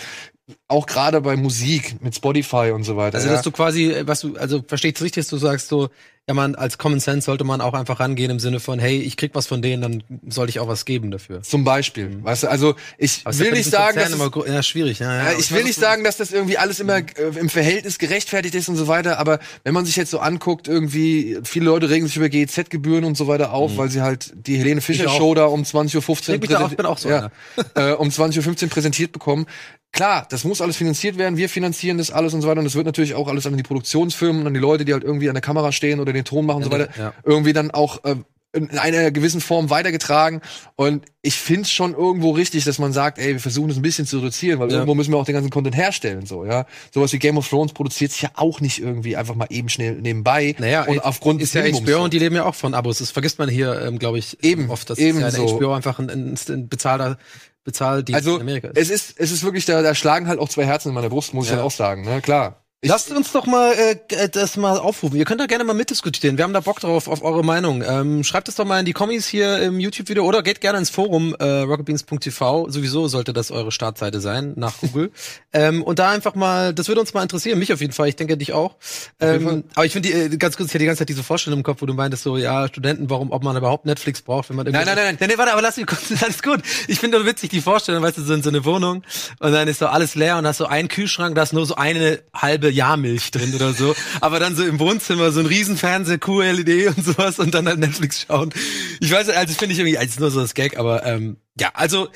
auch 0.66 0.87
gerade 0.87 1.20
bei 1.20 1.37
Musik 1.37 1.96
mit 2.02 2.14
Spotify 2.14 2.72
und 2.74 2.84
so 2.84 2.96
weiter. 2.96 3.16
Also, 3.16 3.28
ja. 3.28 3.34
dass 3.34 3.42
du 3.42 3.50
quasi, 3.50 3.92
äh, 3.92 4.06
was 4.06 4.20
du, 4.20 4.37
also 4.37 4.62
verstehe 4.66 4.92
ich 4.92 5.00
richtig, 5.00 5.24
dass 5.24 5.30
du 5.30 5.37
sagst 5.37 5.68
so, 5.68 5.88
ja 6.28 6.34
man, 6.34 6.54
als 6.54 6.76
Common 6.76 7.00
Sense 7.00 7.24
sollte 7.24 7.44
man 7.44 7.62
auch 7.62 7.72
einfach 7.72 8.00
rangehen 8.00 8.30
im 8.30 8.38
Sinne 8.38 8.61
von, 8.61 8.78
hey, 8.78 8.98
ich 9.00 9.16
krieg 9.16 9.30
was 9.34 9.46
von 9.46 9.62
denen, 9.62 9.80
dann 9.80 10.02
sollte 10.28 10.50
ich 10.50 10.61
auch 10.61 10.68
was 10.68 10.84
geben 10.84 11.11
dafür. 11.11 11.42
Zum 11.42 11.64
Beispiel. 11.64 12.22
Weißt 12.22 12.42
du, 12.42 12.48
also 12.48 12.74
ich 12.98 13.18
Mhm. 13.18 13.22
Aber 13.24 13.38
will 13.38 13.46
ja 13.46 13.52
nicht 13.54 13.70
sagen, 13.70 13.98
dass 13.98 14.12
immer, 14.12 14.30
ja, 14.46 14.62
schwierig, 14.62 14.98
ja, 14.98 15.14
ja. 15.14 15.32
ja, 15.32 15.38
ich 15.38 15.50
will 15.52 15.64
nicht 15.64 15.78
sagen, 15.80 16.04
dass 16.04 16.18
das 16.18 16.30
irgendwie 16.30 16.58
alles 16.58 16.80
immer 16.80 16.98
äh, 16.98 17.04
im 17.40 17.48
Verhältnis 17.48 17.98
gerechtfertigt 17.98 18.54
ist 18.54 18.68
und 18.68 18.76
so 18.76 18.88
weiter, 18.88 19.18
aber 19.18 19.38
wenn 19.64 19.72
man 19.72 19.87
sich 19.87 19.96
jetzt 19.96 20.11
so 20.11 20.18
anguckt, 20.18 20.68
irgendwie, 20.68 21.38
viele 21.44 21.64
Leute 21.64 21.88
regen 21.88 22.06
sich 22.06 22.16
über 22.16 22.28
GEZ-Gebühren 22.28 23.04
und 23.04 23.16
so 23.16 23.26
weiter 23.26 23.54
auf, 23.54 23.78
weil 23.78 23.88
sie 23.88 24.02
halt 24.02 24.32
die 24.46 24.58
Helene 24.58 24.82
Fischer 24.82 25.04
Mhm. 25.04 25.08
Ich 25.08 25.14
auch. 25.14 25.18
Show 25.18 25.34
da 25.34 25.46
um 25.46 25.62
20.15 25.62 26.32
Uhr 26.42 26.46
da 26.46 26.64
auf, 26.66 26.76
bin 26.76 26.84
auch 26.84 26.98
so 26.98 27.08
ja, 27.08 27.30
äh, 27.74 27.92
um 27.92 28.08
20.15 28.08 28.64
Uhr 28.64 28.68
präsentiert 28.68 29.12
bekommen. 29.12 29.46
Klar, 29.92 30.27
das 30.31 30.44
muss 30.44 30.61
alles 30.61 30.77
finanziert 30.77 31.16
werden, 31.18 31.37
wir 31.37 31.48
finanzieren 31.48 31.98
das 31.98 32.11
alles 32.11 32.35
und 32.35 32.42
so 32.42 32.48
weiter 32.48 32.61
und 32.61 32.66
es 32.66 32.74
wird 32.74 32.87
natürlich 32.87 33.14
auch 33.14 33.27
alles 33.27 33.46
an 33.46 33.57
die 33.57 33.62
Produktionsfirmen 33.62 34.42
und 34.42 34.46
an 34.46 34.55
die 34.55 34.61
Leute, 34.61 34.85
die 34.85 34.92
halt 34.92 35.03
irgendwie 35.03 35.29
an 35.29 35.35
der 35.35 35.42
Kamera 35.42 35.72
stehen 35.72 35.98
oder 35.98 36.12
den 36.12 36.24
Ton 36.24 36.44
machen 36.46 36.59
und 36.59 36.64
so 36.64 36.70
weiter, 36.70 36.88
ja. 36.98 37.14
irgendwie 37.24 37.53
dann 37.55 37.70
auch 37.70 38.05
äh, 38.05 38.16
in 38.55 38.70
einer 38.79 39.11
gewissen 39.11 39.42
Form 39.42 39.68
weitergetragen. 39.68 40.40
Und 40.74 41.05
ich 41.20 41.35
finde 41.37 41.62
es 41.62 41.70
schon 41.70 41.92
irgendwo 41.94 42.31
richtig, 42.31 42.64
dass 42.64 42.79
man 42.79 42.94
sagt, 42.94 43.18
ey, 43.18 43.35
wir 43.35 43.40
versuchen 43.40 43.68
das 43.68 43.77
ein 43.77 43.83
bisschen 43.83 44.07
zu 44.07 44.18
reduzieren, 44.18 44.59
weil 44.59 44.68
Ja. 44.68 44.77
irgendwo 44.77 44.94
müssen 44.94 45.12
wir 45.12 45.18
auch 45.18 45.27
den 45.27 45.35
ganzen 45.35 45.51
Content 45.51 45.77
herstellen. 45.77 46.24
So, 46.24 46.46
ja. 46.46 46.64
Sowas 46.92 47.12
wie 47.12 47.18
Game 47.18 47.37
of 47.37 47.46
Thrones 47.46 47.74
produziert 47.74 48.11
sich 48.11 48.22
ja 48.22 48.31
auch 48.37 48.61
nicht 48.62 48.81
irgendwie 48.81 49.16
einfach 49.18 49.35
mal 49.35 49.48
eben 49.51 49.68
schnell 49.68 49.96
nebenbei. 50.01 50.55
Naja, 50.59 50.85
und 50.85 51.05
aufgrund 51.05 51.42
ist 51.42 51.55
des 51.55 51.61
ja 51.61 51.66
Minimums 51.66 51.90
HBO 51.90 52.05
und 52.05 52.12
die 52.14 52.18
leben 52.18 52.37
ja 52.37 52.44
auch 52.46 52.55
von 52.55 52.72
Abos. 52.72 52.98
Das 52.98 53.11
vergisst 53.11 53.38
man 53.38 53.51
hier, 53.51 53.83
ähm, 53.83 53.98
glaube 53.98 54.18
ich, 54.18 54.42
Eben, 54.42 54.70
oft, 54.70 54.88
dass 54.88 54.98
eben 54.98 55.20
ja 55.20 55.31
der 55.31 55.46
so. 55.46 55.59
HBO 55.59 55.74
einfach 55.74 55.98
ein, 55.98 56.09
ein, 56.09 56.38
ein 56.48 56.68
bezahlter 56.68 57.18
Bezahldienst 57.64 58.16
Also 58.16 58.37
in 58.37 58.42
Amerika 58.42 58.68
ist. 58.68 58.79
es 58.79 58.90
ist 58.90 59.21
es 59.21 59.31
ist 59.31 59.42
wirklich 59.44 59.64
da 59.66 59.83
da 59.83 59.94
schlagen 59.94 60.27
halt 60.29 60.38
auch 60.38 60.49
zwei 60.49 60.64
Herzen 60.64 60.88
in 60.88 60.94
meiner 60.94 61.09
Brust, 61.11 61.35
muss 61.35 61.44
ich 61.47 61.51
Ja. 61.51 61.57
dann 61.57 61.64
auch 61.66 61.71
sagen, 61.71 62.03
ne? 62.05 62.21
Klar. 62.23 62.64
Ich, 62.81 62.91
Lasst 62.91 63.11
uns 63.11 63.33
doch 63.33 63.45
mal 63.47 63.73
äh, 63.73 64.29
das 64.29 64.57
mal 64.57 64.79
aufrufen. 64.79 65.19
Ihr 65.19 65.25
könnt 65.25 65.41
da 65.41 65.47
gerne 65.47 65.64
mal 65.64 65.75
mitdiskutieren. 65.75 66.38
Wir 66.38 66.45
haben 66.45 66.53
da 66.53 66.61
Bock 66.61 66.79
drauf, 66.79 67.09
auf 67.09 67.25
eure 67.25 67.45
Meinung. 67.45 67.83
Ähm, 67.83 68.23
schreibt 68.23 68.47
es 68.47 68.55
doch 68.55 68.64
mal 68.64 68.79
in 68.79 68.85
die 68.85 68.93
Kommis 68.93 69.27
hier 69.27 69.61
im 69.62 69.81
YouTube-Video 69.81 70.25
oder 70.25 70.45
geht 70.45 70.61
gerne 70.61 70.79
ins 70.79 70.88
Forum 70.88 71.35
äh, 71.41 71.45
rocketbeans.tv. 71.45 72.69
Sowieso 72.69 73.09
sollte 73.09 73.33
das 73.33 73.51
eure 73.51 73.73
Startseite 73.73 74.21
sein, 74.21 74.53
nach 74.55 74.79
Google. 74.79 75.11
ähm, 75.53 75.83
und 75.83 75.99
da 75.99 76.11
einfach 76.11 76.37
mal, 76.37 76.73
das 76.73 76.87
würde 76.87 77.01
uns 77.01 77.12
mal 77.14 77.23
interessieren. 77.23 77.59
Mich 77.59 77.73
auf 77.73 77.81
jeden 77.81 77.93
Fall, 77.93 78.11
ich 78.11 78.14
denke 78.14 78.37
dich 78.37 78.53
auch. 78.53 78.77
Ähm, 79.19 79.64
aber 79.75 79.85
ich 79.85 79.93
finde, 79.93 80.11
äh, 80.11 80.29
ganz 80.37 80.57
kurz, 80.57 80.69
ich 80.69 80.75
hatte 80.75 80.79
die 80.79 80.87
ganze 80.87 81.01
Zeit 81.01 81.09
diese 81.09 81.25
Vorstellung 81.25 81.59
im 81.59 81.64
Kopf, 81.64 81.83
wo 81.83 81.87
du 81.87 81.95
meintest 81.95 82.23
so, 82.23 82.37
ja, 82.37 82.69
Studenten, 82.69 83.11
warum, 83.11 83.33
ob 83.33 83.43
man 83.43 83.57
überhaupt 83.57 83.87
Netflix 83.87 84.23
braucht, 84.23 84.51
wenn 84.51 84.57
man 84.57 84.67
Nein, 84.67 84.87
nein, 84.87 84.95
nein, 84.95 85.17
nein. 85.19 85.29
Nee, 85.29 85.37
warte, 85.37 85.51
aber 85.51 85.62
lass 85.62 85.79
mich 85.79 85.87
kurz, 85.87 86.12
alles 86.23 86.45
gut. 86.45 86.61
Ich 86.87 87.01
finde 87.01 87.19
nur 87.19 87.27
witzig 87.27 87.51
die 87.51 87.61
Vorstellung, 87.61 88.05
weißt 88.05 88.19
du, 88.19 88.23
so 88.23 88.35
in 88.35 88.45
so 88.45 88.51
eine 88.51 88.64
Wohnung 88.64 89.03
und 89.41 89.51
dann 89.51 89.67
ist 89.67 89.81
so 89.81 89.88
alles 89.88 90.14
leer 90.14 90.38
und 90.38 90.47
hast 90.47 90.59
so 90.59 90.67
einen 90.67 90.87
Kühlschrank, 90.87 91.35
da 91.35 91.43
ist 91.43 91.53
nur 91.53 91.67
so 91.67 91.75
eine 91.75 92.21
halbe 92.33 92.67
Jahrmilch 92.70 93.31
drin 93.31 93.54
oder 93.54 93.72
so. 93.72 93.94
Aber 94.20 94.40
dann 94.40 94.57
so 94.57 94.64
im 94.64 94.78
Wohnzimmer 94.78 95.31
so 95.31 95.40
ein 95.40 95.46
Riesenfernseher, 95.46 96.18
QLED 96.18 96.88
und 96.88 97.04
sowas 97.04 97.38
und 97.38 97.54
dann 97.54 97.66
halt 97.66 97.78
Netflix 97.78 98.26
schauen. 98.26 98.52
Ich 99.00 99.11
weiß, 99.11 99.28
also 99.31 99.54
finde 99.54 99.72
ich 99.74 99.78
irgendwie, 99.78 99.98
als 99.98 100.18
nur 100.18 100.31
so 100.31 100.40
das 100.40 100.54
Gag, 100.54 100.78
aber 100.78 101.04
ähm, 101.04 101.37
ja, 101.59 101.70
also 101.74 102.09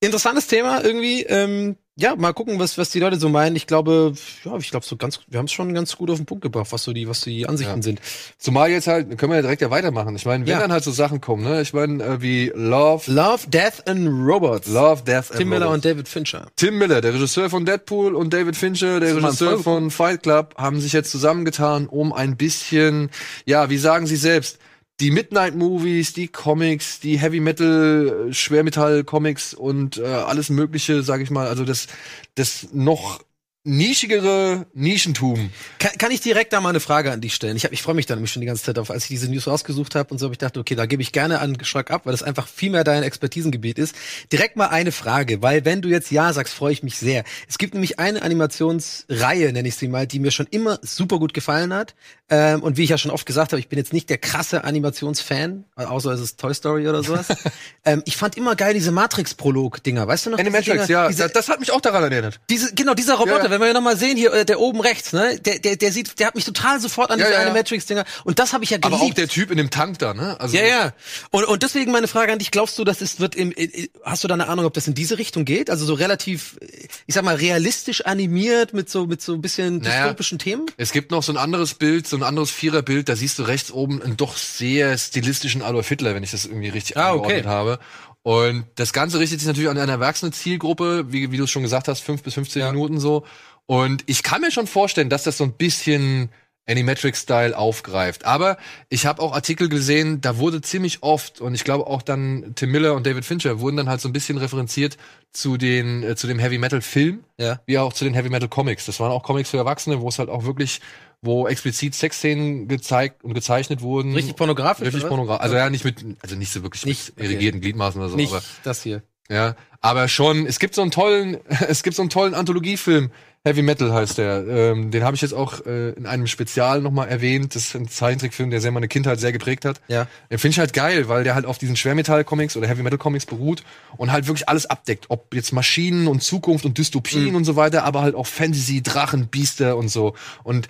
interessantes 0.00 0.46
Thema 0.46 0.82
irgendwie. 0.82 1.22
Ähm, 1.22 1.76
ja, 1.96 2.16
mal 2.16 2.32
gucken, 2.32 2.58
was, 2.58 2.78
was 2.78 2.88
die 2.90 3.00
Leute 3.00 3.18
so 3.18 3.28
meinen. 3.28 3.56
Ich 3.56 3.66
glaube, 3.66 4.14
ja, 4.44 4.56
ich 4.56 4.70
glaube 4.70 4.86
so 4.86 4.96
ganz, 4.96 5.20
wir 5.28 5.38
haben 5.38 5.46
es 5.46 5.52
schon 5.52 5.74
ganz 5.74 5.96
gut 5.96 6.08
auf 6.10 6.16
den 6.16 6.24
Punkt 6.24 6.42
gebracht, 6.42 6.68
was 6.70 6.82
so 6.84 6.92
die, 6.94 7.06
was 7.08 7.20
die 7.22 7.46
Ansichten 7.46 7.76
Ja. 7.78 7.82
sind. 7.82 8.00
zumal 8.38 8.70
jetzt 8.70 8.86
halt 8.86 9.18
können 9.18 9.32
wir 9.32 9.36
ja 9.36 9.42
direkt 9.42 9.60
ja 9.60 9.70
weitermachen. 9.70 10.16
Ich 10.16 10.24
meine, 10.24 10.46
wenn 10.46 10.52
Ja. 10.52 10.60
dann 10.60 10.72
halt 10.72 10.82
so 10.84 10.92
Sachen 10.92 11.20
kommen, 11.20 11.44
ne? 11.44 11.60
Ich 11.60 11.72
meine, 11.74 12.02
äh, 12.02 12.22
wie 12.22 12.52
Love 12.54 13.10
Love, 13.12 13.48
Death 13.48 13.86
and 13.86 14.08
Robots. 14.08 14.68
Love 14.68 15.02
Death 15.04 15.28
Tim 15.32 15.40
and 15.40 15.48
Miller 15.50 15.66
Robots. 15.66 15.74
und 15.76 15.84
David 15.84 16.08
Fincher. 16.08 16.46
Tim 16.56 16.78
Miller, 16.78 17.00
der 17.02 17.12
Regisseur 17.12 17.50
von 17.50 17.66
Deadpool 17.66 18.14
und 18.14 18.32
David 18.32 18.56
Fincher, 18.56 18.98
der 19.00 19.16
Regisseur 19.16 19.58
von 19.58 19.90
Fight 19.90 20.22
Club, 20.22 20.54
haben 20.56 20.80
sich 20.80 20.92
jetzt 20.94 21.10
zusammengetan, 21.10 21.86
um 21.86 22.12
ein 22.14 22.36
bisschen, 22.36 23.10
ja, 23.44 23.68
wie 23.68 23.78
sagen 23.78 24.06
sie 24.06 24.16
selbst, 24.16 24.58
die 25.00 25.10
Midnight 25.10 25.54
Movies, 25.56 26.12
die 26.12 26.28
Comics, 26.28 27.00
die 27.00 27.18
Heavy 27.18 27.40
Metal, 27.40 28.28
äh, 28.28 28.32
Schwermetall 28.34 29.04
Comics 29.04 29.54
und 29.54 29.98
äh, 29.98 30.04
alles 30.04 30.50
Mögliche, 30.50 31.02
sag 31.02 31.20
ich 31.20 31.30
mal, 31.30 31.46
also 31.48 31.64
das, 31.64 31.88
das 32.34 32.68
noch 32.72 33.20
nischigere 33.62 34.66
Nischentum. 34.72 35.50
Kann, 35.78 35.90
kann 35.98 36.10
ich 36.10 36.22
direkt 36.22 36.54
da 36.54 36.62
mal 36.62 36.70
eine 36.70 36.80
Frage 36.80 37.12
an 37.12 37.20
dich 37.20 37.34
stellen? 37.34 37.56
Ich, 37.58 37.64
hab- 37.64 37.72
ich 37.72 37.82
freue 37.82 37.94
mich 37.94 38.06
da 38.06 38.14
nämlich 38.14 38.32
schon 38.32 38.40
die 38.40 38.46
ganze 38.46 38.62
Zeit 38.64 38.78
auf, 38.78 38.90
als 38.90 39.02
ich 39.04 39.08
diese 39.10 39.30
News 39.30 39.46
rausgesucht 39.46 39.94
habe 39.94 40.10
und 40.12 40.18
so 40.18 40.24
habe 40.24 40.32
ich 40.34 40.38
gedacht, 40.38 40.56
okay, 40.56 40.74
da 40.74 40.86
gebe 40.86 41.02
ich 41.02 41.12
gerne 41.12 41.40
an 41.40 41.58
Geschmack 41.58 41.90
ab, 41.90 42.06
weil 42.06 42.12
das 42.12 42.22
einfach 42.22 42.48
viel 42.48 42.70
mehr 42.70 42.84
dein 42.84 43.02
Expertisengebiet 43.02 43.78
ist. 43.78 43.94
Direkt 44.32 44.56
mal 44.56 44.68
eine 44.68 44.92
Frage, 44.92 45.42
weil 45.42 45.66
wenn 45.66 45.82
du 45.82 45.90
jetzt 45.90 46.10
ja 46.10 46.32
sagst, 46.32 46.54
freue 46.54 46.72
ich 46.72 46.82
mich 46.82 46.96
sehr. 46.96 47.22
Es 47.48 47.58
gibt 47.58 47.74
nämlich 47.74 47.98
eine 47.98 48.22
Animationsreihe, 48.22 49.52
nenne 49.52 49.68
ich 49.68 49.76
sie 49.76 49.88
mal, 49.88 50.06
die 50.06 50.20
mir 50.20 50.30
schon 50.30 50.46
immer 50.50 50.78
super 50.80 51.18
gut 51.18 51.34
gefallen 51.34 51.74
hat. 51.74 51.94
Ähm, 52.30 52.62
und 52.62 52.76
wie 52.76 52.84
ich 52.84 52.90
ja 52.90 52.98
schon 52.98 53.10
oft 53.10 53.26
gesagt 53.26 53.52
habe, 53.52 53.58
ich 53.60 53.68
bin 53.68 53.78
jetzt 53.78 53.92
nicht 53.92 54.08
der 54.08 54.18
krasse 54.18 54.62
Animationsfan, 54.64 55.64
außer 55.74 56.12
es 56.12 56.20
ist 56.20 56.38
Toy 56.40 56.54
Story 56.54 56.88
oder 56.88 57.02
sowas. 57.02 57.26
ähm, 57.84 58.02
ich 58.06 58.16
fand 58.16 58.36
immer 58.36 58.54
geil 58.56 58.72
diese 58.74 58.92
Matrix-Prolog-Dinger, 58.92 60.06
weißt 60.06 60.26
du 60.26 60.30
noch? 60.30 60.38
Animatrix, 60.38 60.88
ja, 60.88 61.08
Diese, 61.08 61.24
das, 61.24 61.32
das 61.32 61.48
hat 61.48 61.60
mich 61.60 61.72
auch 61.72 61.80
daran 61.80 62.04
erinnert. 62.10 62.40
diese, 62.48 62.74
genau, 62.74 62.94
dieser 62.94 63.14
Roboter, 63.14 63.38
Ja, 63.38 63.44
ja. 63.44 63.50
wenn 63.50 63.60
wir 63.60 63.72
noch 63.74 63.80
mal 63.80 63.96
sehen, 63.96 64.16
hier, 64.16 64.32
äh, 64.32 64.44
der 64.44 64.60
oben 64.60 64.80
rechts, 64.80 65.12
ne, 65.12 65.38
der, 65.40 65.58
der, 65.58 65.76
der 65.76 65.92
sieht, 65.92 66.18
der 66.20 66.28
hat 66.28 66.34
mich 66.34 66.44
total 66.44 66.80
sofort 66.80 67.10
an 67.10 67.18
Ja, 67.18 67.24
diese 67.26 67.34
ja, 67.34 67.40
ja. 67.42 67.46
Animatrix-Dinger. 67.46 68.04
Und 68.24 68.38
das 68.38 68.52
habe 68.52 68.62
ich 68.64 68.70
ja 68.70 68.78
geliebt. 68.78 69.00
Aber 69.00 69.10
auch 69.10 69.14
der 69.14 69.28
Typ 69.28 69.50
in 69.50 69.56
dem 69.56 69.70
Tank 69.70 69.98
da, 69.98 70.14
ne? 70.14 70.38
Also, 70.40 70.56
ja, 70.56 70.64
ja. 70.64 70.92
Und, 71.30 71.44
und 71.44 71.62
deswegen 71.62 71.90
meine 71.90 72.06
Frage 72.08 72.32
an 72.32 72.38
dich, 72.38 72.50
glaubst 72.50 72.78
du, 72.78 72.84
dass 72.84 73.00
es 73.00 73.18
wird 73.20 73.34
im, 73.34 73.52
äh, 73.56 73.88
hast 74.04 74.22
du 74.24 74.28
da 74.28 74.34
eine 74.34 74.48
Ahnung, 74.48 74.64
ob 74.66 74.74
das 74.74 74.86
in 74.86 74.94
diese 74.94 75.18
Richtung 75.18 75.44
geht? 75.44 75.68
Also 75.70 75.84
so 75.84 75.94
relativ, 75.94 76.58
äh, 76.60 76.66
ich 77.06 77.14
sag 77.14 77.24
mal, 77.24 77.34
realistisch 77.34 78.04
animiert 78.06 78.72
mit 78.72 78.88
so, 78.88 79.06
mit 79.06 79.20
so 79.20 79.34
ein 79.34 79.40
bisschen 79.42 79.78
Naja. 79.78 80.04
dystopischen 80.04 80.38
Themen? 80.38 80.66
Es 80.76 80.92
gibt 80.92 81.10
noch 81.10 81.22
so 81.22 81.32
ein 81.32 81.36
anderes 81.36 81.74
Bild, 81.74 82.06
so 82.06 82.19
ein 82.20 82.28
anderes 82.28 82.50
Viererbild, 82.50 83.08
da 83.08 83.16
siehst 83.16 83.38
du 83.38 83.42
rechts 83.42 83.70
oben 83.72 84.00
einen 84.02 84.16
doch 84.16 84.36
sehr 84.36 84.96
stilistischen 84.98 85.62
Adolf 85.62 85.88
Hitler, 85.88 86.14
wenn 86.14 86.22
ich 86.22 86.30
das 86.30 86.46
irgendwie 86.46 86.68
richtig 86.68 86.96
Ah, 86.96 87.10
angeordnet 87.10 87.40
okay. 87.40 87.48
habe. 87.48 87.78
Und 88.22 88.66
das 88.74 88.92
Ganze 88.92 89.18
richtet 89.18 89.40
sich 89.40 89.46
natürlich 89.48 89.70
an 89.70 89.78
eine 89.78 89.92
erwachsene 89.92 90.30
Zielgruppe, 90.30 91.10
wie, 91.12 91.32
wie 91.32 91.36
du 91.38 91.44
es 91.44 91.50
schon 91.50 91.62
gesagt 91.62 91.88
hast, 91.88 92.00
fünf 92.00 92.22
bis 92.22 92.34
15 92.34 92.60
Ja. 92.60 92.70
Minuten 92.72 93.00
so. 93.00 93.24
Und 93.66 94.02
ich 94.06 94.22
kann 94.22 94.40
mir 94.42 94.50
schon 94.50 94.66
vorstellen, 94.66 95.08
dass 95.08 95.22
das 95.22 95.38
so 95.38 95.44
ein 95.44 95.52
bisschen 95.52 96.28
Animatrix-Style 96.68 97.56
aufgreift. 97.56 98.24
Aber 98.24 98.56
ich 98.88 99.06
habe 99.06 99.22
auch 99.22 99.32
Artikel 99.32 99.68
gesehen, 99.68 100.20
da 100.20 100.36
wurde 100.38 100.60
ziemlich 100.60 101.02
oft, 101.02 101.40
und 101.40 101.54
ich 101.54 101.64
glaube 101.64 101.86
auch 101.86 102.02
dann 102.02 102.52
Tim 102.54 102.70
Miller 102.70 102.94
und 102.94 103.06
David 103.06 103.24
Fincher 103.24 103.60
wurden 103.60 103.76
dann 103.76 103.88
halt 103.88 104.00
so 104.00 104.08
ein 104.08 104.12
bisschen 104.12 104.38
referenziert 104.38 104.96
zu 105.32 105.56
den, 105.56 106.02
äh, 106.02 106.16
zu 106.16 106.26
dem 106.26 106.38
Heavy-Metal-Film 106.38 107.24
Ja. 107.38 107.60
wie 107.66 107.78
auch 107.78 107.92
zu 107.92 108.04
den 108.04 108.14
Heavy 108.14 108.28
Metal 108.28 108.48
Comics. 108.48 108.86
Das 108.86 109.00
waren 109.00 109.10
auch 109.10 109.22
Comics 109.22 109.50
für 109.50 109.56
Erwachsene, 109.58 110.00
wo 110.00 110.08
es 110.08 110.18
halt 110.18 110.28
auch 110.28 110.44
wirklich, 110.44 110.80
wo 111.22 111.46
explizit 111.46 111.94
Sexszenen 111.94 112.68
gezeigt 112.68 113.24
und 113.24 113.34
gezeichnet 113.34 113.82
wurden. 113.82 114.14
Richtig 114.14 114.36
pornografisch? 114.36 114.86
Richtig 114.86 115.06
pornografisch. 115.06 115.42
Also 115.42 115.56
ja, 115.56 115.68
nicht 115.68 115.84
mit, 115.84 116.04
also 116.22 116.36
nicht 116.36 116.52
so 116.52 116.62
wirklich 116.62 116.86
Nicht, 116.86 117.16
mit 117.16 117.26
irrigierten 117.26 117.60
Gliedmaßen 117.60 118.00
oder 118.00 118.10
so, 118.10 118.16
Nicht 118.16 118.32
aber 118.32 118.42
das 118.64 118.82
hier. 118.82 119.02
ja, 119.28 119.54
aber 119.80 120.08
schon. 120.08 120.46
Es 120.46 120.58
gibt 120.58 120.74
so 120.74 120.82
einen 120.82 120.90
tollen, 120.90 121.38
es 121.68 121.82
gibt 121.82 121.96
so 121.96 122.02
einen 122.02 122.10
tollen 122.10 122.34
Anthologiefilm. 122.34 123.10
Heavy 123.42 123.62
Metal 123.62 123.90
heißt 123.90 124.18
der. 124.18 124.46
Ähm, 124.46 124.90
den 124.90 125.02
habe 125.02 125.16
ich 125.16 125.22
jetzt 125.22 125.32
auch 125.32 125.64
äh, 125.64 125.92
in 125.92 126.04
einem 126.04 126.26
Spezial 126.26 126.82
nochmal 126.82 127.08
erwähnt. 127.08 127.54
Das 127.54 127.68
ist 127.68 127.74
ein 127.74 127.88
Zeichentrickfilm, 127.88 128.50
der 128.50 128.60
sehr 128.60 128.70
meine 128.70 128.86
Kindheit 128.86 129.18
sehr 129.18 129.32
geprägt 129.32 129.64
hat. 129.64 129.80
Ja. 129.88 130.06
Den 130.30 130.38
finde 130.38 130.52
ich 130.52 130.58
halt 130.58 130.74
geil, 130.74 131.08
weil 131.08 131.24
der 131.24 131.34
halt 131.34 131.46
auf 131.46 131.56
diesen 131.56 131.74
Schwermetall-Comics 131.74 132.58
oder 132.58 132.68
Heavy 132.68 132.82
Metal-Comics 132.82 133.24
beruht 133.24 133.62
und 133.96 134.12
halt 134.12 134.26
wirklich 134.26 134.46
alles 134.50 134.66
abdeckt. 134.66 135.06
Ob 135.08 135.34
jetzt 135.34 135.52
Maschinen 135.54 136.06
und 136.06 136.22
Zukunft 136.22 136.66
und 136.66 136.76
Dystopien 136.76 137.34
und 137.34 137.44
so 137.44 137.56
weiter, 137.56 137.84
aber 137.84 138.02
halt 138.02 138.14
auch 138.14 138.26
Fantasy, 138.26 138.82
Drachen, 138.82 139.28
Biester 139.28 139.78
und 139.78 139.88
so. 139.88 140.14
Und 140.42 140.68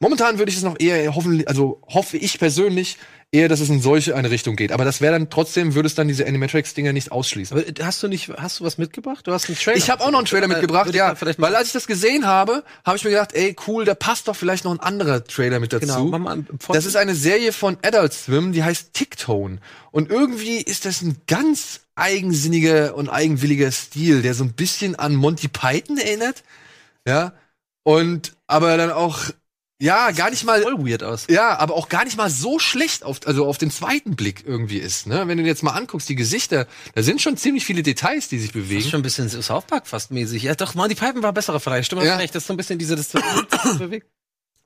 momentan 0.00 0.38
würde 0.38 0.50
ich 0.50 0.56
es 0.56 0.62
noch 0.62 0.78
eher 0.78 1.14
hoffen, 1.14 1.46
also 1.46 1.82
hoffe 1.88 2.16
ich 2.16 2.38
persönlich 2.38 2.98
eher, 3.32 3.48
dass 3.48 3.58
es 3.58 3.68
in 3.68 3.80
solche 3.82 4.14
eine 4.14 4.30
Richtung 4.30 4.54
geht. 4.54 4.70
Aber 4.70 4.84
das 4.84 5.00
wäre 5.00 5.12
dann 5.12 5.28
trotzdem, 5.28 5.74
würde 5.74 5.88
es 5.88 5.96
dann 5.96 6.06
diese 6.06 6.24
Animatrix-Dinger 6.24 6.92
nicht 6.92 7.10
ausschließen. 7.10 7.56
Aber 7.56 7.66
äh, 7.66 7.74
hast 7.82 8.00
du 8.00 8.06
nicht, 8.06 8.28
hast 8.36 8.60
du 8.60 8.64
was 8.64 8.78
mitgebracht? 8.78 9.26
Du 9.26 9.32
hast 9.32 9.48
einen 9.48 9.58
Trailer. 9.58 9.76
Ich 9.76 9.90
habe 9.90 10.04
auch 10.04 10.12
noch 10.12 10.18
einen 10.18 10.26
Trailer 10.26 10.44
Äh, 10.44 10.48
mitgebracht, 10.48 10.94
ja. 10.94 11.16
Weil 11.38 11.56
als 11.56 11.68
ich 11.68 11.72
das 11.72 11.88
gesehen 11.88 12.26
habe, 12.26 12.62
habe 12.84 12.96
ich 12.96 13.02
mir 13.02 13.10
gedacht, 13.10 13.32
ey, 13.32 13.56
cool, 13.66 13.84
da 13.84 13.94
passt 13.94 14.28
doch 14.28 14.36
vielleicht 14.36 14.64
noch 14.64 14.72
ein 14.72 14.78
anderer 14.78 15.24
Trailer 15.24 15.58
mit 15.58 15.72
dazu. 15.72 15.86
Genau, 15.86 16.04
mach 16.04 16.18
mal. 16.20 16.44
Das 16.68 16.86
ist 16.86 16.94
eine 16.94 17.16
Serie 17.16 17.52
von 17.52 17.76
Adult 17.82 18.12
Swim, 18.12 18.52
die 18.52 18.62
heißt 18.62 18.92
Ticktone. 18.92 19.58
Und 19.90 20.10
irgendwie 20.10 20.58
ist 20.58 20.84
das 20.84 21.02
ein 21.02 21.16
ganz 21.26 21.80
eigensinniger 21.96 22.94
und 22.94 23.08
eigenwilliger 23.08 23.70
Stil, 23.72 24.22
der 24.22 24.34
so 24.34 24.44
ein 24.44 24.52
bisschen 24.52 24.94
an 24.94 25.14
Monty 25.16 25.48
Python 25.48 25.98
erinnert. 25.98 26.44
Ja. 27.06 27.32
Und 27.82 28.32
aber 28.46 28.76
dann 28.76 28.92
auch, 28.92 29.18
ja, 29.80 30.10
gar 30.12 30.30
nicht 30.30 30.44
mal. 30.44 30.62
voll 30.62 30.78
weird 30.88 31.02
aus. 31.02 31.26
Ja, 31.28 31.58
aber 31.58 31.74
auch 31.74 31.88
gar 31.88 32.04
nicht 32.04 32.16
mal 32.16 32.30
so 32.30 32.58
schlecht 32.58 33.02
auf, 33.02 33.20
also 33.26 33.46
auf 33.46 33.58
den 33.58 33.70
zweiten 33.70 34.16
Blick 34.16 34.44
irgendwie 34.46 34.78
ist, 34.78 35.06
ne? 35.06 35.26
Wenn 35.28 35.36
du 35.38 35.42
dir 35.44 35.48
jetzt 35.50 35.62
mal 35.62 35.72
anguckst, 35.72 36.08
die 36.08 36.14
Gesichter, 36.14 36.66
da 36.94 37.02
sind 37.02 37.20
schon 37.20 37.36
ziemlich 37.36 37.64
viele 37.64 37.82
Details, 37.82 38.28
die 38.28 38.38
sich 38.38 38.52
Das 38.52 38.62
bewegen. 38.62 38.80
ist 38.80 38.90
schon 38.90 39.00
ein 39.00 39.02
bisschen 39.02 39.28
South 39.28 39.64
Park 39.66 39.86
fast 39.86 40.10
mäßig. 40.10 40.42
Ja, 40.44 40.54
doch, 40.54 40.74
Monty 40.74 40.94
Python 40.94 41.22
war 41.22 41.32
besserer 41.32 41.60
Vergleich. 41.60 41.86
Stimmt, 41.86 42.02
Ja. 42.04 42.16
recht. 42.16 42.34
Das 42.34 42.44
ist 42.44 42.46
so 42.46 42.54
ein 42.54 42.56
bisschen 42.56 42.78
diese, 42.78 42.96
das 42.96 43.08
das 43.08 43.78
bewegt. 43.78 44.06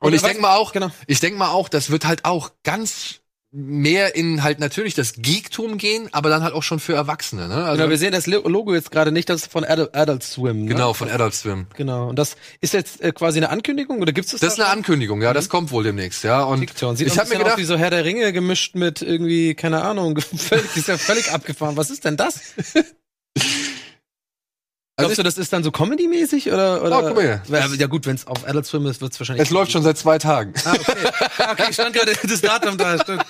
Und 0.01 0.13
ich 0.13 0.23
was- 0.23 0.29
denke 0.29 0.43
mal 0.43 0.55
auch, 0.57 0.73
genau. 0.73 0.91
ich 1.07 1.19
denke 1.21 1.39
mal 1.39 1.49
auch, 1.49 1.69
das 1.69 1.91
wird 1.91 2.05
halt 2.05 2.25
auch 2.25 2.53
ganz 2.63 3.21
mehr 3.51 4.15
in 4.15 4.43
halt 4.43 4.61
natürlich 4.61 4.95
das 4.95 5.15
Geektum 5.17 5.79
gehen, 5.79 6.09
aber 6.13 6.29
dann 6.29 6.43
halt 6.43 6.53
auch 6.53 6.63
schon 6.63 6.81
für 6.81 6.93
Erwachsene, 6.95 7.49
ne? 7.49 7.65
Also, 7.65 7.79
Genau, 7.79 7.89
wir 7.91 7.97
sehen 7.97 8.13
das 8.13 8.27
Lo- 8.27 8.47
Logo 8.47 8.75
jetzt 8.75 8.91
gerade 8.91 9.11
nicht, 9.11 9.29
das 9.31 9.43
ist 9.43 9.53
von 9.53 9.65
Adult, 9.65 9.95
Adult 9.95 10.23
Swim. 10.23 10.65
Ne? 10.65 10.69
genau, 10.75 10.93
von 10.93 11.09
Adult 11.11 11.35
Swim. 11.35 11.67
Genau. 11.75 12.09
Und 12.11 12.19
das 12.19 12.37
ist 12.61 12.75
jetzt 12.75 13.01
äh, 13.01 13.11
quasi 13.13 13.39
eine 13.39 13.49
Ankündigung 13.49 14.03
oder 14.03 14.13
gibt's 14.13 14.33
das? 14.33 14.41
Das 14.41 14.53
ist 14.55 14.61
eine? 14.61 14.69
Ankündigung, 14.69 15.23
ja, 15.23 15.33
das 15.33 15.49
kommt 15.49 15.71
wohl 15.71 15.83
demnächst, 15.83 16.25
ja. 16.25 16.43
Und 16.43 16.61
TikTok. 16.61 16.99
Sieht 16.99 17.07
ich 17.07 17.15
ich 17.15 17.19
habe 17.19 17.31
mir 17.31 17.39
gedacht, 17.39 17.57
wie 17.57 17.65
so 17.65 17.79
Herr 17.79 17.91
der 17.91 18.05
Ringe 18.05 18.35
gemischt 18.35 18.75
mit 18.75 19.01
irgendwie, 19.01 19.55
keine 19.55 19.81
Ahnung, 19.83 20.21
völlig, 20.37 20.77
ist 20.77 20.89
ja 20.89 20.99
völlig 20.99 21.33
abgefahren. 21.33 21.77
Was 21.79 21.89
ist 21.89 22.05
denn 22.05 22.19
das? 22.19 22.41
Also 25.01 25.11
Glaubst 25.11 25.19
du, 25.19 25.23
das 25.23 25.39
ist 25.39 25.53
dann 25.53 25.63
so 25.63 25.71
Comedy-mäßig 25.71 26.49
oder, 26.49 26.83
oder? 26.83 26.99
Oh, 26.99 27.03
guck 27.07 27.15
mal 27.15 27.23
hier. 27.23 27.43
Ja, 27.57 27.67
ja 27.69 27.87
gut, 27.87 28.05
wenn 28.07 28.17
es 28.17 28.27
auf 28.27 28.49
Adult 28.49 28.67
Swim 28.67 28.85
ist, 28.87 29.01
wird's 29.01 29.21
wahrscheinlich. 29.21 29.45
es 29.47 29.51
läuft 29.51 29.71
schon 29.71 29.85
seit 29.85 29.97
zwei 29.97 30.19
Tagen. 30.19 30.53
Ah, 30.65 30.73
okay. 30.73 30.93
Ah, 31.39 31.53
okay, 31.53 31.73
stand 31.73 31.95
gerade 31.95 32.15
das 32.21 32.41
Datum 32.41 32.77
da. 32.77 32.99
Stimmt. 33.03 33.25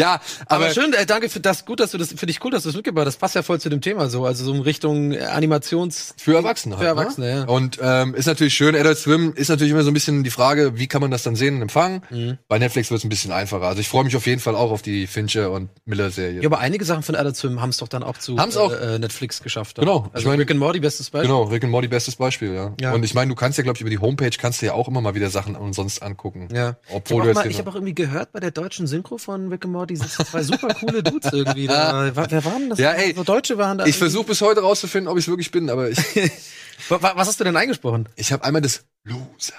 Ja, 0.00 0.20
Aber, 0.46 0.64
aber, 0.66 0.74
schön, 0.74 0.92
äh, 0.94 1.06
danke 1.06 1.28
für 1.28 1.40
das. 1.40 1.64
Gut, 1.64 1.80
dass 1.80 1.90
du 1.90 1.98
das, 1.98 2.12
für 2.12 2.26
dich 2.26 2.42
cool, 2.44 2.50
dass 2.50 2.62
du 2.64 2.68
das 2.70 2.76
mitgebracht 2.76 3.06
hast. 3.06 3.14
Das 3.14 3.20
passt 3.20 3.34
ja 3.34 3.42
voll 3.42 3.60
zu 3.60 3.68
dem 3.68 3.80
Thema 3.80 4.08
so. 4.08 4.24
Also 4.24 4.44
so 4.44 4.52
in 4.54 4.60
Richtung 4.62 5.12
äh, 5.12 5.20
Animations. 5.20 6.14
für 6.16 6.34
Erwachsene 6.36 6.76
Für 6.76 6.86
halt, 6.86 6.96
Erwachsene, 6.98 7.26
ne? 7.26 7.36
ja. 7.40 7.44
Und 7.44 7.78
ähm, 7.82 8.14
ist 8.14 8.26
natürlich 8.26 8.54
schön, 8.54 8.74
Adult 8.76 8.98
Swim 8.98 9.32
ist 9.34 9.48
natürlich 9.48 9.72
immer 9.72 9.82
so 9.82 9.90
ein 9.90 9.94
bisschen 9.94 10.24
die 10.24 10.30
Frage, 10.30 10.78
wie 10.78 10.86
kann 10.86 11.00
man 11.00 11.10
das 11.10 11.22
dann 11.22 11.36
sehen 11.36 11.56
und 11.56 11.62
empfangen? 11.62 12.02
Mhm. 12.10 12.38
Bei 12.48 12.58
Netflix 12.58 12.90
wird 12.90 12.98
es 13.00 13.04
ein 13.04 13.08
bisschen 13.08 13.32
einfacher. 13.32 13.66
Also 13.66 13.80
ich 13.80 13.88
freue 13.88 14.04
mich 14.04 14.16
auf 14.16 14.26
jeden 14.26 14.40
Fall 14.40 14.54
auch 14.56 14.70
auf 14.70 14.82
die 14.82 15.06
Fincher 15.06 15.50
und 15.50 15.70
Miller 15.84 16.10
Serie. 16.10 16.40
Ja, 16.40 16.46
aber 16.48 16.58
einige 16.60 16.84
Sachen 16.84 17.02
von 17.02 17.14
Adult 17.14 17.36
Swim 17.36 17.60
haben 17.60 17.70
es 17.70 17.76
doch 17.78 17.88
dann 17.88 18.02
auch 18.02 18.16
zu 18.18 18.38
Haben's 18.38 18.56
auch. 18.56 18.72
äh, 18.72 18.98
Netflix 18.98 19.42
geschafft. 19.42 19.76
Genau. 19.78 20.08
Also 20.12 20.18
Ich 20.18 20.24
mein- 20.26 20.38
Rick 20.38 20.50
and 20.50 20.60
Morty, 20.60 20.80
bestes 20.80 21.10
Beispiel. 21.10 21.28
Genau, 21.28 21.42
Rick 21.44 21.62
and 21.64 21.70
Morty 21.72 21.88
bestes 21.88 22.16
Beispiel, 22.16 22.54
ja. 22.54 22.72
Ja. 22.80 22.92
Und 22.92 23.04
ich 23.04 23.14
meine, 23.14 23.28
du 23.28 23.34
kannst 23.34 23.58
ja, 23.58 23.64
glaube 23.64 23.76
ich, 23.76 23.80
über 23.82 23.90
die 23.90 23.98
Homepage 23.98 24.30
kannst 24.38 24.62
du 24.62 24.66
ja 24.66 24.72
auch 24.72 24.88
immer 24.88 25.00
mal 25.00 25.14
wieder 25.14 25.28
Sachen 25.30 25.56
umsonst 25.56 26.02
angucken. 26.02 26.48
Ja. 26.54 26.76
Obwohl 26.92 27.18
ich 27.26 27.32
du 27.32 27.38
habe 27.38 27.40
auch, 27.48 27.50
ich 27.50 27.58
hab 27.58 27.66
auch 27.68 27.74
irgendwie 27.74 27.94
gehört, 27.94 28.32
bei 28.32 28.40
der 28.40 28.50
deutschen 28.50 28.86
Synchro 28.86 29.18
von 29.18 29.48
Rick 29.48 29.64
and 29.64 29.72
Morty 29.72 29.89
sitzen 29.96 30.24
zwei 30.24 30.42
super 30.42 30.74
coole 30.74 31.02
Dudes 31.02 31.32
irgendwie. 31.32 31.66
Da. 31.66 32.10
Wer 32.30 32.44
waren 32.44 32.70
das? 32.70 32.78
Ja, 32.78 32.92
ey, 32.92 33.14
so 33.14 33.24
Deutsche 33.24 33.58
waren 33.58 33.78
da. 33.78 33.86
ich 33.86 33.96
versuche 33.96 34.26
bis 34.26 34.40
heute 34.40 34.60
rauszufinden, 34.60 35.08
ob 35.10 35.18
ich 35.18 35.24
es 35.24 35.28
wirklich 35.28 35.50
bin, 35.50 35.70
aber 35.70 35.88
ich, 35.90 35.98
Wa- 36.88 37.00
wa- 37.02 37.12
Was 37.16 37.28
hast 37.28 37.40
du 37.40 37.44
denn 37.44 37.56
eingesprochen? 37.56 38.08
ich 38.16 38.32
habe 38.32 38.44
einmal 38.44 38.62
das 38.62 38.84
Loser. 39.04 39.54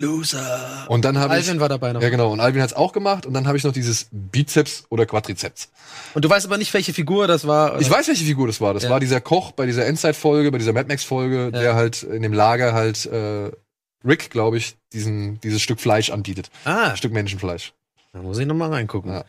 Loser. 0.00 0.86
Und 0.88 1.04
dann 1.04 1.16
habe 1.18 1.38
ich 1.38 1.46
Alvin 1.46 1.60
war 1.60 1.68
dabei 1.68 1.92
noch. 1.92 2.02
Ja, 2.02 2.08
genau. 2.10 2.32
Und 2.32 2.40
Alvin 2.40 2.60
hat's 2.60 2.72
auch 2.72 2.92
gemacht. 2.92 3.24
Und 3.24 3.34
dann 3.34 3.46
habe 3.46 3.56
ich 3.56 3.62
noch 3.62 3.72
dieses 3.72 4.08
Bizeps 4.10 4.84
oder 4.88 5.06
Quadrizeps. 5.06 5.68
Und 6.14 6.24
du 6.24 6.28
weißt 6.30 6.44
aber 6.46 6.58
nicht, 6.58 6.74
welche 6.74 6.92
Figur 6.92 7.28
das 7.28 7.46
war. 7.46 7.80
Ich 7.80 7.88
weiß, 7.88 8.08
welche 8.08 8.24
Figur 8.24 8.48
das 8.48 8.60
war. 8.60 8.74
Das 8.74 8.82
Ja. 8.84 8.90
war 8.90 8.98
dieser 8.98 9.20
Koch 9.20 9.52
bei 9.52 9.64
dieser 9.64 9.86
Endzeit-Folge, 9.86 10.50
bei 10.50 10.58
dieser 10.58 10.72
Mad 10.72 10.88
Max-Folge, 10.88 11.52
der 11.52 11.76
halt 11.76 12.02
in 12.02 12.22
dem 12.22 12.32
Lager 12.32 12.72
halt 12.72 13.06
äh, 13.06 13.52
Rick, 14.04 14.30
glaube 14.30 14.56
ich, 14.56 14.74
diesen, 14.92 15.40
dieses 15.42 15.62
Stück 15.62 15.80
Fleisch 15.80 16.10
anbietet. 16.10 16.50
Ah, 16.64 16.90
Ein 16.90 16.96
Stück 16.96 17.12
Menschenfleisch. 17.12 17.72
Da 18.12 18.20
muss 18.20 18.38
ich 18.38 18.46
noch 18.46 18.54
mal 18.54 18.68
reingucken. 18.70 19.10
Ja. 19.12 19.24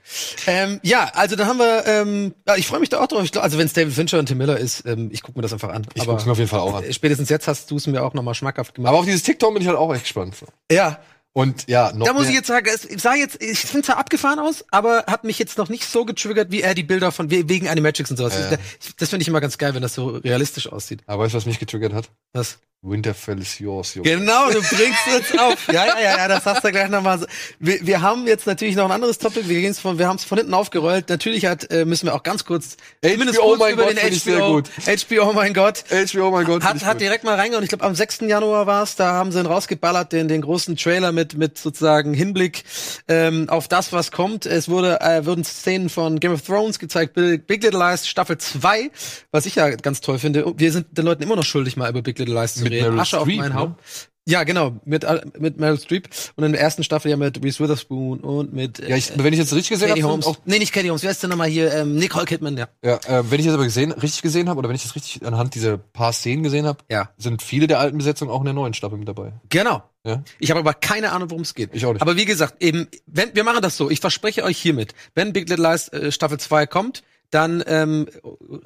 Ähm, 0.48 0.80
ja, 0.84 1.10
also 1.14 1.36
da 1.36 1.46
haben 1.48 1.58
wir. 1.60 1.84
Ähm, 1.88 2.34
ja, 2.48 2.56
ich 2.58 2.68
freue 2.68 2.80
mich 2.82 2.90
da 2.90 3.00
auch 3.02 3.08
drauf. 3.08 3.30
Glaub, 3.32 3.44
also 3.44 3.58
wenn 3.58 3.66
es 3.66 3.74
David 3.74 3.94
Fincher 3.94 4.20
und 4.20 4.26
Tim 4.26 4.38
Miller 4.38 4.58
ist, 4.58 4.86
ähm, 4.86 5.10
ich 5.12 5.22
gucke 5.24 5.38
mir 5.38 5.42
das 5.44 5.54
einfach 5.54 5.70
an. 5.70 5.88
Ich 5.94 6.02
aber 6.02 6.14
guck's 6.14 6.26
mir 6.26 6.34
auf 6.34 6.38
jeden 6.38 6.50
Fall 6.50 6.60
auch 6.60 6.76
an. 6.76 6.84
äh, 6.84 6.92
spätestens 6.94 7.30
jetzt 7.30 7.48
hast 7.48 7.72
du 7.72 7.78
es 7.78 7.88
mir 7.88 8.04
auch 8.04 8.14
noch 8.14 8.24
mal 8.24 8.34
schmackhaft 8.34 8.76
gemacht. 8.76 8.90
Aber 8.90 9.00
auf 9.00 9.06
dieses 9.06 9.24
TikTok 9.24 9.54
bin 9.54 9.62
ich 9.62 9.68
halt 9.68 9.78
auch 9.78 9.94
echt 9.94 10.04
gespannt. 10.04 10.36
ja, 10.72 11.00
Und 11.32 11.68
ja, 11.70 11.92
noch 11.94 12.06
Da 12.06 12.14
muss 12.14 12.24
mehr. 12.24 12.32
ich 12.32 12.36
jetzt 12.36 12.48
sagen, 12.48 12.68
es 12.68 13.02
sah 13.02 13.16
jetzt, 13.16 13.42
ich 13.42 13.58
finde 13.60 13.86
zwar 13.88 13.98
abgefahren 13.98 14.38
aus, 14.40 14.66
aber 14.70 15.06
hat 15.08 15.24
mich 15.24 15.40
jetzt 15.40 15.58
noch 15.58 15.70
nicht 15.70 15.86
so 15.86 16.04
getriggert, 16.06 16.52
wie 16.52 16.62
er 16.62 16.76
die 16.76 16.84
Bilder 16.84 17.12
von 17.12 17.32
we- 17.32 17.48
wegen 17.50 17.68
Animatrix 17.70 18.12
und 18.12 18.18
sowas. 18.18 18.38
Ich- 18.82 18.96
Das 18.98 19.10
finde 19.10 19.24
ich 19.24 19.28
immer 19.30 19.42
ganz 19.42 19.58
geil, 19.58 19.74
wenn 19.74 19.82
das 19.82 19.94
so 19.96 20.08
realistisch 20.10 20.68
aussieht. 20.72 21.02
Aber 21.08 21.24
weißt 21.24 21.34
du, 21.34 21.38
was 21.38 21.46
mich 21.46 21.58
getriggert 21.58 21.94
hat? 21.94 22.10
Was? 22.34 22.60
Winterfell 22.86 23.40
is 23.40 23.60
yours, 23.60 23.96
Junge. 23.96 24.10
Genau, 24.10 24.50
du 24.50 24.62
bringst 24.62 25.08
uns 25.16 25.40
auf. 25.40 25.68
Ja, 25.72 25.86
ja, 25.86 26.00
ja, 26.02 26.18
ja, 26.18 26.28
das 26.28 26.46
hast 26.46 26.66
du 26.66 26.72
gleich 26.72 26.90
nochmal. 26.90 27.26
Wir, 27.58 27.80
wir 27.82 28.02
haben 28.02 28.28
jetzt 28.28 28.46
natürlich 28.46 28.76
noch 28.76 28.84
ein 28.84 28.92
anderes 28.92 29.18
Topic. 29.18 29.48
Wir, 29.48 29.62
gehen's 29.62 29.80
von, 29.80 30.00
wir 30.00 30.10
haben 30.10 30.18
es 30.18 30.26
von 30.26 30.38
hinten 30.38 30.54
aufgerollt. 30.54 31.08
Natürlich 31.08 31.46
hat, 31.46 31.72
äh, 31.72 31.86
müssen 31.86 32.08
wir 32.08 32.14
auch 32.14 32.24
ganz 32.24 32.44
kurz, 32.44 32.76
zumindest 33.02 33.40
HBO, 33.40 33.48
kurz 33.48 33.60
mein 33.60 33.74
über 33.74 33.84
Gott, 33.84 33.92
den 33.94 34.00
find 34.00 34.14
ich 34.14 34.24
sehr 34.24 34.40
HBO, 34.40 34.54
gut. 34.56 34.70
HBO, 34.86 35.32
mein 35.32 35.54
Gott. 35.54 35.86
HBO, 35.90 36.32
mein 36.32 36.46
Gott. 36.46 36.64
Hat, 36.64 36.84
hat 36.84 37.00
direkt 37.00 37.24
mal 37.24 37.36
reingehauen. 37.36 37.64
Ich 37.64 37.70
glaube, 37.70 37.86
am 37.86 37.96
6. 37.96 38.20
Januar 38.28 38.68
war 38.68 38.84
es. 38.84 38.98
Da 38.98 39.14
haben 39.14 39.32
sie 39.32 39.40
ihn 39.40 39.46
rausgeballert, 39.46 40.12
den, 40.12 40.28
den 40.28 40.42
großen 40.42 40.76
Trailer 40.76 41.14
mit, 41.14 41.38
mit 41.38 41.58
sozusagen 41.58 42.14
Hinblick 42.14 42.66
ähm, 43.08 43.48
auf 43.48 43.70
das, 43.70 43.94
was 43.94 44.12
kommt. 44.12 44.46
Es 44.46 44.68
wurde, 44.68 45.00
äh, 45.00 45.26
wurden 45.26 45.46
Szenen 45.46 45.88
von 45.90 46.20
Game 46.20 46.34
of 46.34 46.42
Thrones 46.42 46.80
gezeigt, 46.80 47.14
Big, 47.14 47.48
Big 47.48 47.64
Little 47.64 47.80
Lies 47.80 48.10
Staffel 48.10 48.38
2, 48.38 48.92
was 49.32 49.46
ich 49.46 49.56
ja 49.56 49.70
ganz 49.70 50.02
toll 50.02 50.20
finde. 50.20 50.54
Wir 50.58 50.74
sind 50.74 50.98
den 50.98 51.06
Leuten 51.06 51.24
immer 51.24 51.38
noch 51.38 51.46
schuldig, 51.46 51.78
mal 51.78 51.90
über 51.90 52.02
Big 52.02 52.20
Little 52.20 52.36
Lies 52.36 52.56
zu 52.56 52.64
Mit 52.64 52.73
reden. 52.74 52.86
Meryl 52.88 53.00
Asche 53.00 53.18
auf 53.20 53.24
Streep, 53.26 53.40
mein 53.40 53.50
ne? 53.50 53.56
Haupt. 53.56 53.82
Ja, 54.26 54.46
genau, 54.46 54.78
mit, 54.86 55.06
mit 55.38 55.60
Meryl 55.60 55.78
Streep 55.78 56.08
und 56.38 56.46
in 56.46 56.54
der 56.54 56.62
ersten 56.62 56.82
Staffel 56.86 57.12
ja 57.12 57.18
mit 57.18 57.44
Reese 57.44 57.60
Witherspoon 57.62 58.22
und 58.22 58.54
mit 58.54 58.80
äh, 58.80 58.92
Ja, 58.92 58.96
ich, 58.96 59.12
wenn 59.18 59.34
ich 59.34 59.40
jetzt 59.40 59.52
richtig 59.54 59.72
gesehen 59.72 59.92
habe, 59.92 60.02
Holmes. 60.04 60.26
auch 60.26 60.38
nee, 60.46 60.60
nicht 60.60 60.72
Katie 60.72 60.88
Holmes, 60.90 61.04
wer 61.04 61.12
ist 61.12 61.22
denn 61.22 61.30
nochmal 61.30 61.50
hier? 61.50 61.74
Ähm, 61.74 61.98
Nicole 61.98 62.24
Kidman, 62.24 62.56
ja. 62.56 62.70
Ja, 62.86 63.02
äh, 63.06 63.30
wenn 63.30 63.42
ich 63.42 63.46
das 63.48 63.56
aber 63.56 63.66
gesehen, 63.66 63.92
richtig 63.92 64.22
gesehen 64.22 64.48
habe, 64.48 64.60
oder 64.60 64.70
wenn 64.70 64.78
ich 64.78 64.84
das 64.84 64.96
richtig 64.96 65.26
anhand 65.26 65.56
dieser 65.56 65.78
paar 65.78 66.14
Szenen 66.14 66.42
gesehen 66.42 66.66
habe, 66.66 66.80
Ja. 66.90 67.10
sind 67.18 67.42
viele 67.42 67.68
der 67.68 67.80
alten 67.80 67.98
Besetzungen 67.98 68.32
auch 68.32 68.40
in 68.40 68.46
der 68.46 68.54
neuen 68.54 68.74
Staffel 68.74 68.98
mit 68.98 69.10
dabei. 69.10 69.34
Genau. 69.50 69.84
Ja? 70.06 70.24
Ich 70.40 70.52
habe 70.52 70.62
aber 70.62 70.74
keine 70.74 71.12
Ahnung, 71.12 71.30
worum 71.30 71.42
es 71.44 71.54
geht. 71.54 71.72
Ich 71.74 71.86
auch 71.86 71.92
nicht. 71.92 72.02
Aber 72.02 72.16
wie 72.16 72.24
gesagt, 72.24 72.64
eben, 72.64 72.88
wenn 73.08 73.36
wir 73.36 73.44
machen 73.44 73.62
das 73.62 73.76
so, 73.76 73.90
ich 73.90 74.00
verspreche 74.00 74.44
euch 74.46 74.58
hiermit, 74.58 74.94
wenn 75.16 75.34
Big 75.34 75.50
Little 75.50 75.70
Lies 75.70 75.90
äh, 75.90 76.14
Staffel 76.14 76.40
2 76.40 76.66
kommt, 76.66 77.04
dann 77.34 77.64
ähm, 77.68 78.08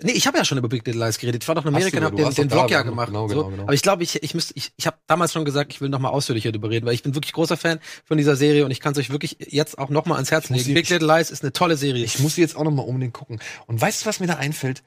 nee, 0.02 0.12
ich 0.12 0.28
habe 0.28 0.38
ja 0.38 0.46
schon 0.46 0.58
über 0.58 0.68
Big 0.70 0.86
Little 0.86 1.06
Lies 1.06 1.18
geredet. 1.18 1.44
Ich 1.44 1.48
war 1.48 1.56
doch 1.56 1.64
in 1.66 1.70
Amerika 1.70 1.98
und 1.98 2.04
habe 2.04 2.16
den, 2.16 2.30
den 2.34 2.50
Vlog 2.50 2.70
ja 2.70 2.80
haben- 2.80 2.90
gemacht. 2.90 3.08
genau, 3.08 3.24
und 3.24 3.30
so. 3.30 3.36
genau, 3.36 3.50
genau. 3.50 3.64
Aber 3.64 3.74
ich 3.74 3.82
glaube, 3.82 4.04
ich, 4.04 4.22
ich 4.22 4.34
müsste, 4.34 4.54
ich, 4.56 4.72
ich 4.78 4.88
habe 4.88 4.98
damals 5.08 5.34
schon 5.34 5.46
gesagt, 5.46 5.72
ich 5.74 5.82
will 5.82 5.90
noch 5.90 6.00
mal 6.00 6.10
ausführlicher 6.10 6.52
darüber 6.52 6.70
reden, 6.70 6.86
weil 6.86 6.94
ich 6.94 7.04
bin 7.04 7.16
wirklich 7.16 7.34
großer 7.34 7.58
Fan 7.58 7.80
von 8.06 8.18
dieser 8.18 8.36
Serie 8.36 8.66
und 8.66 8.72
ich 8.72 8.80
kann 8.80 8.94
es 8.94 8.98
euch 9.00 9.10
wirklich 9.10 9.38
jetzt 9.40 9.78
auch 9.78 9.90
noch 9.90 10.06
mal 10.06 10.16
ans 10.16 10.32
Herz 10.32 10.50
legen. 10.50 10.74
Big 10.74 10.90
Little 10.90 11.08
Lies 11.08 11.32
ist 11.32 11.44
eine 11.44 11.54
tolle 11.54 11.78
Serie. 11.78 12.04
Ich 12.04 12.20
muss 12.20 12.36
sie 12.36 12.42
jetzt 12.42 12.56
auch 12.56 12.64
noch 12.64 12.72
mal 12.72 12.84
unbedingt 12.84 13.14
gucken. 13.14 13.40
Und 13.68 13.80
weißt 13.80 14.04
du, 14.04 14.06
was 14.08 14.20
mir 14.20 14.28
da 14.28 14.36
einfällt? 14.36 14.84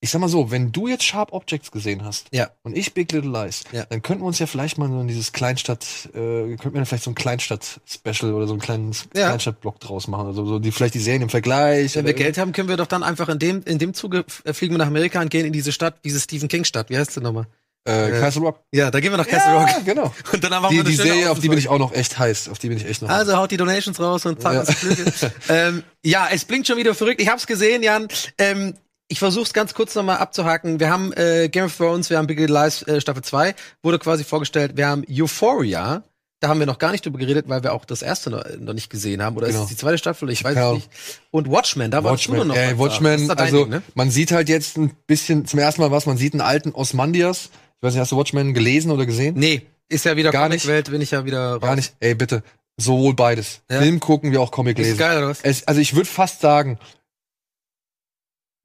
Ich 0.00 0.10
sag 0.10 0.20
mal 0.20 0.28
so, 0.28 0.50
wenn 0.52 0.70
du 0.70 0.86
jetzt 0.86 1.02
Sharp 1.02 1.32
Objects 1.32 1.72
gesehen 1.72 2.04
hast 2.04 2.28
ja. 2.32 2.50
und 2.62 2.76
ich 2.76 2.94
Big 2.94 3.10
Little 3.10 3.30
Lies, 3.32 3.64
Ja. 3.72 3.84
dann 3.86 4.00
könnten 4.00 4.22
wir 4.22 4.28
uns 4.28 4.38
ja 4.38 4.46
vielleicht 4.46 4.78
mal 4.78 4.88
so 4.88 5.00
in 5.00 5.08
dieses 5.08 5.32
Kleinstadt, 5.32 5.84
äh, 6.14 6.16
könnten 6.56 6.64
wir 6.66 6.70
dann 6.72 6.86
vielleicht 6.86 7.02
so 7.02 7.10
ein 7.10 7.16
Kleinstadt-Special 7.16 8.32
oder 8.32 8.46
so 8.46 8.52
einen 8.52 8.60
kleinen 8.62 8.92
Ja. 9.14 9.26
Kleinstadt-Block 9.28 9.80
draus 9.80 10.06
machen. 10.06 10.26
Also 10.28 10.46
so 10.46 10.58
die 10.60 10.70
vielleicht 10.70 10.94
die 10.94 11.00
Serien 11.00 11.22
im 11.22 11.28
Vergleich. 11.30 11.96
Wenn 11.96 12.06
wir 12.06 12.14
Geld 12.14 12.38
haben, 12.38 12.52
können 12.52 12.68
wir 12.68 12.76
doch 12.76 12.86
dann 12.86 13.02
einfach 13.02 13.28
in 13.28 13.38
dem 13.40 13.62
in 13.64 13.78
dem 13.78 13.92
Zuge 13.92 14.24
äh, 14.44 14.52
fliegen 14.52 14.74
wir 14.74 14.78
nach 14.78 14.86
Amerika 14.86 15.20
und 15.20 15.30
gehen 15.30 15.44
in 15.46 15.52
diese 15.52 15.72
Stadt, 15.72 15.96
diese 16.04 16.20
Stephen 16.20 16.48
King 16.48 16.64
Stadt. 16.64 16.90
Wie 16.90 16.96
heißt 16.96 17.12
sie 17.12 17.20
nochmal? 17.20 17.46
äh, 17.88 18.10
äh, 18.10 18.20
Castle 18.20 18.42
Rock. 18.42 18.60
Ja, 18.72 18.90
da 18.90 19.00
gehen 19.00 19.10
wir 19.12 19.16
nach 19.16 19.26
Castle 19.26 19.52
Ja, 19.52 19.60
Rock. 19.64 19.84
genau. 19.84 20.14
Und 20.32 20.44
dann 20.44 20.52
haben 20.54 20.62
wir 20.64 20.84
Die, 20.84 20.90
die 20.90 20.96
Serie, 20.96 21.30
auf 21.30 21.38
die 21.40 21.48
bin 21.48 21.58
ich 21.58 21.68
auch 21.68 21.78
noch 21.78 21.92
echt 21.92 22.18
heiß. 22.18 22.50
Auf 22.50 22.58
die 22.58 22.68
bin 22.68 22.76
ich 22.76 22.84
echt 22.86 23.00
noch 23.02 23.08
Also 23.08 23.36
haut 23.36 23.50
die 23.50 23.56
Donations 23.56 23.98
raus 23.98 24.26
und 24.26 24.40
zahlt 24.42 24.68
Ja. 24.68 25.30
ähm, 25.48 25.82
ja, 26.04 26.28
es 26.30 26.44
blinkt 26.44 26.66
schon 26.68 26.76
wieder 26.76 26.94
verrückt. 26.94 27.20
Ich 27.20 27.28
hab's 27.28 27.46
gesehen, 27.46 27.82
Jan. 27.82 28.06
Ähm, 28.36 28.74
ich 29.08 29.18
versuch's 29.18 29.52
ganz 29.52 29.74
kurz 29.74 29.94
nochmal 29.94 30.18
abzuhaken. 30.18 30.80
Wir 30.80 30.90
haben 30.90 31.12
äh, 31.14 31.48
Game 31.48 31.64
of 31.64 31.76
Thrones, 31.76 32.10
wir 32.10 32.18
haben 32.18 32.26
Big 32.26 32.38
Little 32.38 32.62
Lies 32.62 32.82
äh, 32.82 33.00
Staffel 33.00 33.22
2, 33.22 33.54
wurde 33.82 33.98
quasi 33.98 34.24
vorgestellt. 34.24 34.76
Wir 34.76 34.86
haben 34.88 35.04
Euphoria. 35.10 36.02
Da 36.40 36.48
haben 36.48 36.60
wir 36.60 36.66
noch 36.66 36.78
gar 36.78 36.92
nicht 36.92 37.04
drüber 37.04 37.18
geredet, 37.18 37.48
weil 37.48 37.64
wir 37.64 37.72
auch 37.72 37.84
das 37.84 38.00
erste 38.00 38.30
noch, 38.30 38.44
noch 38.60 38.72
nicht 38.74 38.90
gesehen 38.90 39.22
haben. 39.22 39.36
Oder 39.36 39.48
ist 39.48 39.54
Genau. 39.54 39.64
es 39.64 39.70
die 39.70 39.76
zweite 39.76 39.98
Staffel? 39.98 40.30
Ich 40.30 40.44
weiß 40.44 40.54
Keine 40.54 40.68
es 40.68 40.74
nicht. 40.74 40.90
Und 41.32 41.50
Watchmen, 41.50 41.90
da 41.90 42.04
war 42.04 42.12
Watchmen, 42.12 42.46
noch 42.46 42.54
ey, 42.54 42.78
Watchmen, 42.78 43.22
ist 43.24 43.30
also 43.30 43.62
Ding, 43.64 43.70
ne? 43.70 43.82
man 43.94 44.10
sieht 44.12 44.30
halt 44.30 44.48
jetzt 44.48 44.76
ein 44.78 44.92
bisschen 45.08 45.46
zum 45.46 45.58
ersten 45.58 45.80
Mal 45.80 45.90
was, 45.90 46.06
man 46.06 46.16
sieht 46.16 46.34
einen 46.34 46.40
alten 46.40 46.70
Osmandias. 46.70 47.46
Ich 47.78 47.82
weiß 47.82 47.94
nicht, 47.94 48.00
hast 48.00 48.12
du 48.12 48.16
Watchmen 48.16 48.54
gelesen 48.54 48.92
oder 48.92 49.04
gesehen? 49.04 49.34
Nee, 49.36 49.62
ist 49.88 50.04
ja 50.04 50.16
wieder 50.16 50.30
Gar 50.30 50.48
nicht. 50.48 50.66
Welt, 50.68 50.90
bin 50.92 51.00
ich 51.00 51.10
ja 51.10 51.24
wieder 51.24 51.54
raus. 51.54 51.60
Gar 51.62 51.74
nicht. 51.76 51.94
Ey, 51.98 52.14
bitte. 52.14 52.44
Sowohl 52.76 53.14
beides. 53.14 53.62
Ja. 53.68 53.80
Film 53.80 53.98
gucken 53.98 54.30
wie 54.30 54.38
auch 54.38 54.52
Comic 54.52 54.78
Ist 54.78 54.84
lesen. 54.86 54.98
geil, 54.98 55.18
oder 55.18 55.28
was? 55.30 55.40
Es, 55.42 55.66
also 55.66 55.80
ich 55.80 55.96
würde 55.96 56.08
fast 56.08 56.40
sagen, 56.40 56.78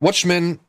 Watchmen 0.03 0.59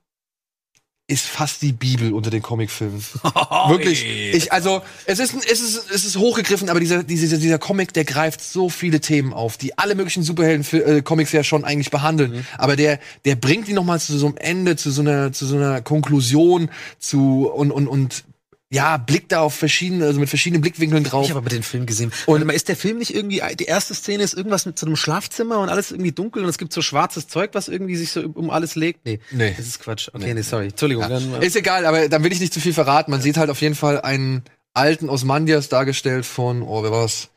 ist 1.07 1.27
fast 1.27 1.61
die 1.61 1.73
Bibel 1.73 2.15
unter 2.15 2.31
den 2.31 2.41
Comicfilmen. 2.41 3.05
Wirklich. 3.69 4.07
Ich, 4.33 4.53
also, 4.53 4.81
es 5.05 5.19
ist, 5.19 5.35
es 5.35 5.61
ist, 5.61 5.91
es 5.91 6.05
ist 6.07 6.17
hochgegriffen, 6.17 6.71
aber 6.71 6.81
dieser, 6.81 7.03
dieser, 7.03 7.37
dieser 7.37 7.59
Comic, 7.59 7.93
der 7.93 8.05
greift 8.05 8.41
so 8.41 8.71
viele 8.71 9.01
Themen 9.01 9.35
auf, 9.35 9.59
die 9.59 9.77
alle 9.77 9.97
möglichen 9.97 10.23
Superhelden-Comics 10.23 11.33
ja 11.33 11.45
schon 11.45 11.65
eigentlich 11.65 11.91
behandeln. 11.91 12.47
Aber 12.57 12.77
der, 12.77 13.01
der 13.27 13.37
bringt 13.37 13.69
die 13.69 13.75
nochmal 13.75 14.01
zu 14.01 14.17
so 14.17 14.29
einem 14.29 14.39
Ende, 14.39 14.77
zu 14.77 14.91
so 14.91 15.03
einer, 15.03 15.31
zu 15.33 15.45
so 15.45 15.57
einer 15.57 15.83
Konklusion, 15.83 16.71
zu, 16.99 17.51
und, 17.55 17.71
und, 17.71 17.87
und, 17.87 18.25
ja, 18.75 18.97
blickt 18.97 19.31
da 19.31 19.41
auf 19.41 19.55
verschiedene, 19.55 20.05
also 20.05 20.19
mit 20.19 20.29
verschiedenen 20.29 20.61
Blickwinkeln 20.61 21.05
drauf. 21.05 21.25
Ich 21.25 21.31
habe 21.31 21.39
aber 21.39 21.49
den 21.49 21.63
Film 21.63 21.87
gesehen. 21.87 22.13
Und 22.27 22.51
ist 22.51 22.69
der 22.69 22.75
Film 22.75 22.99
nicht 22.99 23.15
irgendwie, 23.15 23.41
die 23.59 23.67
erste 23.67 23.95
Szene 23.95 24.25
ist 24.25 24.35
irgendwas 24.35 24.67
mit 24.67 24.77
so 24.77 24.87
einem 24.87 24.97
Schlafzimmer 24.97 25.61
und 25.61 25.69
alles 25.69 25.93
irgendwie 25.93 26.11
dunkel 26.11 26.43
und 26.43 26.49
es 26.49 26.59
gibt 26.59 26.73
so 26.73 26.83
schwarzes 26.83 27.29
Zeug, 27.29 27.51
was 27.53 27.69
irgendwie 27.69 27.95
sich 27.95 28.11
so 28.11 28.23
um 28.23 28.51
alles 28.51 28.75
legt? 28.75 29.07
Nee. 29.07 29.21
Nee. 29.31 29.55
Das 29.57 29.65
ist 29.65 29.79
Quatsch. 29.79 30.09
Okay, 30.13 30.35
nee, 30.35 30.43
sorry. 30.43 30.67
Entschuldigung. 30.67 31.09
Dann, 31.09 31.41
äh, 31.41 31.47
Ist 31.47 31.55
egal, 31.55 31.87
aber 31.87 32.09
dann 32.09 32.25
will 32.25 32.33
ich 32.33 32.41
nicht 32.41 32.53
zu 32.53 32.59
viel 32.59 32.73
verraten. 32.73 33.13
Man 33.13 33.21
sieht 33.21 33.37
halt 33.37 33.49
auf 33.49 33.61
jeden 33.61 33.77
Fall 33.77 34.01
einen 34.01 34.43
alten 34.73 35.09
Osmandias 35.09 35.69
dargestellt 35.69 36.27
von, 36.27 36.63
oh, 36.63 36.83
wer 36.83 36.91
war's? 36.91 37.29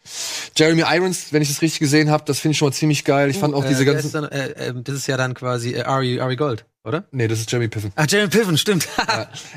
Jeremy 0.56 0.86
Irons, 0.88 1.32
wenn 1.32 1.44
ich 1.44 1.50
das 1.50 1.62
richtig 1.62 1.80
gesehen 1.80 2.10
habe, 2.10 2.24
das 2.26 2.40
finde 2.40 2.54
ich 2.54 2.58
schon 2.58 2.70
mal 2.70 2.74
ziemlich 2.74 3.04
geil. 3.04 3.30
Ich 3.30 3.38
fand 3.38 3.54
auch 3.54 3.64
äh, 3.64 3.68
diese 3.68 3.86
der 3.86 3.94
ganzen. 3.94 4.08
Ist 4.08 4.16
dann, 4.16 4.26
äh, 4.26 4.70
äh, 4.70 4.74
das 4.76 4.96
ist 4.96 5.08
ja 5.08 5.18
dann 5.18 5.36
quasi 5.36 5.76
äh, 5.76 5.84
Ari, 5.84 6.20
Ari 6.20 6.36
Gold, 6.36 6.66
oder? 6.88 7.04
nee, 7.12 7.28
das 7.28 7.40
ist 7.40 7.52
Jeremy 7.52 7.68
Piven. 7.68 7.92
Ah, 7.96 8.06
Jeremy 8.08 8.30
Piven, 8.30 8.58
stimmt. 8.58 8.88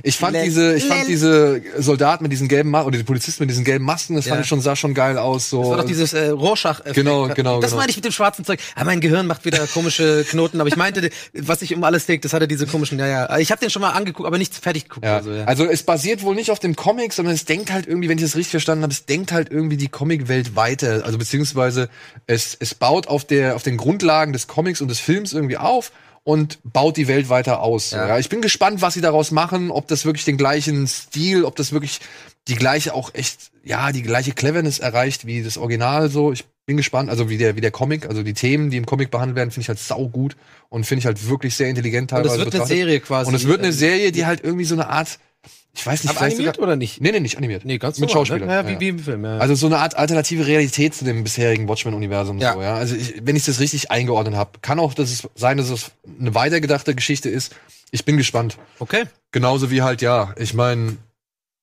Ich 0.03 0.17
fand 0.17 0.33
Lel- 0.35 0.45
diese, 0.45 0.75
ich 0.75 0.85
fand 0.85 1.01
Lel- 1.03 1.09
diese 1.09 1.63
Soldaten 1.79 2.23
mit 2.25 2.33
diesen 2.33 2.49
gelben 2.49 2.71
Masken 2.71 2.89
oder 2.89 2.99
die 2.99 3.05
Polizisten 3.05 3.43
mit 3.45 3.51
diesen 3.51 3.65
gelben 3.65 3.85
Masken, 3.85 4.17
das 4.17 4.27
Ja. 4.27 4.31
fand 4.33 4.43
ich 4.43 4.49
schon, 4.49 4.61
sah 4.61 4.77
schon 4.77 4.95
geil 4.95 5.17
aus. 5.19 5.51
So. 5.51 5.61
Das 5.61 5.71
war 5.71 5.77
doch 5.79 5.85
dieses 5.85 6.13
äh, 6.13 6.29
rorschach 6.29 6.81
-Effekt. 6.81 6.95
Genau, 6.95 7.29
genau, 7.29 7.61
Das 7.61 7.71
genau. 7.71 7.81
meine 7.81 7.91
ich 7.91 7.97
mit 7.97 8.05
dem 8.05 8.13
schwarzen 8.13 8.45
Zeug. 8.45 8.61
Ah, 8.75 8.85
mein 8.85 9.01
Gehirn 9.01 9.27
macht 9.27 9.45
wieder 9.45 9.67
komische 9.67 10.25
Knoten, 10.29 10.61
aber 10.61 10.69
ich 10.69 10.77
meinte, 10.77 11.11
was 11.35 11.61
sich 11.61 11.75
um 11.75 11.83
alles 11.85 12.07
legt, 12.09 12.25
das 12.25 12.33
hatte 12.33 12.49
diese 12.49 12.67
komischen, 12.67 12.99
ja, 12.99 13.07
ja. 13.07 13.39
Ich 13.39 13.51
habe 13.51 13.61
den 13.61 13.71
schon 13.71 13.83
mal 13.83 13.91
angeguckt, 13.91 14.27
aber 14.27 14.39
nichts 14.39 14.59
fertig 14.59 14.85
geguckt. 14.89 15.05
Ja. 15.07 15.17
Also, 15.17 15.33
ja. 15.33 15.45
Also 15.45 15.65
es 15.67 15.83
basiert 15.83 16.23
wohl 16.23 16.35
nicht 16.35 16.51
auf 16.51 16.59
dem 16.59 16.77
Comic, 16.77 17.13
sondern 17.13 17.35
es 17.35 17.45
denkt 17.45 17.71
halt 17.73 17.87
irgendwie, 17.87 18.09
wenn 18.09 18.19
ich 18.19 18.25
das 18.25 18.37
richtig 18.37 18.51
verstanden 18.51 18.83
habe, 18.83 18.93
es 18.93 19.07
denkt 19.07 19.33
halt 19.33 19.51
irgendwie 19.51 19.77
die 19.77 19.89
Comicwelt 19.89 20.57
weiter. 20.57 21.03
Also 21.05 21.19
beziehungsweise 21.19 21.89
es, 22.27 22.57
es 22.59 22.75
baut 22.75 23.07
auf 23.09 23.25
der 23.25 23.57
auf 23.57 23.63
den 23.63 23.77
Grundlagen 23.77 24.33
des 24.33 24.47
Comics 24.47 24.81
und 24.81 24.89
des 24.89 25.01
Films 25.01 25.33
irgendwie 25.33 25.57
auf 25.57 25.93
und 26.23 26.59
baut 26.63 26.97
die 26.97 27.09
Welt 27.09 27.29
weiter 27.29 27.61
aus. 27.61 27.93
Ja. 27.93 28.07
Ja. 28.07 28.19
ich 28.19 28.29
bin 28.29 28.41
gespannt, 28.41 28.83
was 28.83 28.95
sie 28.95 29.01
daraus 29.01 29.31
machen, 29.31 29.71
ob 29.71 29.89
das 29.89 30.05
wirklich 30.05 30.25
den 30.25 30.37
gleichen 30.37 30.87
Stil, 30.87 31.45
ob 31.45 31.57
das 31.57 31.73
wirklich 31.73 32.01
die 32.49 32.55
gleiche 32.57 32.95
auch 32.95 33.15
echt, 33.15 33.51
ja, 33.65 33.93
die 33.93 34.03
gleiche 34.03 34.33
Cleverness 34.33 34.79
erreicht 34.79 35.27
wie 35.27 35.43
das 35.43 35.59
Original 35.59 36.11
so. 36.11 36.33
Ich 36.33 36.45
bin 36.67 36.77
gespannt, 36.77 37.11
also 37.11 37.29
wie 37.29 37.39
der, 37.39 37.57
wie 37.57 37.61
der 37.61 37.71
Comic, 37.71 38.07
also 38.07 38.23
die 38.23 38.35
Themen, 38.35 38.71
die 38.71 38.77
im 38.77 38.87
Comic 38.87 39.11
behandelt 39.11 39.37
werden, 39.37 39.51
finde 39.51 39.63
ich 39.63 39.69
halt 39.69 39.79
saugut 39.79 40.37
und 40.69 40.85
finde 40.85 41.01
ich 41.01 41.07
halt 41.07 41.29
wirklich 41.29 41.55
sehr 41.57 41.69
intelligent 41.69 42.13
Und 42.13 42.17
teilweise. 42.17 42.35
es 42.35 42.39
wird 42.39 42.47
eine 42.47 42.51
betrachtet. 42.53 42.77
Serie 42.77 43.01
quasi. 43.01 43.29
Und 43.29 43.35
es 43.35 43.47
wird 43.47 43.59
eine 43.59 43.69
ähm, 43.69 43.75
Serie, 43.75 44.13
die 44.13 44.27
halt 44.27 44.45
irgendwie 44.45 44.65
so 44.65 44.75
eine 44.75 44.89
Art, 44.89 45.19
ich 45.73 45.87
weiß 45.87 46.05
nicht, 46.05 46.11
Aber 46.17 46.27
animiert 46.27 46.57
sogar, 46.57 46.69
oder 46.69 46.77
nicht? 46.77 47.01
Nee, 47.01 47.13
nee, 47.13 47.21
nicht 47.21 47.39
animiert. 47.39 47.65
Nee, 47.65 47.79
ganz 47.79 47.99
mit 47.99 48.09
normal, 48.11 48.27
Schauspielern. 48.27 48.49
Ne? 48.49 48.55
Ja, 48.55 48.61
Ja, 48.63 48.69
wie, 48.69 48.73
ja. 48.73 48.81
wie 48.81 48.89
im 48.89 48.99
Film. 48.99 49.25
Ja. 49.25 49.39
Also 49.39 49.55
so 49.55 49.67
eine 49.67 49.79
Art 49.79 49.97
alternative 49.97 50.47
Realität 50.47 50.95
zu 50.95 51.05
dem 51.05 51.23
bisherigen 51.25 51.69
Watchmen-Universum. 51.69 52.39
Ja. 52.39 52.55
So, 52.55 52.63
ja. 52.63 52.75
Also 52.75 52.97
ich, 52.97 53.15
wenn 53.25 53.37
ich 53.37 53.45
das 53.45 53.61
richtig 53.61 53.91
eingeordnet 53.91 54.35
habe, 54.35 54.59
kann 54.63 54.79
auch 54.79 54.95
dass 54.95 55.11
es 55.11 55.29
sein, 55.37 55.57
dass 55.57 55.71
es 55.71 55.93
eine 56.19 56.35
weitergedachte 56.35 56.95
Geschichte 56.95 57.29
ist. 57.29 57.55
Ich 57.93 58.05
bin 58.05 58.17
gespannt. 58.17 58.59
okay. 58.79 59.05
Genauso 59.33 59.71
wie 59.71 59.83
halt, 59.83 60.03
ja, 60.03 60.35
ich 60.37 60.55
meine, 60.55 60.97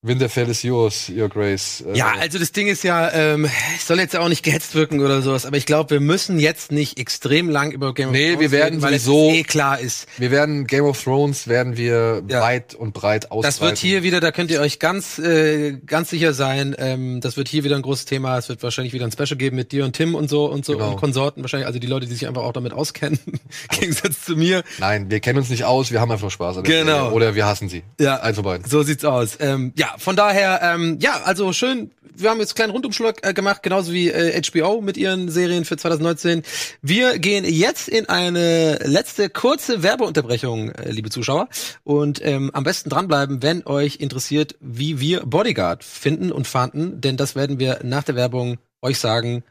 Winterfell 0.07 0.49
is 0.49 0.63
yours, 0.63 1.09
your 1.15 1.29
grace. 1.29 1.81
Äh, 1.81 1.97
Ja, 1.97 2.13
also 2.19 2.39
das 2.39 2.51
Ding 2.51 2.67
ist 2.67 2.83
ja, 2.83 3.11
ähm, 3.11 3.45
ich 3.75 3.83
soll 3.85 3.99
jetzt 3.99 4.15
auch 4.15 4.29
nicht 4.29 4.43
gehetzt 4.43 4.75
wirken 4.75 4.99
oder 5.01 5.21
sowas, 5.21 5.45
aber 5.45 5.57
ich 5.57 5.65
glaube, 5.65 5.89
wir 5.91 5.99
müssen 5.99 6.39
jetzt 6.39 6.71
nicht 6.71 6.99
extrem 6.99 7.49
lang 7.49 7.71
über 7.71 7.93
Game 7.93 8.07
of 8.09 8.13
Nee, 8.13 8.29
Thrones 8.33 8.39
wir 8.41 8.51
werden 8.51 8.69
reden, 8.75 8.81
weil 8.81 8.93
es 8.93 9.03
sowieso- 9.05 9.35
eh 9.35 9.43
klar 9.43 9.79
ist. 9.79 10.07
wir 10.17 10.31
werden 10.31 10.67
Game 10.67 10.85
of 10.85 11.01
Thrones 11.03 11.47
werden 11.47 11.77
wir 11.77 12.23
Ja. 12.27 12.41
weit 12.41 12.75
und 12.75 12.93
breit 12.93 13.31
ausbreiten. 13.31 13.43
Das 13.43 13.61
wird 13.61 13.77
hier 13.77 14.03
wieder, 14.03 14.19
da 14.19 14.31
könnt 14.31 14.51
ihr 14.51 14.61
euch 14.61 14.79
ganz, 14.79 15.19
äh, 15.19 15.73
ganz 15.85 16.09
sicher 16.09 16.33
sein, 16.33 16.75
ähm, 16.77 17.21
das 17.21 17.37
wird 17.37 17.47
hier 17.47 17.63
wieder 17.63 17.75
ein 17.75 17.81
großes 17.81 18.05
Thema. 18.05 18.37
Es 18.37 18.49
wird 18.49 18.63
wahrscheinlich 18.63 18.93
wieder 18.93 19.05
ein 19.05 19.11
Special 19.11 19.35
geben 19.37 19.55
mit 19.55 19.71
dir 19.71 19.85
und 19.85 19.93
Tim 19.93 20.15
und 20.15 20.29
so 20.29 20.45
und 20.45 20.65
so 20.65 20.73
Genau. 20.73 20.91
und 20.91 20.97
Konsorten 20.97 21.43
wahrscheinlich, 21.43 21.67
also 21.67 21.79
die 21.79 21.87
Leute, 21.87 22.05
die 22.07 22.13
sich 22.13 22.27
einfach 22.27 22.43
auch 22.43 22.53
damit 22.53 22.73
auskennen, 22.73 23.19
im 23.27 23.39
Gegensatz 23.79 24.23
zu 24.25 24.35
mir. 24.35 24.63
Nein, 24.79 25.09
wir 25.09 25.19
kennen 25.19 25.39
uns 25.39 25.49
nicht 25.49 25.63
aus, 25.65 25.91
wir 25.91 25.99
haben 26.01 26.11
einfach 26.11 26.31
Spaß. 26.31 26.57
an 26.57 26.63
Genau. 26.63 26.91
Serie. 27.03 27.11
Oder 27.11 27.35
wir 27.35 27.45
hassen 27.45 27.69
sie. 27.69 27.83
Ja. 27.99 28.17
Eins 28.21 28.35
von 28.35 28.45
beiden. 28.45 28.67
So 28.69 28.83
sieht's 28.83 29.05
aus. 29.05 29.37
Ähm, 29.39 29.73
ja, 29.77 29.95
von 29.97 30.15
daher, 30.15 30.61
ähm, 30.63 30.97
ja, 30.99 31.21
also 31.23 31.53
schön. 31.53 31.91
Wir 32.15 32.31
haben 32.31 32.39
jetzt 32.39 32.51
einen 32.51 32.55
kleinen 32.55 32.71
Rundumschlag 32.71 33.25
äh, 33.25 33.33
gemacht, 33.33 33.61
genauso 33.61 33.91
wie 33.93 34.09
äh, 34.09 34.41
HBO 34.41 34.81
mit 34.81 34.97
ihren 34.97 35.29
Serien 35.29 35.65
für 35.65 35.77
2019. 35.77 36.41
Wir 36.81 37.19
gehen 37.19 37.45
jetzt 37.45 37.87
in 37.87 38.09
eine 38.09 38.79
letzte 38.83 39.29
kurze 39.29 39.83
Werbeunterbrechung, 39.83 40.71
äh, 40.71 40.91
liebe 40.91 41.09
Zuschauer. 41.09 41.47
Und 41.83 42.23
ähm, 42.25 42.49
am 42.53 42.63
besten 42.63 42.89
dranbleiben, 42.89 43.43
wenn 43.43 43.65
euch 43.67 43.97
interessiert, 43.97 44.55
wie 44.59 44.99
wir 44.99 45.25
Bodyguard 45.25 45.83
finden 45.83 46.31
und 46.31 46.47
fanden. 46.47 47.01
Denn 47.01 47.17
das 47.17 47.35
werden 47.35 47.59
wir 47.59 47.81
nach 47.83 48.03
der 48.03 48.15
Werbung 48.15 48.57
euch 48.81 48.97
sagen. 48.97 49.43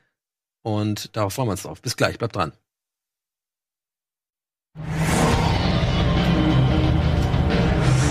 Und 0.62 1.16
darauf 1.16 1.34
freuen 1.34 1.48
wir 1.48 1.52
uns 1.52 1.62
drauf. 1.62 1.80
Bis 1.80 1.96
gleich, 1.96 2.18
bleibt 2.18 2.34
dran. 2.34 2.52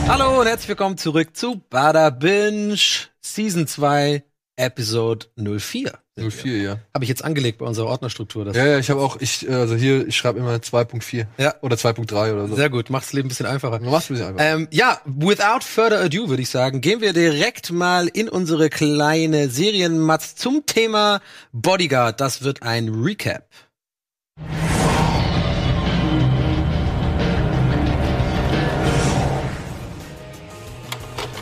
Hallo 0.07 0.39
und 0.39 0.45
herzlich 0.45 0.69
willkommen 0.69 0.97
zurück 0.97 1.35
zu 1.35 1.61
Bada 1.69 2.11
Binge 2.11 2.77
Season 3.21 3.65
2 3.65 4.23
Episode 4.55 5.25
04. 5.35 5.93
04, 6.17 6.57
ja. 6.61 6.77
Habe 6.93 7.03
ich 7.03 7.09
jetzt 7.09 7.25
angelegt 7.25 7.57
bei 7.57 7.65
unserer 7.65 7.87
Ordnerstruktur. 7.87 8.45
Das 8.45 8.55
Ja, 8.55 8.65
ja, 8.65 8.79
ich 8.79 8.89
habe 8.89 9.01
auch, 9.01 9.17
ich, 9.19 9.49
also 9.49 9.75
hier, 9.75 10.07
ich 10.07 10.15
schreibe 10.15 10.39
immer 10.39 10.55
2.4. 10.55 11.25
Ja. 11.37 11.55
Oder 11.61 11.75
2.3 11.75 12.33
oder 12.33 12.47
so. 12.47 12.55
Sehr 12.55 12.69
gut, 12.69 12.89
macht's 12.89 13.11
Leben 13.11 13.25
ein 13.25 13.29
bisschen 13.29 13.47
einfacher. 13.47 13.79
Du 13.79 13.89
machst 13.89 14.09
ein 14.09 14.13
bisschen 14.13 14.29
einfach. 14.29 14.45
Ähm, 14.45 14.67
ja, 14.71 15.01
without 15.05 15.61
further 15.61 15.99
ado 16.01 16.29
würde 16.29 16.41
ich 16.41 16.49
sagen, 16.49 16.79
gehen 16.79 17.01
wir 17.01 17.11
direkt 17.11 17.71
mal 17.71 18.07
in 18.07 18.29
unsere 18.29 18.69
kleine 18.69 19.49
Serienmatz 19.49 20.35
zum 20.35 20.65
Thema 20.65 21.19
Bodyguard. 21.51 22.21
Das 22.21 22.43
wird 22.43 22.63
ein 22.63 22.89
Recap. 22.89 23.49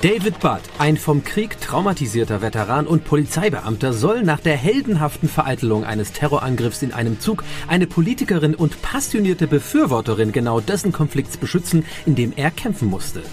David 0.04 0.42
Budd, 0.42 0.60
ein 0.80 0.98
vom 0.98 1.24
Krieg 1.24 1.62
traumatisierter 1.62 2.42
Veteran 2.42 2.88
und 2.88 3.06
Polizeibeamter, 3.06 3.94
soll 3.94 4.24
nach 4.24 4.42
der 4.42 4.58
heldenhaften 4.58 5.30
Vereitelung 5.30 5.86
eines 5.86 6.12
Terrorangriffs 6.12 6.82
in 6.82 6.92
einem 6.92 7.22
Zug 7.22 7.46
eine 7.70 7.88
Politikerin 7.88 8.54
und 8.54 8.82
passionierte 8.82 9.48
Befürworterin 9.48 10.34
genau 10.34 10.60
dessen 10.60 10.92
Konflikts 10.92 11.38
beschützen, 11.38 11.86
in 12.06 12.16
dem 12.16 12.34
er 12.36 12.52
kämpfen 12.52 12.90
musste. 12.90 13.24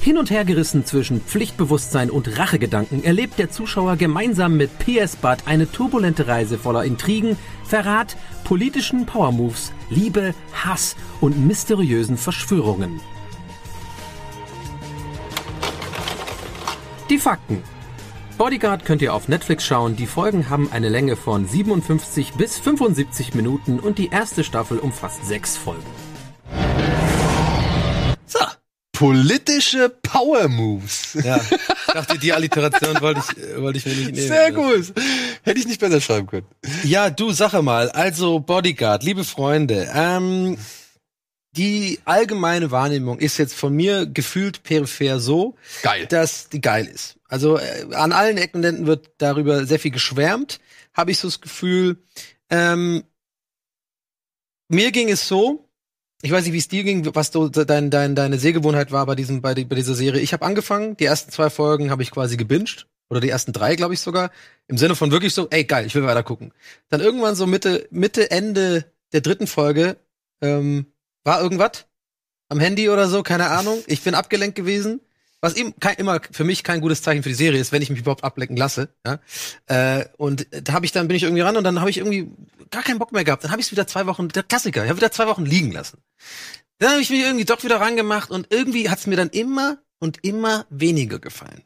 Hin 0.00 0.18
und 0.18 0.32
her 0.32 0.44
gerissen 0.44 0.84
zwischen 0.84 1.20
Pflichtbewusstsein 1.20 2.10
und 2.10 2.40
Rachegedanken 2.40 3.04
erlebt 3.04 3.38
der 3.38 3.52
Zuschauer 3.52 3.94
gemeinsam 3.94 4.56
mit 4.56 4.80
P.S. 4.80 5.14
Budd 5.14 5.44
eine 5.46 5.70
turbulente 5.70 6.26
Reise 6.26 6.58
voller 6.58 6.82
Intrigen, 6.82 7.36
Verrat, 7.62 8.16
politischen 8.42 9.06
Powermoves, 9.06 9.70
Liebe, 9.90 10.34
Hass 10.54 10.96
und 11.20 11.46
mysteriösen 11.46 12.16
Verschwörungen. 12.16 13.00
Die 17.10 17.18
Fakten. 17.18 17.60
Bodyguard 18.38 18.84
könnt 18.84 19.02
ihr 19.02 19.12
auf 19.12 19.26
Netflix 19.26 19.66
schauen. 19.66 19.96
Die 19.96 20.06
Folgen 20.06 20.48
haben 20.48 20.70
eine 20.70 20.88
Länge 20.88 21.16
von 21.16 21.44
57 21.44 22.34
bis 22.34 22.56
75 22.60 23.34
Minuten 23.34 23.80
und 23.80 23.98
die 23.98 24.10
erste 24.10 24.44
Staffel 24.44 24.78
umfasst 24.78 25.26
sechs 25.26 25.56
Folgen. 25.56 25.82
So. 28.26 28.38
Politische 28.92 29.88
Power 30.04 30.46
Moves. 30.46 31.18
Ja, 31.24 31.38
ich 31.38 31.92
dachte, 31.92 32.16
die 32.16 32.32
Alliteration 32.32 33.00
wollte 33.00 33.22
ich, 33.28 33.42
äh, 33.42 33.60
wollte 33.60 33.78
ich 33.78 33.86
mir 33.86 33.96
nicht 33.96 34.14
nehmen. 34.14 34.28
Sehr 34.28 34.52
gut. 34.52 34.92
Hätte 35.42 35.58
ich 35.58 35.66
nicht 35.66 35.80
besser 35.80 36.00
schreiben 36.00 36.28
können. 36.28 36.46
Ja, 36.84 37.10
du, 37.10 37.32
Sache 37.32 37.60
mal. 37.60 37.90
Also 37.90 38.38
Bodyguard, 38.38 39.02
liebe 39.02 39.24
Freunde, 39.24 39.90
ähm, 39.92 40.56
die 41.52 41.98
allgemeine 42.04 42.70
Wahrnehmung 42.70 43.18
ist 43.18 43.38
jetzt 43.38 43.54
von 43.54 43.74
mir 43.74 44.06
gefühlt 44.06 44.62
peripher 44.62 45.18
so, 45.18 45.56
Geil. 45.82 46.06
dass 46.06 46.48
die 46.48 46.60
geil 46.60 46.86
ist. 46.86 47.16
Also 47.28 47.58
äh, 47.58 47.86
an 47.92 48.12
allen 48.12 48.36
Ecken 48.36 48.58
und 48.58 48.64
Enden 48.64 48.86
wird 48.86 49.10
darüber 49.18 49.66
sehr 49.66 49.80
viel 49.80 49.90
geschwärmt, 49.90 50.60
habe 50.94 51.10
ich 51.10 51.18
so 51.18 51.28
das 51.28 51.40
Gefühl. 51.40 51.98
Ähm, 52.50 53.04
mir 54.68 54.92
ging 54.92 55.10
es 55.10 55.26
so, 55.26 55.68
ich 56.22 56.30
weiß 56.30 56.44
nicht, 56.44 56.52
wie 56.52 56.58
es 56.58 56.68
dir 56.68 56.84
ging, 56.84 57.14
was 57.14 57.30
du, 57.30 57.48
dein, 57.48 57.90
dein, 57.90 58.14
deine 58.14 58.38
Sehgewohnheit 58.38 58.92
war 58.92 59.06
bei 59.06 59.14
diesem, 59.14 59.40
bei, 59.40 59.54
bei 59.54 59.74
dieser 59.74 59.94
Serie. 59.94 60.20
Ich 60.20 60.32
habe 60.32 60.44
angefangen, 60.44 60.96
die 60.96 61.06
ersten 61.06 61.32
zwei 61.32 61.50
Folgen 61.50 61.90
habe 61.90 62.02
ich 62.02 62.10
quasi 62.10 62.36
gebinged. 62.36 62.86
Oder 63.08 63.20
die 63.20 63.28
ersten 63.28 63.52
drei, 63.52 63.74
glaube 63.74 63.94
ich 63.94 64.00
sogar. 64.00 64.30
Im 64.68 64.78
Sinne 64.78 64.94
von 64.94 65.10
wirklich 65.10 65.34
so, 65.34 65.48
ey, 65.50 65.64
geil, 65.64 65.84
ich 65.84 65.96
will 65.96 66.04
weiter 66.04 66.22
gucken. 66.22 66.52
Dann 66.90 67.00
irgendwann 67.00 67.34
so 67.34 67.44
Mitte, 67.46 67.88
Mitte, 67.90 68.30
Ende 68.30 68.84
der 69.12 69.20
dritten 69.20 69.48
Folge, 69.48 69.96
ähm, 70.40 70.86
war 71.24 71.40
irgendwas 71.40 71.86
am 72.48 72.60
Handy 72.60 72.88
oder 72.88 73.08
so, 73.08 73.22
keine 73.22 73.48
Ahnung. 73.48 73.82
Ich 73.86 74.02
bin 74.02 74.14
abgelenkt 74.14 74.56
gewesen. 74.56 75.00
Was 75.42 75.54
eben 75.54 75.74
kein, 75.80 75.96
immer 75.96 76.20
für 76.30 76.44
mich 76.44 76.64
kein 76.64 76.82
gutes 76.82 77.00
Zeichen 77.00 77.22
für 77.22 77.30
die 77.30 77.34
Serie 77.34 77.60
ist, 77.60 77.72
wenn 77.72 77.80
ich 77.80 77.88
mich 77.88 78.00
überhaupt 78.00 78.24
ablenken 78.24 78.58
lasse. 78.58 78.90
Ja? 79.06 79.20
Äh, 79.68 80.04
und 80.18 80.46
da 80.50 80.74
habe 80.74 80.84
ich 80.84 80.92
dann 80.92 81.08
bin 81.08 81.16
ich 81.16 81.22
irgendwie 81.22 81.40
ran 81.40 81.56
und 81.56 81.64
dann 81.64 81.80
habe 81.80 81.88
ich 81.88 81.96
irgendwie 81.96 82.30
gar 82.70 82.82
keinen 82.82 82.98
Bock 82.98 83.12
mehr 83.12 83.24
gehabt. 83.24 83.44
Dann 83.44 83.50
habe 83.50 83.60
ich 83.60 83.68
es 83.68 83.72
wieder 83.72 83.86
zwei 83.86 84.06
Wochen, 84.06 84.28
der 84.28 84.42
Klassiker, 84.42 84.82
ich 84.84 84.90
habe 84.90 84.98
wieder 84.98 85.12
zwei 85.12 85.26
Wochen 85.26 85.46
liegen 85.46 85.72
lassen. 85.72 85.98
Dann 86.78 86.90
habe 86.90 87.00
ich 87.00 87.08
mich 87.08 87.20
irgendwie 87.20 87.46
doch 87.46 87.64
wieder 87.64 87.80
rangemacht 87.80 88.30
und 88.30 88.48
irgendwie 88.50 88.90
hat 88.90 88.98
es 88.98 89.06
mir 89.06 89.16
dann 89.16 89.30
immer 89.30 89.78
und 89.98 90.22
immer 90.24 90.66
weniger 90.68 91.18
gefallen. 91.18 91.62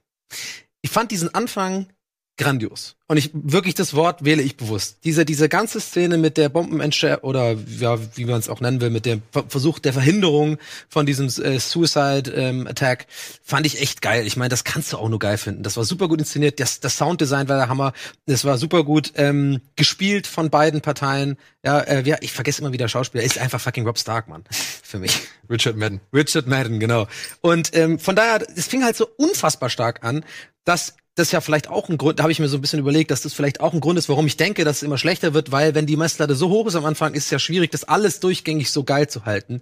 Ich 0.83 0.91
fand 0.91 1.11
diesen 1.11 1.35
Anfang 1.35 1.89
grandios. 2.37 2.97
Und 3.07 3.19
ich 3.19 3.31
wirklich 3.35 3.75
das 3.75 3.95
Wort 3.95 4.25
wähle 4.25 4.43
ich 4.43 4.57
bewusst. 4.57 4.99
Diese 5.05 5.25
diese 5.25 5.49
ganze 5.49 5.79
Szene 5.81 6.17
mit 6.17 6.37
der 6.37 6.49
Bombenentschärfung 6.49 7.29
oder 7.29 7.55
ja, 7.79 7.99
wie 8.17 8.25
man 8.25 8.41
es 8.41 8.49
auch 8.49 8.61
nennen 8.61 8.81
will, 8.81 8.91
mit 8.91 9.05
dem 9.07 9.23
Ver- 9.31 9.45
Versuch 9.47 9.79
der 9.79 9.93
Verhinderung 9.93 10.59
von 10.89 11.05
diesem 11.07 11.27
äh, 11.27 11.61
Suicide 11.61 12.33
ähm, 12.35 12.67
Attack 12.67 13.07
fand 13.43 13.67
ich 13.67 13.81
echt 13.81 14.01
geil. 14.03 14.27
Ich 14.27 14.37
meine, 14.37 14.49
das 14.49 14.65
kannst 14.65 14.93
du 14.93 14.97
auch 14.97 15.09
nur 15.09 15.19
geil 15.19 15.37
finden. 15.37 15.63
Das 15.63 15.77
war 15.77 15.85
super 15.85 16.09
gut 16.09 16.19
inszeniert. 16.19 16.59
Das, 16.61 16.81
das 16.81 16.97
Sounddesign 16.97 17.49
war 17.49 17.59
der 17.59 17.69
Hammer. 17.69 17.93
Das 18.27 18.45
war 18.45 18.57
super 18.59 18.85
gut 18.85 19.13
ähm, 19.17 19.61
gespielt 19.77 20.27
von 20.27 20.49
beiden 20.51 20.81
Parteien. 20.81 21.37
Ja, 21.63 21.81
äh, 21.81 22.03
ja, 22.09 22.17
ich 22.21 22.33
vergesse 22.33 22.63
immer 22.63 22.73
wieder 22.73 22.89
Schauspieler. 22.89 23.23
Ist 23.23 23.39
einfach 23.39 23.61
fucking 23.61 23.87
Rob 23.87 23.99
Stark, 23.99 24.29
Mann. 24.29 24.45
Für 24.83 24.99
mich. 24.99 25.21
Richard 25.51 25.77
Madden. 25.77 26.01
Richard 26.13 26.47
Madden, 26.47 26.81
genau. 26.81 27.07
Und 27.43 27.77
ähm, 27.77 27.99
von 27.99 28.17
daher, 28.17 28.45
es 28.57 28.67
fing 28.67 28.83
halt 28.83 28.97
so 28.97 29.07
unfassbar 29.19 29.69
stark 29.69 30.03
an, 30.03 30.25
dass 30.65 30.95
das 31.17 31.31
ja 31.31 31.41
vielleicht 31.41 31.69
auch 31.69 31.89
ein 31.89 31.97
Grund, 31.97 32.19
da 32.19 32.25
habe 32.25 32.33
ich 32.33 32.41
mir 32.41 32.49
so 32.49 32.59
ein 32.59 32.61
bisschen 32.61 32.81
überlegt, 32.81 33.11
dass 33.13 33.23
das 33.23 33.33
vielleicht 33.35 33.61
auch 33.61 33.73
ein 33.73 33.81
Grund 33.81 33.99
ist, 33.99 34.09
warum 34.09 34.27
ich 34.27 34.37
denke, 34.37 34.65
dass 34.65 34.79
es 34.79 34.83
immer 34.83 34.99
schlechter 34.99 35.33
wird, 35.33 35.53
weil 35.53 35.75
wenn 35.75 35.87
die 35.87 35.97
Messlatte 35.97 36.35
so 36.35 36.49
hoch 36.51 36.67
ist 36.67 36.75
am 36.75 36.85
Anfang, 36.85 37.15
ist 37.15 37.27
es 37.27 37.31
ja 37.31 37.39
schwierig, 37.39 37.71
das 37.71 37.85
alles 37.85 38.19
durchgängig 38.21 38.71
so 38.73 38.83
geil 38.83 39.09
zu 39.09 39.25
halten. 39.25 39.61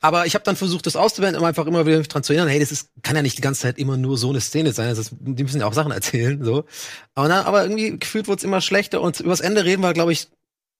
Aber 0.00 0.24
ich 0.24 0.34
habe 0.34 0.44
dann 0.44 0.56
versucht, 0.56 0.86
das 0.86 0.96
auszuwählen, 0.96 1.36
um 1.36 1.44
einfach 1.44 1.66
immer 1.66 1.84
wieder 1.86 1.98
mich 1.98 2.08
dran 2.08 2.22
zu 2.22 2.32
erinnern, 2.32 2.48
hey, 2.48 2.58
das 2.58 2.72
ist, 2.72 2.88
kann 3.02 3.16
ja 3.16 3.22
nicht 3.22 3.36
die 3.36 3.42
ganze 3.42 3.60
Zeit 3.62 3.78
immer 3.78 3.96
nur 3.98 4.16
so 4.16 4.30
eine 4.30 4.40
Szene 4.40 4.72
sein, 4.72 4.88
das 4.88 4.98
ist, 4.98 5.12
die 5.20 5.42
müssen 5.42 5.60
ja 5.60 5.66
auch 5.66 5.74
Sachen 5.74 5.92
erzählen, 5.92 6.42
so. 6.42 6.64
Aber, 7.14 7.28
dann, 7.28 7.44
aber 7.44 7.62
irgendwie 7.64 7.98
gefühlt 7.98 8.26
wurde 8.26 8.38
es 8.38 8.44
immer 8.44 8.60
schlechter 8.62 9.02
und 9.02 9.20
übers 9.20 9.40
Ende 9.40 9.64
reden 9.64 9.82
wir, 9.82 9.92
glaube 9.92 10.12
ich, 10.12 10.28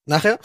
nachher. 0.07 0.39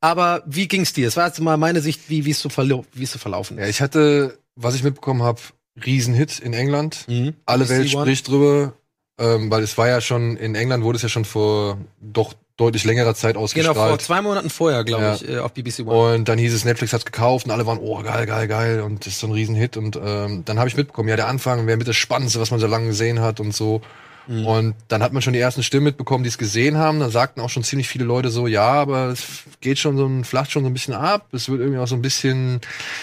Aber 0.00 0.42
wie 0.46 0.68
ging's 0.68 0.92
dir? 0.92 1.08
Es 1.08 1.16
war 1.16 1.26
jetzt 1.26 1.40
mal 1.40 1.56
meine 1.56 1.80
Sicht, 1.80 2.08
wie 2.08 2.24
wie 2.24 2.30
es 2.32 2.40
so, 2.40 2.48
verlau 2.48 2.84
wie 2.92 3.04
es 3.04 3.12
so 3.12 3.18
verlaufen 3.18 3.58
Ja, 3.58 3.64
ist. 3.64 3.70
ich 3.70 3.80
hatte, 3.80 4.38
was 4.54 4.74
ich 4.74 4.82
mitbekommen 4.82 5.22
habe, 5.22 5.40
Riesenhit 5.84 6.38
in 6.40 6.52
England. 6.54 7.04
Mhm. 7.08 7.34
Alle 7.46 7.64
BBC 7.64 7.70
Welt 7.78 7.94
One. 7.94 8.04
spricht 8.04 8.28
drüber, 8.28 8.72
ähm, 9.18 9.50
weil 9.50 9.62
es 9.62 9.76
war 9.78 9.88
ja 9.88 10.00
schon, 10.00 10.36
in 10.36 10.54
England 10.54 10.84
wurde 10.84 10.96
es 10.96 11.02
ja 11.02 11.08
schon 11.08 11.24
vor 11.24 11.78
doch 12.00 12.34
deutlich 12.56 12.84
längerer 12.84 13.14
Zeit 13.14 13.34
Genau, 13.34 13.44
ausgestrahlt. 13.44 13.76
vor 13.76 13.98
zwei 14.00 14.20
Monaten 14.20 14.50
vorher, 14.50 14.82
glaube 14.84 15.04
Ja. 15.04 15.14
ich, 15.14 15.28
äh, 15.28 15.38
auf 15.38 15.52
BBC 15.52 15.80
One. 15.86 16.16
Und 16.16 16.28
dann 16.28 16.38
hieß 16.38 16.52
es, 16.52 16.64
Netflix 16.64 16.92
hat's 16.92 17.04
gekauft 17.04 17.46
und 17.46 17.52
alle 17.52 17.66
waren, 17.66 17.78
oh, 17.80 18.02
geil, 18.02 18.26
geil, 18.26 18.48
geil. 18.48 18.80
Und 18.82 19.06
das 19.06 19.12
ist 19.14 19.20
so 19.20 19.28
ein 19.28 19.32
Riesenhit. 19.32 19.76
Und 19.76 19.96
ähm, 20.02 20.42
dann 20.44 20.58
habe 20.58 20.68
ich 20.68 20.76
mitbekommen, 20.76 21.08
ja, 21.08 21.14
der 21.16 21.28
Anfang 21.28 21.66
wäre 21.68 21.76
mit 21.76 21.86
das 21.86 21.94
Spannendste, 21.96 22.40
was 22.40 22.50
man 22.50 22.58
so 22.58 22.66
lange 22.66 22.86
gesehen 22.88 23.20
hat 23.20 23.38
und 23.38 23.54
so. 23.54 23.80
Mhm. 24.28 24.46
Und 24.46 24.74
dann 24.88 25.02
hat 25.02 25.12
man 25.12 25.22
schon 25.22 25.32
die 25.32 25.38
ersten 25.38 25.62
Stimmen 25.62 25.84
mitbekommen, 25.84 26.22
die 26.22 26.28
es 26.28 26.38
gesehen 26.38 26.76
haben. 26.76 27.00
Dann 27.00 27.10
sagten 27.10 27.40
auch 27.40 27.48
schon 27.48 27.64
ziemlich 27.64 27.88
viele 27.88 28.04
Leute 28.04 28.30
so, 28.30 28.46
ja, 28.46 28.70
aber 28.70 29.06
es 29.06 29.44
geht 29.60 29.78
schon 29.78 29.96
so 29.96 30.06
ein, 30.06 30.22
flacht 30.22 30.50
schon 30.52 30.62
so 30.62 30.70
ein 30.70 30.74
bisschen 30.74 30.94
ab. 30.94 31.28
Es 31.32 31.48
wird 31.48 31.60
irgendwie 31.60 31.80
auch 31.80 31.88
so 31.88 31.96
ein 31.96 32.02
bisschen, 32.02 32.60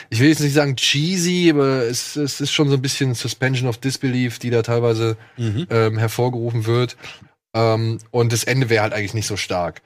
ich 0.09 0.19
will 0.19 0.30
jetzt 0.30 0.41
nicht 0.41 0.53
sagen 0.53 0.76
cheesy, 0.76 1.49
aber 1.49 1.84
es, 1.84 2.15
es 2.15 2.39
ist 2.39 2.51
schon 2.51 2.69
so 2.69 2.76
ein 2.76 2.82
bisschen 2.82 3.15
Suspension 3.15 3.67
of 3.67 3.80
Disbelief, 3.80 4.38
die 4.38 4.51
da 4.51 4.61
teilweise 4.61 5.17
mhm. 5.38 5.65
ähm, 5.71 5.97
hervorgerufen 5.97 6.67
wird. 6.67 6.95
Ähm, 7.55 7.97
und 8.11 8.32
das 8.32 8.43
Ende 8.43 8.69
wäre 8.69 8.84
halt 8.84 8.93
eigentlich 8.93 9.15
nicht 9.15 9.28
so 9.28 9.36
stark. 9.36 9.82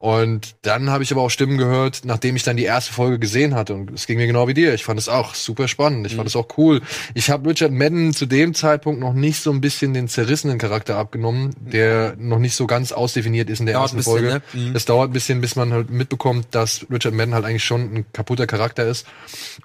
Und 0.00 0.56
dann 0.62 0.88
habe 0.88 1.02
ich 1.02 1.12
aber 1.12 1.20
auch 1.20 1.28
Stimmen 1.28 1.58
gehört, 1.58 2.06
nachdem 2.06 2.34
ich 2.34 2.42
dann 2.42 2.56
die 2.56 2.64
erste 2.64 2.90
Folge 2.90 3.18
gesehen 3.18 3.54
hatte. 3.54 3.74
Und 3.74 3.90
es 3.90 4.06
ging 4.06 4.16
mir 4.16 4.26
genau 4.26 4.48
wie 4.48 4.54
dir. 4.54 4.72
Ich 4.72 4.82
fand 4.82 4.98
es 4.98 5.10
auch 5.10 5.34
super 5.34 5.68
spannend. 5.68 6.06
Ich 6.06 6.14
mhm. 6.14 6.16
fand 6.16 6.28
es 6.30 6.36
auch 6.36 6.48
cool. 6.56 6.80
Ich 7.12 7.28
habe 7.28 7.50
Richard 7.50 7.70
Madden 7.70 8.14
zu 8.14 8.24
dem 8.24 8.54
Zeitpunkt 8.54 8.98
noch 8.98 9.12
nicht 9.12 9.42
so 9.42 9.52
ein 9.52 9.60
bisschen 9.60 9.92
den 9.92 10.08
zerrissenen 10.08 10.56
Charakter 10.56 10.96
abgenommen, 10.96 11.54
der 11.60 12.14
noch 12.16 12.38
nicht 12.38 12.54
so 12.54 12.66
ganz 12.66 12.92
ausdefiniert 12.92 13.50
ist 13.50 13.60
in 13.60 13.66
der 13.66 13.74
dauert 13.74 13.84
ersten 13.84 13.96
bisschen, 13.98 14.12
Folge. 14.12 14.28
Ne? 14.28 14.42
Mhm. 14.54 14.74
Es 14.74 14.86
dauert 14.86 15.10
ein 15.10 15.12
bisschen, 15.12 15.42
bis 15.42 15.54
man 15.54 15.70
halt 15.70 15.90
mitbekommt, 15.90 16.46
dass 16.52 16.86
Richard 16.90 17.12
Madden 17.12 17.34
halt 17.34 17.44
eigentlich 17.44 17.64
schon 17.64 17.94
ein 17.94 18.06
kaputter 18.14 18.46
Charakter 18.46 18.86
ist. 18.86 19.06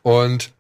Und 0.01 0.51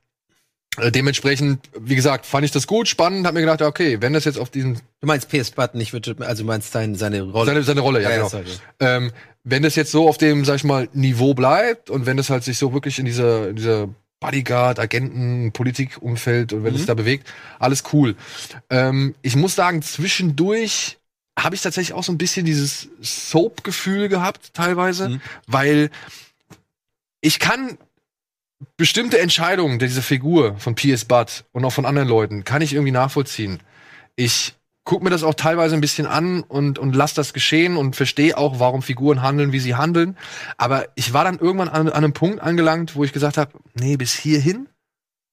dementsprechend, 0.77 1.59
wie 1.79 1.95
gesagt, 1.95 2.25
fand 2.25 2.45
ich 2.45 2.51
das 2.51 2.67
gut, 2.67 2.87
spannend, 2.87 3.25
hab 3.25 3.33
mir 3.33 3.41
gedacht, 3.41 3.61
okay, 3.61 4.01
wenn 4.01 4.13
das 4.13 4.25
jetzt 4.25 4.39
auf 4.39 4.49
diesen. 4.49 4.75
Du 5.01 5.07
meinst 5.07 5.29
PS 5.29 5.51
Button, 5.51 5.77
nicht 5.77 5.93
Richard, 5.93 6.21
also 6.21 6.43
du 6.43 6.47
meinst 6.47 6.71
seine, 6.71 6.95
seine 6.95 7.21
Rolle. 7.21 7.45
Seine, 7.45 7.63
seine 7.63 7.81
Rolle, 7.81 8.01
ja, 8.01 8.09
ja 8.09 8.27
genau. 8.27 8.41
Ähm, 8.79 9.11
wenn 9.43 9.63
das 9.63 9.75
jetzt 9.75 9.91
so 9.91 10.07
auf 10.07 10.17
dem, 10.17 10.43
sag 10.43 10.55
ich 10.55 10.63
mal, 10.63 10.89
Niveau 10.93 11.33
bleibt 11.33 11.89
und 11.89 12.05
wenn 12.05 12.17
das 12.17 12.29
halt 12.29 12.43
sich 12.43 12.57
so 12.57 12.73
wirklich 12.73 12.99
in 12.99 13.05
dieser, 13.05 13.49
in 13.49 13.55
dieser 13.55 13.89
Bodyguard, 14.19 14.79
Agenten, 14.79 15.51
Politikumfeld 15.51 16.53
und 16.53 16.63
wenn 16.63 16.73
mhm. 16.73 16.79
es 16.79 16.85
da 16.85 16.93
bewegt, 16.93 17.27
alles 17.59 17.83
cool. 17.93 18.15
Ähm, 18.69 19.15
ich 19.21 19.35
muss 19.35 19.55
sagen, 19.55 19.81
zwischendurch 19.81 20.97
habe 21.37 21.55
ich 21.55 21.61
tatsächlich 21.61 21.93
auch 21.93 22.03
so 22.03 22.11
ein 22.11 22.17
bisschen 22.17 22.45
dieses 22.45 22.89
Soap-Gefühl 23.01 24.09
gehabt, 24.09 24.53
teilweise, 24.53 25.09
mhm. 25.09 25.21
weil 25.47 25.89
ich 27.21 27.39
kann 27.39 27.77
bestimmte 28.77 29.19
Entscheidungen 29.19 29.79
dieser 29.79 30.01
Figur 30.01 30.57
von 30.57 30.75
P.S. 30.75 31.05
Budd 31.05 31.45
und 31.51 31.65
auch 31.65 31.73
von 31.73 31.85
anderen 31.85 32.07
Leuten 32.07 32.43
kann 32.43 32.61
ich 32.61 32.73
irgendwie 32.73 32.91
nachvollziehen. 32.91 33.59
Ich 34.15 34.55
guck 34.85 35.03
mir 35.03 35.09
das 35.09 35.23
auch 35.23 35.33
teilweise 35.33 35.75
ein 35.75 35.81
bisschen 35.81 36.05
an 36.05 36.43
und, 36.43 36.79
und 36.79 36.95
lass 36.95 37.13
das 37.13 37.33
geschehen 37.33 37.75
und 37.75 37.95
verstehe 37.95 38.37
auch, 38.37 38.59
warum 38.59 38.81
Figuren 38.81 39.21
handeln, 39.21 39.51
wie 39.51 39.59
sie 39.59 39.75
handeln. 39.75 40.15
Aber 40.57 40.87
ich 40.95 41.11
war 41.11 41.23
dann 41.23 41.39
irgendwann 41.39 41.69
an, 41.69 41.87
an 41.87 41.93
einem 41.93 42.13
Punkt 42.13 42.39
angelangt, 42.39 42.95
wo 42.95 43.03
ich 43.03 43.11
gesagt 43.11 43.37
habe, 43.37 43.51
nee, 43.73 43.97
bis 43.97 44.13
hierhin. 44.13 44.69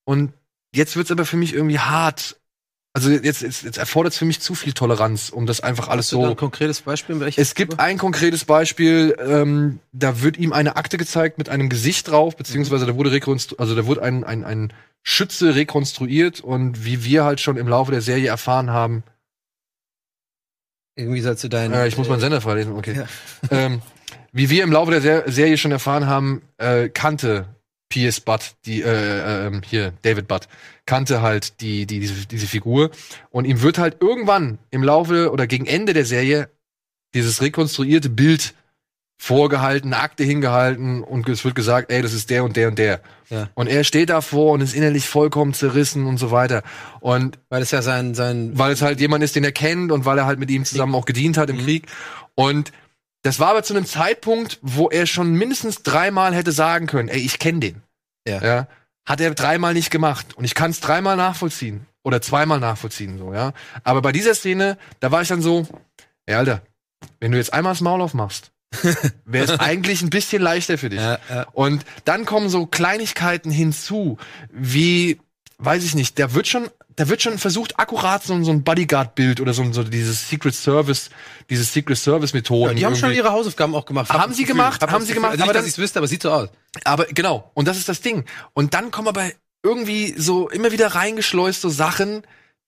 Und 0.05 0.33
jetzt 0.75 0.97
wird's 0.97 1.11
aber 1.11 1.27
für 1.27 1.37
mich 1.37 1.53
irgendwie 1.55 1.79
hart. 1.79 2.41
Also 2.95 3.11
jetzt, 3.11 3.40
jetzt, 3.40 3.62
jetzt 3.62 3.78
erfordert 3.78 4.12
es 4.12 4.18
für 4.18 4.26
mich 4.26 4.40
zu 4.40 4.55
viel 4.55 4.74
Toleranz, 4.74 5.30
um 5.30 5.47
das 5.47 5.61
einfach 5.61 5.88
alles 5.88 6.07
Hast 6.07 6.11
so. 6.11 6.24
Du 6.24 6.30
ein 6.30 6.36
konkretes 6.36 6.82
Beispiel? 6.82 7.22
Es 7.36 7.55
gibt 7.55 7.80
ein 7.80 7.97
konkretes 7.97 8.45
Beispiel. 8.45 9.16
Ähm, 9.18 9.78
da 9.93 10.20
wird 10.20 10.36
ihm 10.36 10.53
eine 10.53 10.76
Akte 10.76 10.99
gezeigt 10.99 11.38
mit 11.38 11.49
einem 11.49 11.70
Gesicht 11.70 12.11
drauf, 12.11 12.36
beziehungsweise 12.36 12.84
da 12.84 12.95
wurde 12.95 13.11
rekonstru 13.11 13.57
also 13.57 13.74
da 13.74 13.86
wurde 13.86 14.03
ein, 14.03 14.24
ein, 14.24 14.45
ein 14.45 14.72
Schütze 15.03 15.55
rekonstruiert 15.55 16.40
und 16.40 16.84
wie 16.84 17.03
wir 17.03 17.24
halt 17.24 17.40
schon 17.40 17.57
im 17.57 17.66
Laufe 17.66 17.93
der 17.93 18.03
Serie 18.03 18.28
erfahren 18.28 18.70
haben, 18.70 19.03
irgendwie 20.95 21.22
sollst 21.22 21.43
du 21.45 21.49
deinen. 21.49 21.72
Äh, 21.72 21.88
ich 21.88 21.97
muss 21.97 22.09
meinen 22.09 22.20
Sender 22.20 22.40
freilesen, 22.40 22.74
okay. 22.74 22.95
Ja. 22.95 23.07
Ähm, 23.51 23.82
wie 24.32 24.51
wir 24.51 24.62
im 24.62 24.72
Laufe 24.72 24.90
der 24.90 25.01
Ser 25.01 25.30
Serie 25.30 25.57
schon 25.57 25.72
erfahren 25.72 26.07
haben, 26.07 26.43
äh, 26.59 26.88
kannte 26.88 27.47
P.S. 27.93 28.20
Butt, 28.20 28.55
die, 28.64 28.80
äh, 28.80 29.49
äh, 29.49 29.61
hier, 29.66 29.93
David 30.01 30.26
Butt, 30.26 30.49
kannte 30.86 31.20
halt 31.20 31.61
die, 31.61 31.84
die, 31.84 32.01
diese, 32.01 32.26
diese 32.26 32.47
Figur. 32.47 32.90
Und 33.28 33.45
ihm 33.45 33.61
wird 33.61 33.76
halt 33.76 33.99
irgendwann 34.01 34.59
im 34.70 34.82
Laufe 34.82 35.30
oder 35.30 35.47
gegen 35.47 35.66
Ende 35.66 35.93
der 35.93 36.07
Serie 36.07 36.49
dieses 37.12 37.43
rekonstruierte 37.43 38.09
Bild 38.09 38.55
vorgehalten, 39.18 39.93
eine 39.93 40.03
Akte 40.03 40.24
hingehalten 40.24 41.05
und 41.05 41.28
es 41.28 41.45
wird 41.45 41.55
gesagt, 41.55 41.93
ey, 41.93 42.01
das 42.01 42.14
ist 42.14 42.30
der 42.30 42.45
und 42.45 42.57
der 42.57 42.68
und 42.68 42.78
der. 42.78 43.03
Ja. 43.28 43.51
Und 43.53 43.66
er 43.66 43.84
steht 43.84 44.09
davor 44.09 44.53
und 44.53 44.62
ist 44.62 44.74
innerlich 44.74 45.07
vollkommen 45.07 45.53
zerrissen 45.53 46.07
und 46.07 46.16
so 46.16 46.30
weiter. 46.30 46.62
Und 47.01 47.38
weil 47.51 47.61
es 47.61 47.72
ja 47.72 47.82
sein 47.82 48.14
sein 48.14 48.53
weil 48.55 48.72
es 48.72 48.80
halt 48.80 49.01
jemand 49.01 49.22
ist, 49.22 49.36
den 49.36 49.45
er 49.45 49.53
kennt 49.53 49.93
und 49.93 50.07
weil 50.07 50.16
er 50.16 50.24
halt 50.24 50.38
mit 50.38 50.51
ihm 50.51 50.64
zusammen 50.64 50.95
auch 50.95 51.05
gedient 51.05 51.36
hat 51.36 51.51
im 51.51 51.57
mhm. 51.57 51.64
Krieg. 51.64 51.86
Und 52.34 52.72
das 53.23 53.39
war 53.39 53.49
aber 53.51 53.62
zu 53.62 53.75
einem 53.75 53.87
Zeitpunkt, 53.87 54.59
wo 54.62 54.89
er 54.89 55.07
schon 55.07 55.33
mindestens 55.35 55.83
dreimal 55.83 56.35
hätte 56.35 56.53
sagen 56.53 56.87
können, 56.87 57.09
ey, 57.09 57.20
ich 57.20 57.39
kenne 57.39 57.61
den. 57.61 57.83
Ja. 58.27 58.43
ja. 58.43 58.68
Hat 59.05 59.20
er 59.20 59.35
dreimal 59.35 59.75
nicht 59.75 59.91
gemacht 59.91 60.35
und 60.35 60.45
ich 60.45 60.55
kann 60.55 60.70
es 60.70 60.81
dreimal 60.81 61.16
nachvollziehen 61.16 61.87
oder 62.05 62.20
zweimal 62.20 62.61
nachvollziehen 62.61 63.18
so, 63.18 63.33
ja. 63.33 63.53
Aber 63.85 64.03
bei 64.03 64.12
dieser 64.12 64.35
Szene, 64.35 64.79
da 65.01 65.11
war 65.11 65.23
ich 65.23 65.29
dann 65.29 65.43
so, 65.43 65.66
ey, 66.27 66.35
Alter, 66.35 66.62
wenn 67.20 67.33
du 67.33 67.39
jetzt 67.39 67.53
einmal 67.53 67.73
das 67.73 67.81
Maul 67.81 68.01
aufmachst 68.01 68.53
wäre 69.25 69.45
es 69.45 69.61
eigentlich 69.61 70.03
ein 70.03 70.11
bisschen 70.11 70.43
leichter 70.43 70.79
für 70.79 70.89
dich. 70.89 71.01
Ja, 71.01 71.18
ja. 71.29 71.47
Und 71.53 71.85
dann 72.05 72.25
kommen 72.25 72.49
so 72.49 72.66
Kleinigkeiten 72.66 73.51
hinzu, 73.51 74.18
wie, 74.51 75.18
weiß 75.65 75.85
ich 75.85 75.95
nicht, 75.95 76.19
da 76.19 76.35
wird 76.35 76.49
schon, 76.49 76.69
da 76.97 77.09
wird 77.09 77.23
schon 77.23 77.39
versucht, 77.39 77.79
akkurat 77.79 78.23
so, 78.23 78.43
so 78.43 78.51
ein 78.51 78.63
Bodyguard-Bild 78.63 79.41
oder 79.41 79.55
so, 79.55 79.73
so 79.73 79.85
dieses 79.85 80.29
Secret 80.29 80.55
Service, 80.55 81.11
diese 81.49 81.65
Secret 81.65 81.99
Service-Methoden. 81.99 82.71
Ja, 82.71 82.75
die 82.75 82.87
haben 82.87 82.97
schon 82.97 83.13
ihre 83.13 83.31
Hausaufgaben 83.31 83.75
auch 83.75 83.85
gemacht. 83.85 84.11
Haben 84.11 84.35
sie 84.35 84.45
gemacht, 84.45 84.83
haben 84.83 85.05
sie 85.05 85.15
gemacht. 85.15 85.33
Also 85.33 85.45
aber 85.45 85.53
nicht, 85.53 85.63
dass 85.63 85.73
ich 85.73 85.79
wüsste, 85.79 85.99
aber 85.99 86.09
sieht 86.09 86.23
so 86.23 86.31
aus. 86.31 86.49
Aber 86.85 87.07
genau, 87.07 87.51
und 87.55 87.69
das 87.69 87.79
ist 87.79 87.89
das 87.89 88.01
Ding. 88.01 88.25
Und 88.55 88.75
dann 88.75 88.91
kommen 88.91 89.09
aber 89.09 89.31
irgendwie 89.63 90.15
so 90.17 90.49
immer 90.49 90.73
wieder 90.73 90.89
reingeschleust 90.89 91.61
so 91.61 91.69
Sachen, 91.69 92.23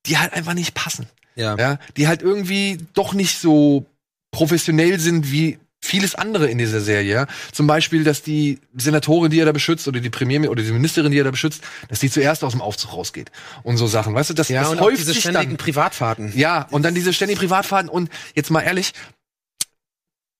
die 0.07 0.19
halt 0.19 0.33
einfach 0.33 0.55
nicht 0.55 0.75
passen. 0.75 1.09
Ja. 1.35 1.57
ja. 1.57 1.79
Die 1.97 2.07
halt 2.07 2.23
irgendwie 2.23 2.79
doch 2.95 3.15
nicht 3.15 3.39
so 3.39 3.87
professionell 4.31 5.01
sind, 5.01 5.31
wie 5.33 5.59
vieles 5.85 6.15
andere 6.15 6.49
in 6.49 6.59
dieser 6.59 6.81
Serie. 6.81 7.27
Zum 7.53 7.67
Beispiel, 7.67 8.05
dass 8.05 8.23
die 8.23 8.61
Senatorin, 8.77 9.31
die 9.31 9.41
er 9.41 9.47
da 9.47 9.53
beschützt, 9.53 9.87
oder 9.87 10.01
die 10.01 10.11
Premier 10.11 10.51
oder 10.51 10.63
die 10.63 10.73
Ministerin, 10.73 11.13
die 11.13 11.19
er 11.19 11.25
da 11.25 11.31
beschützt, 11.31 11.63
dass 11.89 12.01
die 12.01 12.11
zuerst 12.11 12.43
aus 12.43 12.53
dem 12.53 12.61
Aufzug 12.61 12.95
rausgeht 12.95 13.31
und 13.63 13.77
so 13.77 13.87
Sachen. 13.87 14.15
Weißt 14.15 14.31
du, 14.31 14.35
das, 14.35 14.49
ja, 14.49 14.63
das 14.63 14.71
und 14.71 14.81
häuft 14.81 14.99
diese 14.99 15.13
sich 15.13 15.21
ständigen 15.21 15.53
dann. 15.53 15.57
Privatfahrten. 15.57 16.33
Ja, 16.37 16.67
und 16.71 16.83
dann 16.83 16.95
diese 16.95 17.13
ständigen 17.13 17.39
Privatfahrten. 17.39 17.89
Und 17.89 18.11
jetzt 18.35 18.51
mal 18.51 18.63
ehrlich, 18.63 18.93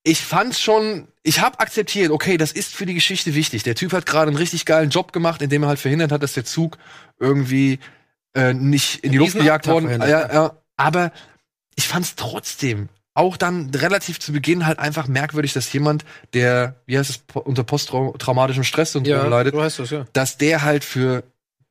ich 0.03 0.21
fand's 0.21 0.61
schon, 0.61 1.09
ich 1.23 1.41
habe 1.41 1.61
akzeptiert, 1.61 2.11
okay, 2.11 2.37
das 2.37 2.53
ist 2.53 2.75
für 2.75 2.87
die 2.87 2.95
Geschichte 2.95 3.35
wichtig. 3.35 3.63
Der 3.63 3.75
Typ 3.75 3.93
hat 3.93 4.07
gerade 4.07 4.29
einen 4.29 4.37
richtig 4.37 4.67
geilen 4.67 4.91
Job 4.91 5.13
gemacht, 5.13 5.43
indem 5.43 5.63
er 5.63 5.69
halt 5.69 5.79
verhindert 5.79 6.13
hat, 6.13 6.23
dass 6.23 6.35
der 6.35 6.45
Zug 6.45 6.79
irgendwie 7.19 7.79
äh, 8.35 8.53
nicht 8.53 9.03
in 9.03 9.13
die 9.13 9.19
Luft 9.19 9.35
gejagt 9.35 9.67
worden. 9.67 9.89
Ja, 10.03 10.33
ja, 10.33 10.57
aber 10.77 11.13
ich 11.75 11.89
fand's 11.89 12.15
trotzdem 12.17 12.89
auch 13.15 13.37
dann 13.37 13.71
relativ 13.71 14.19
zu 14.19 14.33
Beginn 14.33 14.67
halt 14.67 14.79
einfach 14.81 15.07
merkwürdig, 15.07 15.53
dass 15.53 15.73
jemand, 15.73 16.05
der, 16.35 16.77
wie 16.87 16.99
heißt 16.99 17.11
es, 17.11 17.21
unter 17.33 17.63
posttraumatischem 17.63 18.65
Stress 18.65 18.97
und 18.97 19.07
ja, 19.07 19.25
leidet, 19.27 19.55
das, 19.55 19.79
ja. 19.91 20.05
dass 20.13 20.37
der 20.37 20.63
halt 20.63 20.85
für 20.85 21.23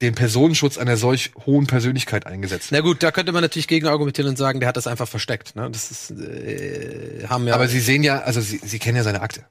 den 0.01 0.15
Personenschutz 0.15 0.77
einer 0.77 0.97
solch 0.97 1.31
hohen 1.45 1.67
Persönlichkeit 1.67 2.25
eingesetzt 2.25 2.71
wird. 2.71 2.83
Na 2.83 2.87
gut, 2.87 3.03
da 3.03 3.11
könnte 3.11 3.31
man 3.31 3.41
natürlich 3.41 3.67
gegen 3.67 3.87
argumentieren 3.87 4.29
und 4.29 4.37
sagen, 4.37 4.59
der 4.59 4.69
hat 4.69 4.77
das 4.77 4.87
einfach 4.87 5.07
versteckt. 5.07 5.55
Ne? 5.55 5.69
Das 5.69 5.91
ist, 5.91 6.11
äh, 6.11 7.27
haben 7.27 7.47
ja. 7.47 7.55
Aber 7.55 7.67
Sie 7.67 7.79
sehen 7.79 8.03
ja, 8.03 8.19
also 8.19 8.41
Sie, 8.41 8.59
Sie 8.63 8.79
kennen 8.79 8.97
ja 8.97 9.03
seine 9.03 9.21
Akte. 9.21 9.45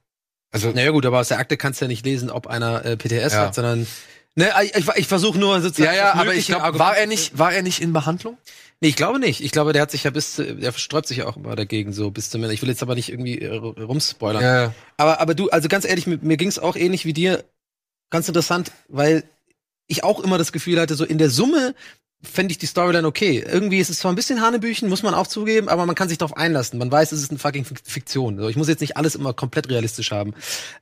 Also. 0.51 0.71
Naja 0.71 0.91
gut, 0.91 1.07
aber 1.07 1.21
aus 1.21 1.29
der 1.29 1.39
Akte 1.39 1.57
kannst 1.57 1.81
du 1.81 1.87
ja 1.87 1.89
nicht 1.89 2.05
lesen, 2.05 2.31
ob 2.31 2.47
einer 2.47 2.85
äh, 2.85 2.97
PTS 2.97 3.33
ja. 3.33 3.47
hat, 3.47 3.55
sondern 3.55 3.87
Ne, 4.35 4.51
ich, 4.63 4.89
ich 4.97 5.07
versuche 5.09 5.39
nur 5.39 5.61
sozusagen. 5.61 5.95
Ja, 5.95 6.15
ja, 6.15 6.15
aber 6.15 6.33
ich 6.35 6.47
glaube, 6.47 6.79
war 6.79 6.97
er 6.97 7.07
nicht, 7.07 7.39
war 7.39 7.53
er 7.53 7.61
nicht 7.61 7.83
in 7.83 7.93
Behandlung? 7.93 8.39
Nee, 8.83 8.89
ich 8.89 8.97
glaube 8.97 9.21
nicht. 9.21 9.41
Ich 9.41 9.53
glaube, 9.53 9.73
der 9.73 9.81
hat 9.81 9.93
sich 9.93 10.03
ja 10.03 10.11
bis, 10.11 10.35
der 10.35 10.73
sträubt 10.73 11.07
sich 11.07 11.19
ja 11.19 11.27
auch 11.29 11.37
immer 11.37 11.55
dagegen 11.55 11.93
so 11.93 12.11
bis 12.11 12.31
zum 12.31 12.43
Ende. 12.43 12.53
Ich 12.53 12.63
will 12.63 12.69
jetzt 12.69 12.83
aber 12.83 12.97
nicht 12.97 13.11
irgendwie 13.11 13.39
äh, 13.39 13.55
rumspoilern. 13.55 14.43
Ja, 14.43 14.63
ja. 14.63 14.75
Aber, 14.97 15.21
aber 15.21 15.37
du, 15.37 15.49
also 15.51 15.69
ganz 15.69 15.85
ehrlich, 15.85 16.09
mir, 16.09 16.19
mir 16.21 16.37
ging 16.37 16.49
es 16.49 16.59
auch 16.59 16.75
ähnlich 16.75 17.05
wie 17.05 17.13
dir. 17.13 17.45
Ganz 18.11 18.27
interessant, 18.27 18.73
weil 18.89 19.23
ich 19.87 20.03
auch 20.03 20.19
immer 20.19 20.37
das 20.37 20.51
Gefühl 20.51 20.81
hatte, 20.81 20.97
so 20.97 21.05
in 21.05 21.19
der 21.19 21.31
Summe 21.31 21.77
fände 22.23 22.53
ich 22.53 22.59
die 22.59 22.67
Storyline 22.67 23.07
okay. 23.07 23.45
Irgendwie 23.47 23.79
ist 23.79 23.91
es 23.91 23.99
zwar 23.99 24.13
ein 24.13 24.15
bisschen 24.15 24.41
Hanebüchen, 24.41 24.89
muss 24.89 25.03
man 25.03 25.15
auch 25.15 25.27
zugeben, 25.27 25.69
aber 25.69 25.87
man 25.87 25.95
kann 25.95 26.09
sich 26.09 26.19
darauf 26.19 26.37
einlassen. 26.37 26.79
Man 26.79 26.91
weiß, 26.91 27.13
es 27.13 27.23
ist 27.23 27.31
eine 27.31 27.39
fucking 27.39 27.65
Fiktion. 27.65 28.39
Also 28.39 28.49
ich 28.49 28.57
muss 28.57 28.69
jetzt 28.69 28.81
nicht 28.81 28.97
alles 28.97 29.15
immer 29.15 29.33
komplett 29.33 29.69
realistisch 29.69 30.13
haben. 30.13 30.35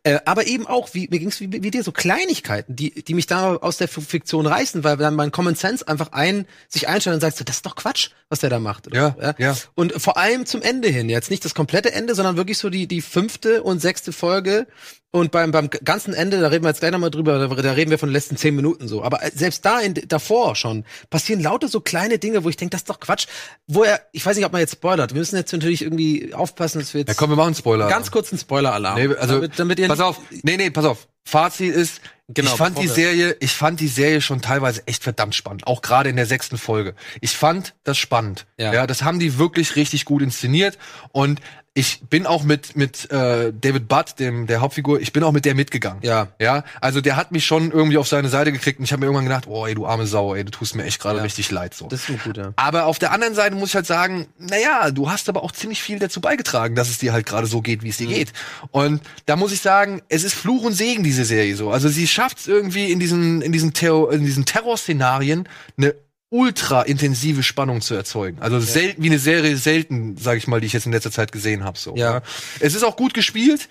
Äh, 0.03 0.18
aber 0.26 0.47
eben 0.47 0.66
auch, 0.66 0.91
wie, 0.93 1.09
mir 1.09 1.18
ging 1.18 1.28
es 1.28 1.41
wie, 1.41 1.51
wie 1.51 1.70
dir, 1.70 1.82
so 1.82 1.93
Kleinigkeiten, 1.93 2.76
die, 2.76 3.03
die 3.03 3.14
mich 3.14 3.26
da 3.26 3.57
aus 3.57 3.78
der 3.78 3.88
Fiktion 3.88 4.47
reißen, 4.47 4.84
weil 4.84 4.97
dann 4.99 5.14
mein 5.14 5.32
Common 5.32 5.55
Sense 5.55 5.86
einfach 5.88 6.12
ein, 6.12 6.47
sich 6.68 6.88
einstellt 6.88 7.14
und 7.14 7.20
sagt, 7.20 7.38
so, 7.38 7.45
das 7.45 7.57
ist 7.57 7.66
doch 7.66 7.76
Quatsch, 7.76 8.11
was 8.28 8.41
der 8.41 8.51
da 8.51 8.59
macht. 8.59 8.86
Oder? 8.86 9.16
Ja, 9.20 9.34
ja. 9.38 9.57
Und 9.74 9.95
vor 10.01 10.18
allem 10.18 10.45
zum 10.47 10.62
Ende 10.62 10.88
hin, 10.88 11.09
jetzt 11.09 11.30
nicht 11.30 11.45
das 11.45 11.55
komplette 11.55 11.93
Ende, 11.93 12.14
sondern 12.14 12.36
wirklich 12.36 12.59
so 12.59 12.68
die, 12.68 12.86
die 12.86 13.01
fünfte 13.01 13.62
und 13.62 13.80
sechste 13.80 14.12
Folge, 14.12 14.66
und 15.12 15.32
beim, 15.32 15.50
beim 15.50 15.70
ganzen 15.70 16.14
Ende, 16.14 16.40
da 16.40 16.48
reden 16.48 16.64
wir 16.64 16.68
jetzt 16.68 16.80
gleich 16.80 16.92
nochmal 16.92 17.11
drüber, 17.11 17.38
da, 17.38 17.48
da, 17.48 17.72
reden 17.72 17.90
wir 17.90 17.98
von 17.98 18.08
den 18.08 18.12
letzten 18.12 18.36
zehn 18.36 18.54
Minuten 18.54 18.86
so. 18.86 19.02
Aber 19.02 19.20
selbst 19.34 19.64
da, 19.64 19.80
in, 19.80 19.94
davor 19.94 20.54
schon, 20.54 20.84
passieren 21.11 21.42
lauter 21.42 21.66
so 21.66 21.80
kleine 21.80 22.18
Dinge, 22.18 22.44
wo 22.44 22.48
ich 22.48 22.56
denke, 22.56 22.70
das 22.70 22.82
ist 22.82 22.90
doch 22.90 23.00
Quatsch. 23.00 23.26
Wo 23.66 23.82
er, 23.82 24.00
ich 24.12 24.24
weiß 24.24 24.36
nicht, 24.36 24.46
ob 24.46 24.52
man 24.52 24.61
jetzt 24.61 24.72
spoilert. 24.72 25.12
Wir 25.12 25.18
müssen 25.18 25.36
jetzt 25.36 25.52
natürlich 25.52 25.82
irgendwie 25.82 26.32
aufpassen, 26.32 26.78
dass 26.78 26.94
wir 26.94 27.00
jetzt. 27.00 27.08
Ja, 27.08 27.14
komm, 27.14 27.30
wir 27.30 27.36
machen 27.36 27.56
Spoiler. 27.56 27.88
Ganz 27.88 28.11
kurz 28.12 28.30
einen 28.30 28.38
Spoiler-Alarm. 28.38 28.98
Nee, 28.98 29.14
also, 29.16 29.34
damit, 29.34 29.58
damit 29.58 29.78
ihr 29.80 29.88
pass 29.88 30.00
auf. 30.00 30.20
Nee, 30.42 30.56
nee, 30.56 30.70
pass 30.70 30.84
auf. 30.84 31.08
Fazit 31.24 31.74
ist, 31.74 32.00
Genau, 32.32 32.52
ich 32.52 32.56
fand 32.56 32.78
die 32.78 32.86
Serie, 32.86 33.36
ich 33.40 33.50
fand 33.52 33.80
die 33.80 33.88
Serie 33.88 34.20
schon 34.20 34.40
teilweise 34.40 34.86
echt 34.86 35.02
verdammt 35.02 35.34
spannend, 35.34 35.66
auch 35.66 35.82
gerade 35.82 36.10
in 36.10 36.14
der 36.14 36.26
sechsten 36.26 36.58
Folge. 36.58 36.94
Ich 37.20 37.32
fand 37.36 37.74
das 37.82 37.98
spannend. 37.98 38.46
Ja. 38.56 38.72
Ja. 38.72 38.86
das 38.86 39.02
haben 39.02 39.18
die 39.18 39.36
wirklich 39.36 39.74
richtig 39.74 40.04
gut 40.04 40.22
inszeniert 40.22 40.78
und 41.10 41.40
ich 41.72 42.00
bin 42.10 42.26
auch 42.26 42.42
mit 42.42 42.74
mit 42.74 43.10
äh, 43.12 43.52
David 43.52 43.86
Budd, 43.86 44.18
dem 44.18 44.48
der 44.48 44.60
Hauptfigur, 44.60 45.00
ich 45.00 45.12
bin 45.12 45.22
auch 45.22 45.30
mit 45.30 45.44
der 45.44 45.54
mitgegangen. 45.54 46.02
Ja. 46.02 46.26
Ja, 46.40 46.64
also 46.80 47.00
der 47.00 47.14
hat 47.14 47.30
mich 47.30 47.46
schon 47.46 47.70
irgendwie 47.70 47.96
auf 47.96 48.08
seine 48.08 48.28
Seite 48.28 48.50
gekriegt 48.50 48.80
und 48.80 48.84
ich 48.84 48.92
habe 48.92 49.00
mir 49.00 49.06
irgendwann 49.06 49.26
gedacht, 49.26 49.44
oh, 49.46 49.66
ey, 49.66 49.74
du 49.74 49.86
arme 49.86 50.04
Sau, 50.06 50.34
ey, 50.34 50.44
du 50.44 50.50
tust 50.50 50.74
mir 50.74 50.84
echt 50.84 51.00
gerade 51.00 51.18
Ja. 51.18 51.22
richtig 51.22 51.50
leid 51.52 51.74
so. 51.74 51.86
Das 51.86 52.08
ist 52.08 52.24
gut, 52.24 52.36
ja. 52.36 52.52
Aber 52.56 52.86
auf 52.86 52.98
der 52.98 53.12
anderen 53.12 53.36
Seite 53.36 53.54
muss 53.54 53.68
ich 53.68 53.76
halt 53.76 53.86
sagen, 53.86 54.26
naja, 54.38 54.90
du 54.90 55.10
hast 55.10 55.28
aber 55.28 55.44
auch 55.44 55.52
ziemlich 55.52 55.80
viel 55.80 56.00
dazu 56.00 56.20
beigetragen, 56.20 56.74
dass 56.74 56.88
es 56.90 56.98
dir 56.98 57.12
halt 57.12 57.24
gerade 57.24 57.46
so 57.46 57.60
geht, 57.62 57.84
wie 57.84 57.90
es 57.90 57.98
dir 57.98 58.08
geht. 58.08 58.32
Und 58.72 59.00
da 59.26 59.36
muss 59.36 59.52
ich 59.52 59.60
sagen, 59.60 60.02
es 60.08 60.24
ist 60.24 60.34
Fluch 60.34 60.64
und 60.64 60.72
Segen, 60.72 61.04
diese 61.11 61.24
Serie 61.24 61.56
so. 61.56 61.70
Also 61.70 61.88
sie 61.88 62.06
schafft 62.06 62.38
es 62.38 62.46
irgendwie 62.46 62.90
in 62.92 63.00
diesen, 63.00 63.42
in 63.42 63.52
diesen, 63.52 63.72
Terror, 63.72 64.12
in 64.12 64.24
diesen 64.24 64.44
Terrorszenarien 64.44 65.48
eine 65.76 65.94
ultra 66.30 66.82
intensive 66.82 67.42
Spannung 67.42 67.80
zu 67.80 67.94
erzeugen. 67.94 68.38
Also 68.40 68.61
selten 68.61 69.02
wie 69.02 69.08
eine 69.08 69.18
Serie 69.18 69.56
selten, 69.56 70.16
sage 70.16 70.38
ich 70.38 70.46
mal, 70.46 70.61
die 70.61 70.66
ich 70.68 70.72
jetzt 70.72 70.86
in 70.86 70.92
letzter 70.92 71.11
Zeit 71.11 71.32
gesehen 71.32 71.64
habe. 71.64 71.76
So. 71.76 71.96
Ja. 71.96 72.22
Es 72.61 72.74
ist 72.74 72.84
auch 72.84 72.94
gut 72.94 73.14
gespielt, 73.14 73.68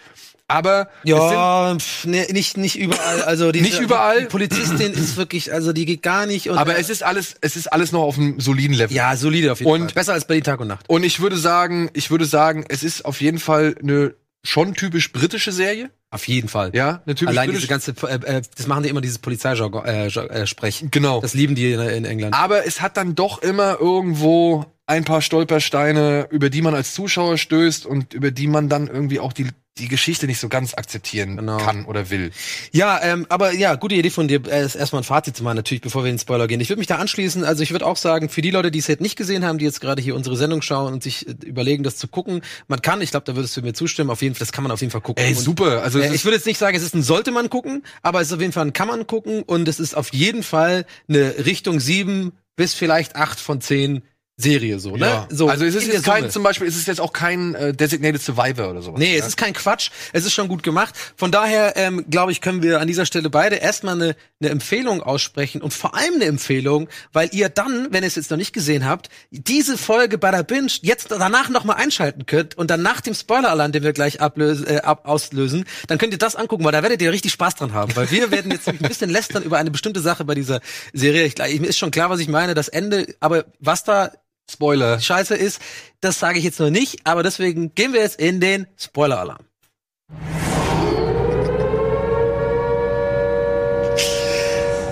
aber 0.49 0.89
sind 1.05 1.11
Ja, 1.15 1.77
pf, 1.79 2.05
nee, 2.05 2.27
nicht, 2.31 2.57
nicht 2.57 2.77
überall. 2.77 3.21
Also 3.21 3.51
diese, 3.53 3.63
Nicht 3.63 3.79
überall? 3.79 4.21
Die 4.23 4.25
Polizistin 4.25 4.91
ist 4.91 5.15
wirklich, 5.15 5.53
also 5.53 5.71
die 5.71 5.85
geht 5.85 6.01
gar 6.03 6.25
nicht. 6.25 6.49
Und, 6.49 6.57
aber 6.57 6.77
es 6.77 6.89
ist 6.89 7.01
alles, 7.01 7.35
es 7.39 7.55
ist 7.55 7.67
alles 7.71 7.93
noch 7.93 8.01
auf 8.01 8.17
einem 8.17 8.41
soliden 8.41 8.75
Level. 8.75 8.93
ja 8.95 9.15
solide 9.15 9.53
auf 9.53 9.59
jeden 9.59 9.71
Und- 9.71 9.79
Fall. 9.91 9.93
Besser 9.93 10.13
als 10.13 10.25
Berlin 10.25 10.43
Tag 10.43 10.59
und 10.59 10.67
Nacht. 10.67 10.83
Und 10.89 11.03
ich 11.03 11.21
würde 11.21 11.37
sagen, 11.37 11.89
ich 11.93 12.11
würde 12.11 12.25
sagen, 12.25 12.65
es 12.67 12.83
ist 12.83 13.05
auf 13.05 13.21
jeden 13.21 13.39
Fall 13.39 13.75
eine 13.81 14.15
schon 14.43 14.73
typisch 14.73 15.11
britische 15.11 15.51
Serie. 15.51 15.89
Auf 16.11 16.27
jeden 16.27 16.49
Fall. 16.49 16.71
Ja, 16.73 16.97
typisch 17.05 17.27
Allein 17.27 17.51
diese 17.51 17.67
ganze, 17.67 17.93
äh, 18.03 18.37
äh, 18.37 18.41
das 18.55 18.67
machen 18.67 18.83
die 18.83 18.89
immer 18.89 19.01
dieses 19.01 19.19
Polizeijargon 19.19 19.85
äh, 19.85 20.07
äh, 20.07 20.47
Sprechen. 20.47 20.89
Genau. 20.89 21.21
Das 21.21 21.33
lieben 21.33 21.55
die 21.55 21.71
in, 21.71 21.79
in 21.79 22.05
England. 22.05 22.33
Aber 22.33 22.65
es 22.65 22.81
hat 22.81 22.97
dann 22.97 23.13
doch 23.13 23.41
immer 23.41 23.79
irgendwo 23.79 24.65
ein 24.87 25.05
paar 25.05 25.21
Stolpersteine, 25.21 26.27
über 26.31 26.49
die 26.49 26.63
man 26.63 26.73
als 26.73 26.95
Zuschauer 26.95 27.37
stößt 27.37 27.85
und 27.85 28.15
über 28.15 28.31
die 28.31 28.47
man 28.47 28.69
dann 28.69 28.87
irgendwie 28.87 29.19
auch 29.19 29.33
die, 29.33 29.47
die 29.79 29.87
Geschichte 29.87 30.27
nicht 30.27 30.39
so 30.39 30.49
ganz 30.49 30.73
akzeptieren 30.73 31.37
Genau. 31.37 31.57
kann 31.57 31.85
oder 31.85 32.09
will. 32.09 32.31
Ja, 32.71 32.99
ähm, 33.01 33.25
aber 33.29 33.53
ja, 33.53 33.75
gute 33.75 33.95
Idee 33.95 34.09
von 34.09 34.27
dir, 34.27 34.41
äh, 34.47 34.63
ist 34.65 34.75
erstmal 34.75 35.01
ein 35.01 35.05
Fazit 35.05 35.35
zu 35.35 35.43
machen, 35.43 35.55
natürlich, 35.55 35.81
bevor 35.81 36.03
wir 36.03 36.09
in 36.09 36.15
den 36.15 36.19
Spoiler 36.21 36.47
gehen. 36.47 36.59
Ich 36.61 36.69
würde 36.69 36.79
mich 36.79 36.87
da 36.87 36.97
anschließen. 36.97 37.43
Also 37.43 37.63
ich 37.63 37.71
würde 37.71 37.85
auch 37.85 37.97
sagen, 37.97 38.29
für 38.29 38.41
die 38.41 38.51
Leute, 38.51 38.71
die 38.71 38.79
es 38.79 38.87
jetzt 38.87 39.01
nicht 39.01 39.15
gesehen 39.15 39.45
haben, 39.45 39.57
die 39.57 39.65
jetzt 39.65 39.81
gerade 39.81 40.01
hier 40.01 40.15
unsere 40.15 40.35
Sendung 40.37 40.61
schauen 40.61 40.93
und 40.93 41.03
sich 41.03 41.27
äh, 41.27 41.31
überlegen, 41.45 41.83
das 41.83 41.97
zu 41.97 42.07
gucken, 42.07 42.41
man 42.67 42.81
kann, 42.81 43.01
ich 43.01 43.11
glaube, 43.11 43.25
da 43.25 43.35
würdest 43.35 43.55
du 43.57 43.61
mir 43.61 43.73
zustimmen, 43.73 44.09
auf 44.09 44.21
jeden 44.21 44.35
Fall, 44.35 44.39
das 44.39 44.51
kann 44.51 44.63
man 44.63 44.71
auf 44.71 44.81
jeden 44.81 44.91
Fall 44.91 45.01
gucken. 45.01 45.23
Ey, 45.23 45.31
Und, 45.31 45.39
super. 45.39 45.81
Also 45.81 45.99
es 45.99 46.11
Äh, 46.11 46.15
ich 46.15 46.25
würde 46.25 46.35
jetzt 46.35 46.45
nicht 46.45 46.57
sagen, 46.57 46.75
es 46.75 46.83
ist 46.83 46.93
ein 46.95 47.03
sollte 47.03 47.31
man 47.31 47.49
gucken, 47.49 47.83
aber 48.01 48.21
es 48.21 48.27
ist 48.27 48.33
auf 48.33 48.41
jeden 48.41 48.53
Fall 48.53 48.65
ein 48.65 48.73
kann 48.73 48.87
man 48.87 49.07
gucken 49.07 49.43
und 49.43 49.67
es 49.67 49.79
ist 49.79 49.95
auf 49.95 50.13
jeden 50.13 50.43
Fall 50.43 50.85
eine 51.07 51.45
Richtung 51.45 51.79
sieben 51.79 52.33
bis 52.55 52.73
vielleicht 52.73 53.15
acht 53.15 53.39
von 53.39 53.61
zehn 53.61 54.01
Serie 54.39 54.79
so, 54.79 54.95
ne? 54.95 55.05
ja. 55.05 55.27
So, 55.29 55.49
also 55.49 55.65
es 55.65 55.75
ist 55.75 55.87
jetzt 55.87 56.05
kein, 56.05 56.21
Summe. 56.21 56.29
zum 56.29 56.43
Beispiel, 56.43 56.65
es 56.65 56.77
ist 56.77 56.87
jetzt 56.87 57.01
auch 57.01 57.11
kein 57.11 57.55
äh, 57.55 57.73
Designated 57.73 58.21
Survivor 58.21 58.69
oder 58.69 58.81
sowas. 58.81 58.97
Nee, 58.97 59.11
ja? 59.11 59.19
es 59.19 59.27
ist 59.27 59.37
kein 59.37 59.53
Quatsch. 59.53 59.89
Es 60.13 60.25
ist 60.25 60.31
schon 60.31 60.47
gut 60.47 60.63
gemacht. 60.63 60.95
Von 61.17 61.29
daher, 61.29 61.75
ähm, 61.75 62.05
glaube 62.09 62.31
ich, 62.31 62.39
können 62.39 62.63
wir 62.63 62.79
an 62.79 62.87
dieser 62.87 63.05
Stelle 63.05 63.29
beide 63.29 63.57
erstmal 63.57 63.95
eine, 63.95 64.15
eine 64.39 64.49
Empfehlung 64.49 65.03
aussprechen 65.03 65.61
und 65.61 65.73
vor 65.73 65.93
allem 65.93 66.15
eine 66.15 66.25
Empfehlung, 66.25 66.87
weil 67.11 67.29
ihr 67.33 67.49
dann, 67.49 67.87
wenn 67.91 68.01
ihr 68.01 68.07
es 68.07 68.15
jetzt 68.15 68.31
noch 68.31 68.37
nicht 68.37 68.53
gesehen 68.53 68.85
habt, 68.85 69.09
diese 69.29 69.77
Folge 69.77 70.17
bei 70.17 70.31
der 70.31 70.43
Binge 70.43 70.71
jetzt 70.83 71.11
danach 71.11 71.49
noch 71.49 71.65
mal 71.65 71.73
einschalten 71.73 72.25
könnt 72.25 72.57
und 72.57 72.71
dann 72.71 72.81
nach 72.81 73.01
dem 73.01 73.15
Spoiler-Alarm, 73.15 73.73
den 73.73 73.83
wir 73.83 73.91
gleich 73.91 74.21
ablösen, 74.21 74.67
äh, 74.67 74.77
ab, 74.77 75.01
auslösen, 75.05 75.65
dann 75.87 75.97
könnt 75.97 76.13
ihr 76.13 76.17
das 76.17 76.37
angucken, 76.37 76.63
weil 76.63 76.71
da 76.71 76.81
werdet 76.81 77.01
ihr 77.01 77.11
richtig 77.11 77.33
Spaß 77.33 77.55
dran 77.55 77.73
haben, 77.73 77.93
weil 77.97 78.09
wir 78.09 78.31
werden 78.31 78.51
jetzt 78.51 78.69
ein 78.69 78.77
bisschen 78.77 79.09
lästern 79.09 79.43
über 79.43 79.57
eine 79.57 79.69
bestimmte 79.69 79.99
Sache 79.99 80.23
bei 80.23 80.33
dieser 80.33 80.61
Serie. 80.93 81.25
Ich, 81.25 81.35
mir 81.59 81.67
ist 81.67 81.77
schon 81.77 81.91
klar, 81.91 82.09
was 82.09 82.21
ich 82.21 82.29
meine, 82.29 82.53
das 82.53 82.69
Ende, 82.69 83.15
aber 83.19 83.43
was 83.59 83.83
da 83.83 84.13
Spoiler. 84.49 84.99
scheiße 84.99 85.35
ist, 85.35 85.61
das 86.01 86.19
sage 86.19 86.39
ich 86.39 86.45
jetzt 86.45 86.59
noch 86.59 86.69
nicht, 86.69 87.05
aber 87.05 87.23
deswegen 87.23 87.75
gehen 87.75 87.93
wir 87.93 88.01
jetzt 88.01 88.19
in 88.19 88.39
den 88.39 88.67
Spoiler-Alarm. 88.77 89.45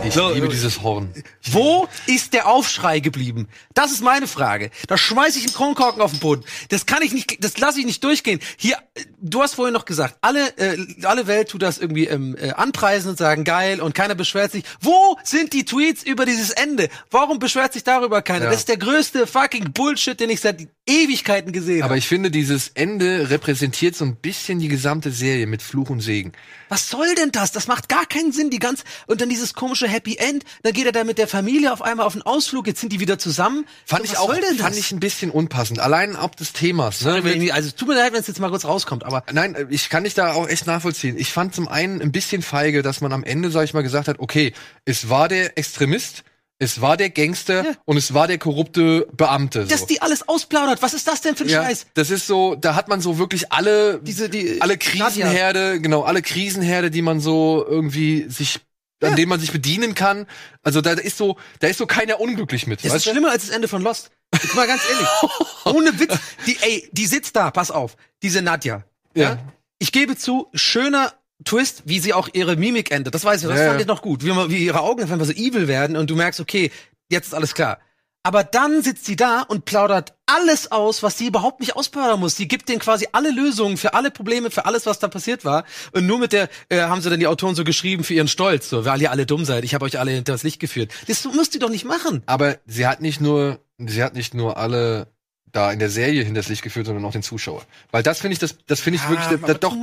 Ich 0.08 0.14
So, 0.14 0.30
liebe 0.32 0.48
dieses 0.48 0.82
Horn. 0.84 1.14
Wo 1.52 1.88
ist 2.06 2.34
der 2.34 2.48
Aufschrei 2.48 3.02
geblieben? 3.02 3.50
Das 3.74 3.92
ist 3.92 4.02
meine 4.02 4.28
Frage. 4.28 4.72
Da 4.88 4.98
schmeiße 4.98 5.38
ich 5.38 5.46
einen 5.46 5.54
Kronkorken 5.54 6.02
auf 6.02 6.12
den 6.12 6.22
Boden. 6.22 6.46
Das 6.70 6.86
kann 6.86 7.02
ich 7.02 7.12
nicht, 7.14 7.44
das 7.44 7.58
lasse 7.58 7.80
ich 7.80 7.86
nicht 7.86 8.02
durchgehen. 8.06 8.40
Hier, 8.56 8.78
du 9.20 9.42
hast 9.42 9.56
vorhin 9.56 9.74
noch 9.74 9.84
gesagt, 9.84 10.16
alle, 10.22 10.58
äh, 10.58 10.78
alle 11.04 11.28
Welt 11.28 11.50
tut 11.50 11.62
das 11.62 11.78
irgendwie 11.78 12.06
ähm, 12.06 12.38
äh, 12.40 12.52
anpreisen 12.52 13.10
und 13.10 13.18
sagen 13.18 13.44
geil 13.44 13.82
und 13.82 13.96
keiner 13.96 14.16
beschwert 14.16 14.54
sich. 14.54 14.64
Wo 14.80 15.18
sind 15.24 15.52
die 15.52 15.66
Tweets 15.66 16.04
über 16.04 16.26
dieses 16.26 16.52
Ende? 16.52 16.88
Warum 17.12 17.40
beschwert 17.40 17.74
sich 17.74 17.84
darüber 17.84 18.22
keiner? 18.22 18.46
Ja. 18.46 18.52
Das 18.52 18.60
ist 18.60 18.70
der 18.70 18.78
größte 18.78 19.28
fucking 19.28 19.74
Bullshit, 19.74 20.18
den 20.18 20.30
ich 20.30 20.40
seit 20.40 20.68
Ewigkeiten 20.86 21.52
gesehen 21.52 21.82
Aber 21.84 21.90
habe. 21.90 22.00
ich 22.00 22.08
finde, 22.08 22.32
dieses 22.32 22.70
Ende 22.70 23.30
repräsentiert 23.30 23.96
so 23.96 24.06
ein 24.06 24.16
bisschen 24.16 24.60
die 24.60 24.70
gesamte 24.70 25.12
Serie 25.12 25.48
mit 25.48 25.62
Fluch 25.62 25.90
und 25.90 26.00
Segen. 26.00 26.32
Was 26.70 26.90
soll 26.90 27.14
denn 27.16 27.32
das? 27.32 27.52
Das 27.52 27.68
macht 27.68 27.90
gar 27.90 28.06
keinen 28.06 28.32
Sinn. 28.32 28.50
Die 28.50 28.60
ganz 28.60 28.84
und 29.06 29.20
dann 29.22 29.30
dieses 29.30 29.54
komische 29.54 29.88
Happy 29.98 30.16
End. 30.18 30.44
Dann 30.64 30.74
geht 30.74 30.86
er 30.86 30.92
da 30.92 31.04
mit 31.04 31.18
der 31.18 31.28
Familie 31.28 31.74
auf 31.74 31.82
einmal 31.82 32.06
auf 32.06 32.14
einen 32.14 32.22
Ausflug. 32.22 32.68
Jetzt 32.68 32.80
sind 32.82 32.94
die 32.94 33.00
wieder 33.00 33.18
zusammen. 33.20 33.66
Fand 33.86 34.04
Was 34.04 34.12
ich 34.12 34.18
auch, 34.18 34.32
fand 34.58 34.78
ich 34.78 34.92
ein 34.92 35.00
bisschen 35.00 35.32
unpassend. 35.32 35.80
Allein 35.80 36.16
ab 36.16 36.36
des 36.38 36.54
Themas. 36.54 37.02
Ne? 37.02 37.22
Sorry, 37.22 37.52
Also 37.52 37.70
es 37.70 37.76
tut 37.76 37.88
mir 37.88 37.96
leid, 37.96 38.14
wenn 38.14 38.22
es 38.22 38.28
jetzt 38.28 38.40
mal 38.40 38.50
kurz 38.50 38.66
rauskommt, 38.66 39.04
aber 39.04 39.24
Nein, 39.32 39.56
äh, 39.56 39.66
ich 39.70 39.90
kann 39.90 40.04
dich 40.04 40.14
da 40.14 40.34
auch 40.34 40.48
echt 40.48 40.68
nachvollziehen. 40.68 41.18
Ich 41.18 41.32
fand 41.34 41.56
zum 41.56 41.68
einen 41.68 42.02
ein 42.02 42.12
bisschen 42.12 42.42
feige, 42.42 42.82
dass 42.84 43.02
man 43.02 43.12
am 43.12 43.24
Ende, 43.24 43.50
sag 43.52 43.64
ich 43.64 43.74
mal, 43.74 43.84
gesagt 43.84 44.08
hat, 44.08 44.20
okay, 44.20 44.54
es 44.86 45.10
war 45.10 45.28
der 45.28 45.58
Extremist, 45.58 46.24
es 46.60 46.82
war 46.82 46.98
der 46.98 47.12
Gangster 47.12 47.64
Ja. 47.64 47.72
und 47.86 47.98
es 47.98 48.14
war 48.16 48.28
der 48.28 48.40
korrupte 48.40 49.08
Beamte. 49.16 49.64
So. 49.64 49.70
dass 49.70 49.86
die 49.86 50.02
alles 50.02 50.28
ausplaudert. 50.28 50.82
Was 50.82 50.94
ist 50.96 51.08
das 51.08 51.22
denn 51.22 51.36
für 51.36 51.44
ein 51.44 51.50
ja, 51.50 51.64
Scheiß? 51.64 51.86
das 51.94 52.10
ist 52.10 52.26
so, 52.26 52.56
da 52.56 52.74
hat 52.76 52.88
man 52.88 53.00
so 53.00 53.20
wirklich 53.20 53.52
alle, 53.52 54.00
Diese- 54.02 54.28
die- 54.30 54.60
alle. 54.62 54.76
Krisenherde, 54.78 55.80
genau, 55.82 56.02
alle 56.04 56.22
Krisenherde, 56.22 56.90
die 56.92 57.02
man 57.02 57.20
so 57.20 57.64
irgendwie 57.68 58.26
sich, 58.30 58.60
an 59.04 59.16
denen 59.16 59.30
man 59.30 59.40
sich 59.40 59.52
bedienen 59.52 59.94
kann. 59.96 60.26
Also 60.64 60.82
da 60.82 60.92
ist 60.92 61.18
so, 61.18 61.38
da 61.60 61.68
ist 61.68 61.78
so 61.78 61.86
keiner 61.86 62.20
unglücklich 62.20 62.68
mit. 62.68 62.84
Das 62.84 62.94
ist 62.94 63.06
du? 63.06 63.12
schlimmer 63.12 63.32
als 63.32 63.46
das 63.48 63.56
Ende 63.56 63.68
von 63.68 63.82
Lost. 63.82 64.12
Jetzt 64.34 64.56
mal 64.56 64.68
ganz 64.68 64.82
ehrlich. 64.90 65.08
Ohne 65.66 66.00
Witz. 66.00 66.16
Die, 66.46 66.58
ey, 66.62 66.90
die 66.92 67.06
sitzt 67.06 67.36
da, 67.36 67.52
pass 67.52 67.72
auf. 67.72 67.96
Diese 68.24 68.42
Nadja. 68.42 68.84
Ja. 69.16 69.24
Ja. 69.32 69.38
Ich 69.80 69.92
gebe 69.92 70.16
zu, 70.18 70.48
schöner 70.54 71.14
Twist, 71.46 71.84
wie 71.86 72.00
sie 72.00 72.14
auch 72.14 72.30
ihre 72.34 72.56
Mimik 72.56 72.92
endet. 72.92 73.14
Das 73.14 73.24
weiß 73.24 73.42
ich, 73.44 73.48
das 73.48 73.60
Ja, 73.60 73.68
fand 73.68 73.76
ja. 73.76 73.82
ich 73.82 73.88
noch 73.88 74.02
gut. 74.02 74.24
Wie, 74.24 74.32
wie 74.50 74.66
ihre 74.66 74.82
Augen 74.82 75.04
auf 75.04 75.12
einmal 75.12 75.28
so 75.28 75.34
evil 75.34 75.68
werden 75.68 75.96
und 75.96 76.10
du 76.10 76.16
merkst, 76.16 76.40
okay, 76.40 76.72
jetzt 77.10 77.28
ist 77.28 77.34
alles 77.34 77.54
klar. 77.54 77.80
Aber 78.28 78.44
dann 78.44 78.84
sitzt 78.84 79.06
sie 79.06 79.16
da 79.16 79.44
und 79.44 79.64
plaudert 79.64 80.14
alles 80.26 80.70
aus, 80.70 81.02
was 81.02 81.18
sie 81.18 81.28
überhaupt 81.28 81.62
nicht 81.62 81.78
ausplaudern 81.78 82.20
muss. 82.20 82.36
Sie 82.36 82.50
gibt 82.50 82.68
denen 82.68 82.80
quasi 82.80 83.08
alle 83.14 83.32
Lösungen 83.32 83.78
für 83.78 83.94
alle 83.94 84.12
Probleme, 84.12 84.52
für 84.52 84.66
alles, 84.66 84.86
was 84.86 85.00
da 85.00 85.08
passiert 85.08 85.46
war. 85.46 85.64
Und 85.94 86.08
nur 86.08 86.20
mit 86.20 86.34
der 86.34 86.50
äh, 86.68 86.82
haben 86.82 87.00
sie 87.00 87.10
dann 87.10 87.22
die 87.22 87.28
Autoren 87.28 87.56
so 87.56 87.64
geschrieben 87.64 88.04
für 88.04 88.16
ihren 88.16 88.28
Stolz, 88.28 88.68
so 88.68 88.84
weil 88.84 89.02
ihr 89.02 89.12
alle 89.12 89.26
dumm 89.26 89.46
seid. 89.46 89.64
Ich 89.64 89.74
habe 89.74 89.86
euch 89.86 89.98
alle 89.98 90.12
hinter 90.12 90.34
das 90.34 90.44
Licht 90.44 90.60
geführt. 90.60 90.92
Das 91.08 91.24
müsst 91.24 91.54
ihr 91.54 91.62
doch 91.62 91.70
nicht 91.70 91.86
machen. 91.86 92.22
Aber 92.26 92.58
sie 92.66 92.86
hat 92.86 93.00
nicht 93.00 93.22
nur, 93.22 93.62
sie 93.78 94.04
hat 94.04 94.14
nicht 94.14 94.34
nur 94.34 94.58
alle 94.58 95.08
da 95.52 95.72
in 95.72 95.80
der 95.80 95.90
Serie 95.90 96.24
hinters 96.24 96.50
Licht 96.50 96.62
geführt, 96.62 96.86
sondern 96.86 97.04
auch 97.06 97.12
den 97.12 97.24
Zuschauer. 97.24 97.64
Weil 97.92 98.04
das 98.04 98.20
finde 98.20 98.34
ich, 98.34 98.40
das, 98.40 98.58
das 98.68 98.80
finde 98.80 99.00
ich 99.00 99.10
wirklich, 99.10 99.28
aber 99.28 99.48
das, 99.54 99.60
doch, 99.60 99.76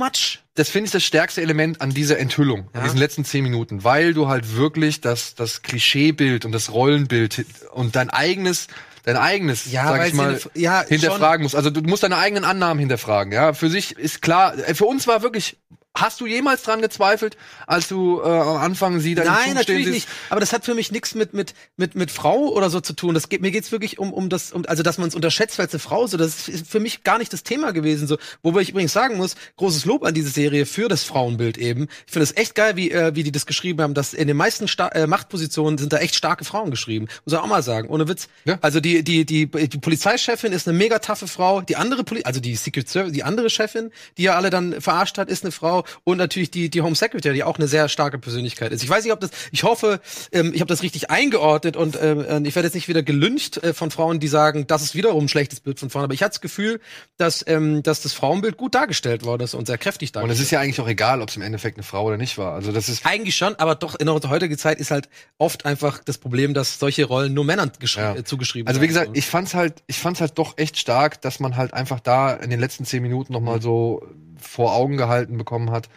das 0.55 0.69
finde 0.69 0.85
ich 0.85 0.91
das 0.91 1.03
stärkste 1.03 1.41
Element 1.41 1.81
an 1.81 1.89
dieser 1.91 2.17
Enthüllung, 2.19 2.69
Ja. 2.73 2.79
an 2.79 2.83
diesen 2.85 2.99
letzten 2.99 3.25
zehn 3.25 3.43
Minuten, 3.43 3.83
weil 3.83 4.13
du 4.13 4.27
halt 4.27 4.55
wirklich 4.55 5.01
das, 5.01 5.35
das 5.35 5.61
Klischeebild 5.63 6.45
und 6.45 6.51
das 6.51 6.71
Rollenbild 6.71 7.45
und 7.73 7.95
dein 7.95 8.09
eigenes, 8.09 8.67
dein 9.03 9.17
eigenes, 9.17 9.71
Ja, 9.71 9.87
sag 9.87 10.07
ich 10.07 10.13
mal, 10.13 10.39
ja, 10.53 10.83
hinterfragen 10.87 11.43
musst. 11.43 11.55
Also 11.55 11.69
du 11.69 11.81
musst 11.81 12.03
deine 12.03 12.17
eigenen 12.17 12.43
Annahmen 12.45 12.79
hinterfragen. 12.79 13.33
Ja, 13.33 13.53
für 13.53 13.69
sich 13.69 13.97
ist 13.97 14.21
klar. 14.21 14.57
äh, 14.57 14.75
Für 14.75 14.85
uns 14.85 15.07
war 15.07 15.21
wirklich. 15.23 15.57
Hast 15.95 16.19
du 16.19 16.25
jemals 16.25 16.63
dran 16.63 16.81
gezweifelt, 16.81 17.37
als 17.67 17.87
du 17.87 18.21
äh, 18.21 18.27
am 18.27 18.57
Anfang 18.57 18.99
sie 18.99 19.15
da 19.15 19.23
im 19.23 19.27
Nein, 19.29 19.53
natürlich 19.53 19.83
stehen 19.83 19.93
nicht. 19.93 20.09
Aber 20.29 20.41
das 20.41 20.51
hat 20.51 20.65
für 20.65 20.75
mich 20.75 20.91
nichts 20.91 21.15
mit 21.15 21.33
mit 21.33 21.53
mit 21.77 21.95
mit 21.95 22.11
Frau 22.11 22.49
oder 22.49 22.69
so 22.69 22.81
zu 22.81 22.93
tun. 22.93 23.13
Das 23.13 23.29
geht 23.29 23.41
mir 23.41 23.51
geht's 23.51 23.71
wirklich 23.71 23.97
um 23.97 24.13
um 24.13 24.29
das 24.29 24.51
um, 24.51 24.65
also 24.67 24.83
dass 24.83 24.97
man 24.97 25.07
es 25.07 25.15
unterschätzt, 25.15 25.57
es 25.57 25.71
eine 25.71 25.79
Frau 25.79 26.05
ist. 26.05 26.11
So, 26.11 26.17
das 26.17 26.49
ist 26.49 26.67
für 26.67 26.81
mich 26.81 27.03
gar 27.03 27.17
nicht 27.17 27.31
das 27.31 27.43
Thema 27.43 27.71
gewesen. 27.71 28.07
So, 28.07 28.17
wobei 28.43 28.61
ich 28.61 28.69
übrigens 28.69 28.91
sagen 28.91 29.15
muss, 29.15 29.35
großes 29.55 29.85
Lob 29.85 30.03
an 30.03 30.13
diese 30.13 30.29
Serie 30.29 30.65
für 30.65 30.89
das 30.89 31.03
Frauenbild 31.03 31.57
eben. 31.57 31.87
Ich 32.05 32.11
finde 32.11 32.23
es 32.25 32.35
echt 32.35 32.55
geil, 32.55 32.75
wie 32.75 32.91
äh, 32.91 33.15
wie 33.15 33.23
die 33.23 33.31
das 33.31 33.45
geschrieben 33.45 33.81
haben, 33.81 33.93
dass 33.93 34.13
in 34.13 34.27
den 34.27 34.37
meisten 34.37 34.67
Sta 34.67 34.89
äh, 34.89 35.07
Machtpositionen 35.07 35.77
sind 35.77 35.93
da 35.93 35.97
echt 35.97 36.15
starke 36.15 36.43
Frauen 36.43 36.71
geschrieben. 36.71 37.07
Muss 37.23 37.33
ich 37.33 37.39
auch 37.39 37.47
mal 37.47 37.63
sagen, 37.63 37.87
ohne 37.87 38.09
Witz. 38.09 38.27
Ja. 38.43 38.57
Also 38.61 38.81
die 38.81 39.01
die 39.03 39.25
die 39.25 39.47
die 39.47 39.77
Polizeichefin 39.77 40.51
ist 40.51 40.67
eine 40.67 40.77
mega 40.77 40.99
taffe 40.99 41.27
Frau. 41.27 41.61
Die 41.61 41.77
andere 41.77 42.03
Poli 42.03 42.23
also 42.23 42.41
die 42.41 42.55
Secret 42.55 42.89
Service, 42.89 43.13
die 43.13 43.23
andere 43.23 43.49
Chefin, 43.49 43.91
die 44.17 44.23
ja 44.23 44.35
alle 44.35 44.49
dann 44.49 44.81
verarscht 44.81 45.17
hat, 45.17 45.29
ist 45.29 45.43
eine 45.43 45.51
Frau. 45.51 45.84
Und 46.03 46.17
natürlich 46.17 46.51
die, 46.51 46.69
die 46.69 46.81
Home 46.81 46.95
Secretary, 46.95 47.33
die 47.35 47.43
auch 47.43 47.57
eine 47.57 47.67
sehr 47.67 47.89
starke 47.89 48.17
Persönlichkeit 48.19 48.71
ist. 48.71 48.83
Ich 48.83 48.89
weiß 48.89 49.03
nicht, 49.03 49.13
ob 49.13 49.19
das, 49.19 49.29
ich 49.51 49.63
hoffe, 49.63 49.99
ähm, 50.31 50.51
ich 50.53 50.61
habe 50.61 50.67
das 50.69 50.81
richtig 50.83 51.09
eingeordnet 51.09 51.77
und 51.77 51.95
äh, 51.95 52.39
ich 52.43 52.55
werde 52.55 52.67
jetzt 52.67 52.75
nicht 52.75 52.87
wieder 52.87 53.03
gelüncht 53.03 53.57
äh, 53.63 53.73
von 53.73 53.91
Frauen, 53.91 54.19
die 54.19 54.27
sagen, 54.27 54.67
das 54.67 54.81
ist 54.81 54.95
wiederum 54.95 55.25
ein 55.25 55.29
schlechtes 55.29 55.59
Bild 55.59 55.79
von 55.79 55.89
Frauen, 55.89 56.03
aber 56.05 56.13
ich 56.13 56.21
hatte 56.23 56.31
das 56.31 56.41
Gefühl, 56.41 56.79
dass, 57.17 57.43
ähm, 57.47 57.83
dass 57.83 58.01
das 58.01 58.13
Frauenbild 58.13 58.57
gut 58.57 58.75
dargestellt 58.75 59.23
worden 59.25 59.43
ist 59.43 59.53
und 59.53 59.67
sehr 59.67 59.77
kräftig 59.77 60.09
Und 60.09 60.15
dargestellt. 60.15 60.39
es 60.39 60.45
ist 60.45 60.51
ja 60.51 60.59
eigentlich 60.59 60.79
auch 60.81 60.87
egal, 60.87 61.21
ob 61.21 61.29
es 61.29 61.35
im 61.35 61.41
Endeffekt 61.41 61.77
eine 61.77 61.83
Frau 61.83 62.05
oder 62.05 62.17
nicht 62.17 62.37
war. 62.37 62.53
Also 62.53 62.71
das 62.71 62.89
ist 62.89 63.05
eigentlich 63.05 63.35
schon, 63.35 63.55
aber 63.55 63.75
doch 63.75 63.95
in 63.95 64.09
unserer 64.09 64.31
heutigen 64.31 64.57
Zeit 64.57 64.79
ist 64.79 64.91
halt 64.91 65.09
oft 65.37 65.65
einfach 65.65 66.03
das 66.03 66.17
Problem, 66.17 66.53
dass 66.53 66.79
solche 66.79 67.05
Rollen 67.05 67.33
nur 67.33 67.45
Männern 67.45 67.71
Ja. 67.95 68.15
äh, 68.15 68.23
zugeschrieben 68.23 68.67
Also 68.67 68.79
wie 68.81 68.83
werden. 68.85 68.93
gesagt, 68.93 69.17
ich 69.17 69.25
fand's 69.25 69.53
halt, 69.53 69.83
ich 69.87 69.97
fand's 69.99 70.21
halt 70.21 70.37
doch 70.37 70.57
echt 70.57 70.77
stark, 70.77 71.21
dass 71.21 71.39
man 71.39 71.55
halt 71.55 71.73
einfach 71.73 71.99
da 71.99 72.33
in 72.33 72.49
den 72.49 72.59
letzten 72.59 72.85
zehn 72.85 73.01
Minuten 73.01 73.33
noch 73.33 73.39
Mhm. 73.39 73.45
mal 73.45 73.61
so 73.61 74.05
vor 74.47 74.73
Augen 74.73 74.97
gehalten 74.97 75.37
bekommen 75.37 75.71
hat. 75.71 75.89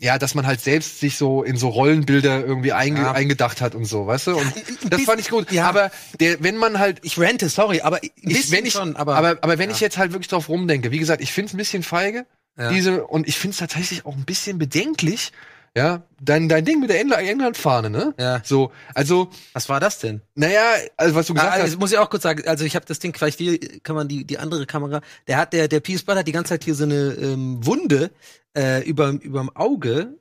Ja, 0.00 0.16
dass 0.16 0.36
man 0.36 0.46
halt 0.46 0.60
selbst 0.60 1.00
sich 1.00 1.16
so 1.16 1.42
in 1.42 1.56
so 1.56 1.70
Rollenbilder 1.70 2.44
irgendwie 2.44 2.72
einge 2.72 3.00
Ja. 3.00 3.12
eingedacht 3.12 3.60
hat 3.60 3.74
und 3.74 3.84
so, 3.84 4.06
weißt 4.06 4.28
du? 4.28 4.36
Und 4.36 4.54
das 4.90 5.02
fand 5.02 5.20
ich 5.20 5.28
gut. 5.28 5.50
Ja. 5.50 5.68
Aber 5.68 5.90
der, 6.20 6.40
wenn 6.40 6.56
man 6.56 6.78
halt, 6.78 7.00
ich 7.02 7.18
rente, 7.18 7.48
sorry, 7.48 7.80
aber 7.80 8.00
ich, 8.02 8.50
wenn 8.52 8.64
ich, 8.64 8.74
schon, 8.74 8.94
aber, 8.94 9.16
aber, 9.16 9.38
aber, 9.40 9.58
wenn 9.58 9.70
ja. 9.70 9.74
ich 9.74 9.80
jetzt 9.80 9.98
halt 9.98 10.12
wirklich 10.12 10.28
drauf 10.28 10.48
rumdenke, 10.48 10.92
wie 10.92 11.00
gesagt, 11.00 11.20
ich 11.20 11.32
find's 11.32 11.52
ein 11.52 11.56
bisschen 11.56 11.82
feige, 11.82 12.26
Ja. 12.56 12.70
diese, 12.70 13.06
und 13.08 13.26
ich 13.26 13.38
find's 13.38 13.56
tatsächlich 13.58 14.06
auch 14.06 14.14
ein 14.14 14.24
bisschen 14.24 14.58
bedenklich, 14.58 15.32
ja, 15.76 16.02
dein, 16.20 16.48
dein 16.48 16.64
Ding 16.64 16.80
mit 16.80 16.90
der 16.90 17.00
Engl- 17.04 17.14
England-Fahne, 17.16 17.90
ne? 17.90 18.14
Ja. 18.18 18.40
So, 18.44 18.72
also, 18.94 19.30
was 19.52 19.68
war 19.68 19.80
das 19.80 19.98
denn? 20.00 20.22
naja, 20.34 20.62
also 20.96 21.14
was 21.14 21.26
du 21.26 21.34
gesagt 21.34 21.52
Ah, 21.52 21.56
hast, 21.56 21.62
also 21.62 21.78
muss 21.78 21.92
ich 21.92 21.98
auch 21.98 22.10
kurz 22.10 22.22
sagen, 22.22 22.46
also 22.48 22.64
ich 22.64 22.74
habe 22.74 22.86
das 22.86 22.98
Ding, 22.98 23.14
vielleicht 23.14 23.38
die, 23.40 23.58
kann 23.82 23.94
man 23.96 24.08
die 24.08 24.24
die 24.24 24.38
andere 24.38 24.66
Kamera, 24.66 25.00
der 25.26 25.36
hat 25.36 25.52
der 25.52 25.68
der 25.68 25.80
Peace 25.80 26.02
Bud 26.02 26.16
hat 26.16 26.26
die 26.26 26.32
ganze 26.32 26.50
Zeit 26.50 26.64
hier 26.64 26.74
so 26.74 26.84
eine 26.84 27.12
ähm, 27.20 27.64
Wunde 27.64 28.10
äh, 28.56 28.82
über 28.88 29.08
überm 29.10 29.50
Auge, 29.54 30.16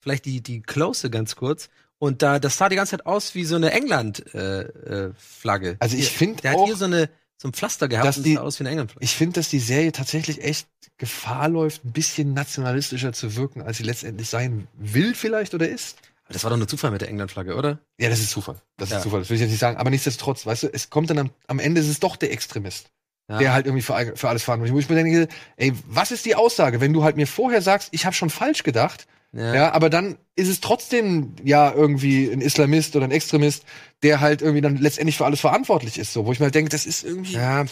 vielleicht 0.00 0.24
die 0.24 0.40
die 0.42 0.62
Close 0.62 1.10
ganz 1.10 1.36
kurz 1.36 1.68
und 1.98 2.22
da 2.22 2.38
das 2.38 2.56
sah 2.56 2.68
die 2.68 2.76
ganze 2.76 2.92
Zeit 2.96 3.06
aus 3.06 3.34
wie 3.34 3.44
so 3.44 3.56
eine 3.56 3.72
England 3.72 4.24
äh, 4.34 4.62
äh, 4.62 5.12
Flagge. 5.16 5.76
Also 5.80 5.96
ich 5.96 6.08
Hier- 6.08 6.18
find 6.18 6.44
der 6.44 6.52
hat 6.52 6.58
auch, 6.58 6.66
hier 6.66 6.76
so 6.76 6.84
eine 6.86 7.08
so 7.36 7.48
ein 7.48 7.52
Pflaster 7.52 7.88
gehabt 7.88 8.06
dass 8.06 8.16
und 8.18 8.24
die- 8.26 8.38
aus 8.38 8.58
wie 8.58 8.62
eine 8.62 8.70
England 8.70 8.92
Flagge. 8.92 9.04
Ich 9.04 9.14
finde, 9.16 9.34
dass 9.34 9.48
die 9.48 9.58
Serie 9.58 9.92
tatsächlich 9.92 10.42
echt 10.42 10.66
Gefahr 10.98 11.48
läuft, 11.48 11.84
ein 11.84 11.92
bisschen 11.92 12.34
nationalistischer 12.34 13.12
zu 13.12 13.34
wirken, 13.36 13.62
als 13.62 13.78
sie 13.78 13.82
letztendlich 13.82 14.28
sein 14.28 14.68
will 14.78 15.14
vielleicht 15.14 15.54
oder 15.54 15.68
ist. 15.68 15.98
Das 16.30 16.42
war 16.44 16.50
doch 16.50 16.56
nur 16.56 16.68
Zufall 16.68 16.90
mit 16.90 17.00
der 17.02 17.08
England 17.08 17.32
Flagge, 17.32 17.54
oder? 17.56 17.80
Ja, 17.98 18.08
das 18.08 18.20
ist 18.20 18.30
Zufall. 18.30 18.56
Das 18.78 18.90
Ja. 18.90 18.96
ist 18.96 19.02
Zufall, 19.02 19.20
das 19.20 19.28
will 19.28 19.34
ich 19.34 19.40
jetzt 19.42 19.50
nicht 19.50 19.60
sagen. 19.60 19.76
Aber 19.76 19.90
nichtsdestotrotz, 19.90 20.46
weißt 20.46 20.62
du, 20.62 20.68
es 20.72 20.88
kommt 20.88 21.10
dann 21.10 21.18
am, 21.18 21.30
am 21.48 21.58
Ende 21.58 21.80
ist 21.80 21.88
es 21.88 22.00
doch 22.00 22.16
der 22.16 22.32
Extremist, 22.32 22.90
Ja. 23.28 23.38
der 23.38 23.52
halt 23.52 23.66
irgendwie 23.66 23.82
für, 23.82 24.12
für 24.16 24.28
alles 24.28 24.42
verantwortlich 24.44 24.70
ist. 24.70 24.74
Wo 24.74 24.78
ich 24.78 24.88
mir 24.88 25.02
denke, 25.04 25.28
ey, 25.56 25.72
was 25.86 26.12
ist 26.12 26.24
die 26.24 26.34
Aussage, 26.36 26.80
wenn 26.80 26.92
du 26.94 27.02
halt 27.04 27.16
mir 27.16 27.26
vorher 27.26 27.60
sagst, 27.60 27.88
ich 27.90 28.06
habe 28.06 28.14
schon 28.14 28.30
falsch 28.30 28.62
gedacht, 28.62 29.06
ja. 29.34 29.54
ja. 29.54 29.72
aber 29.72 29.90
dann 29.90 30.16
ist 30.36 30.48
es 30.48 30.60
trotzdem 30.60 31.34
ja 31.42 31.72
irgendwie 31.72 32.30
ein 32.30 32.40
Islamist 32.40 32.96
oder 32.96 33.04
ein 33.06 33.10
Extremist, 33.10 33.64
der 34.02 34.20
halt 34.20 34.42
irgendwie 34.42 34.60
dann 34.60 34.76
letztendlich 34.76 35.16
für 35.16 35.24
alles 35.24 35.40
verantwortlich 35.40 35.98
ist, 35.98 36.12
so, 36.12 36.26
wo 36.26 36.32
ich 36.32 36.40
mir 36.40 36.44
halt 36.44 36.54
denke, 36.54 36.70
das 36.70 36.86
ist 36.86 37.04
irgendwie. 37.04 37.34
ja. 37.34 37.64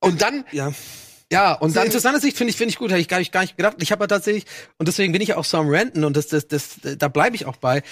Und 0.00 0.20
dann, 0.20 0.44
ja. 0.50 0.72
ja, 1.30 1.52
und 1.54 1.76
dann. 1.76 1.86
interessante 1.86 2.20
Sicht 2.20 2.36
finde 2.36 2.50
ich 2.50 2.56
finde 2.56 2.70
ich 2.70 2.78
gut, 2.78 2.90
hätte 2.90 3.00
ich 3.00 3.08
gar 3.08 3.18
nicht 3.18 3.32
gar 3.32 3.42
nicht 3.42 3.56
gedacht. 3.56 3.76
Ich 3.80 3.92
habe 3.92 4.06
tatsächlich 4.08 4.44
und 4.78 4.88
deswegen 4.88 5.12
bin 5.12 5.22
ich 5.22 5.34
auch 5.34 5.44
so 5.44 5.58
am 5.58 5.68
Ranten 5.68 6.04
und 6.04 6.16
das 6.16 6.26
das 6.26 6.48
das 6.48 6.78
da 6.82 7.08
bleibe 7.08 7.36
ich 7.36 7.46
auch 7.46 7.56
bei. 7.56 7.82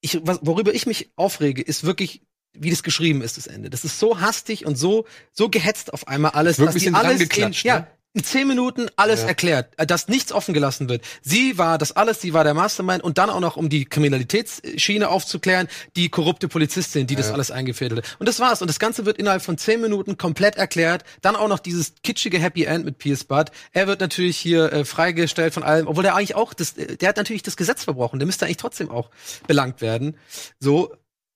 Ich 0.00 0.20
was, 0.24 0.40
worüber 0.42 0.74
ich 0.74 0.86
mich 0.86 1.10
aufrege, 1.16 1.62
ist 1.62 1.84
wirklich 1.84 2.20
wie 2.52 2.70
das 2.70 2.82
geschrieben 2.82 3.22
ist 3.22 3.36
das 3.36 3.46
Ende. 3.46 3.70
Das 3.70 3.84
ist 3.84 3.98
so 3.98 4.20
hastig 4.20 4.66
und 4.66 4.76
so 4.76 5.06
so 5.32 5.48
gehetzt 5.48 5.92
auf 5.92 6.06
einmal 6.06 6.32
alles, 6.32 6.58
Wird 6.58 6.68
ein 6.68 6.74
dass 6.74 6.82
die 6.82 6.90
bisschen 6.90 6.94
alles 6.94 7.20
in, 7.20 7.52
ja, 7.62 7.80
ne? 7.80 7.86
In 8.14 8.24
zehn 8.24 8.46
Minuten 8.48 8.86
alles 8.96 9.22
Ja. 9.22 9.26
erklärt, 9.28 9.72
äh, 9.76 9.86
dass 9.86 10.08
nichts 10.08 10.32
offen 10.32 10.54
gelassen 10.54 10.88
wird. 10.88 11.04
Sie 11.20 11.58
war 11.58 11.78
das 11.78 11.92
alles, 11.92 12.20
sie 12.20 12.32
war 12.32 12.44
der 12.44 12.54
Mastermind 12.54 13.02
und 13.02 13.18
dann 13.18 13.28
auch 13.28 13.40
noch 13.40 13.56
um 13.56 13.68
die 13.68 13.84
Kriminalitätsschiene 13.84 15.08
aufzuklären, 15.08 15.68
die 15.96 16.08
korrupte 16.08 16.48
Polizistin, 16.48 17.06
die 17.06 17.16
das 17.16 17.26
Ja. 17.28 17.34
alles 17.34 17.50
eingefädelt 17.50 18.04
hat. 18.06 18.16
Und 18.20 18.28
das 18.28 18.38
war's. 18.40 18.62
Und 18.62 18.68
das 18.68 18.78
Ganze 18.78 19.04
wird 19.04 19.18
innerhalb 19.18 19.42
von 19.42 19.58
zehn 19.58 19.80
Minuten 19.80 20.16
komplett 20.16 20.56
erklärt. 20.56 21.04
Dann 21.22 21.36
auch 21.36 21.48
noch 21.48 21.58
dieses 21.58 21.94
kitschige 22.02 22.38
Happy 22.38 22.64
End 22.64 22.84
mit 22.84 22.98
Pierce 22.98 23.24
Budd. 23.24 23.50
Er 23.72 23.86
wird 23.88 24.00
natürlich 24.00 24.36
hier 24.38 24.72
äh, 24.72 24.84
freigestellt 24.84 25.52
von 25.52 25.64
allem, 25.64 25.88
obwohl 25.88 26.04
der 26.04 26.14
eigentlich 26.14 26.36
auch 26.36 26.54
das, 26.54 26.76
äh, 26.78 26.96
der 26.96 27.08
hat 27.08 27.16
natürlich 27.16 27.42
das 27.42 27.56
Gesetz 27.56 27.82
verbrochen. 27.84 28.20
Der 28.20 28.26
müsste 28.26 28.44
eigentlich 28.46 28.58
trotzdem 28.58 28.90
auch 28.90 29.10
belangt 29.48 29.80
werden. 29.80 30.16
So. 30.60 30.94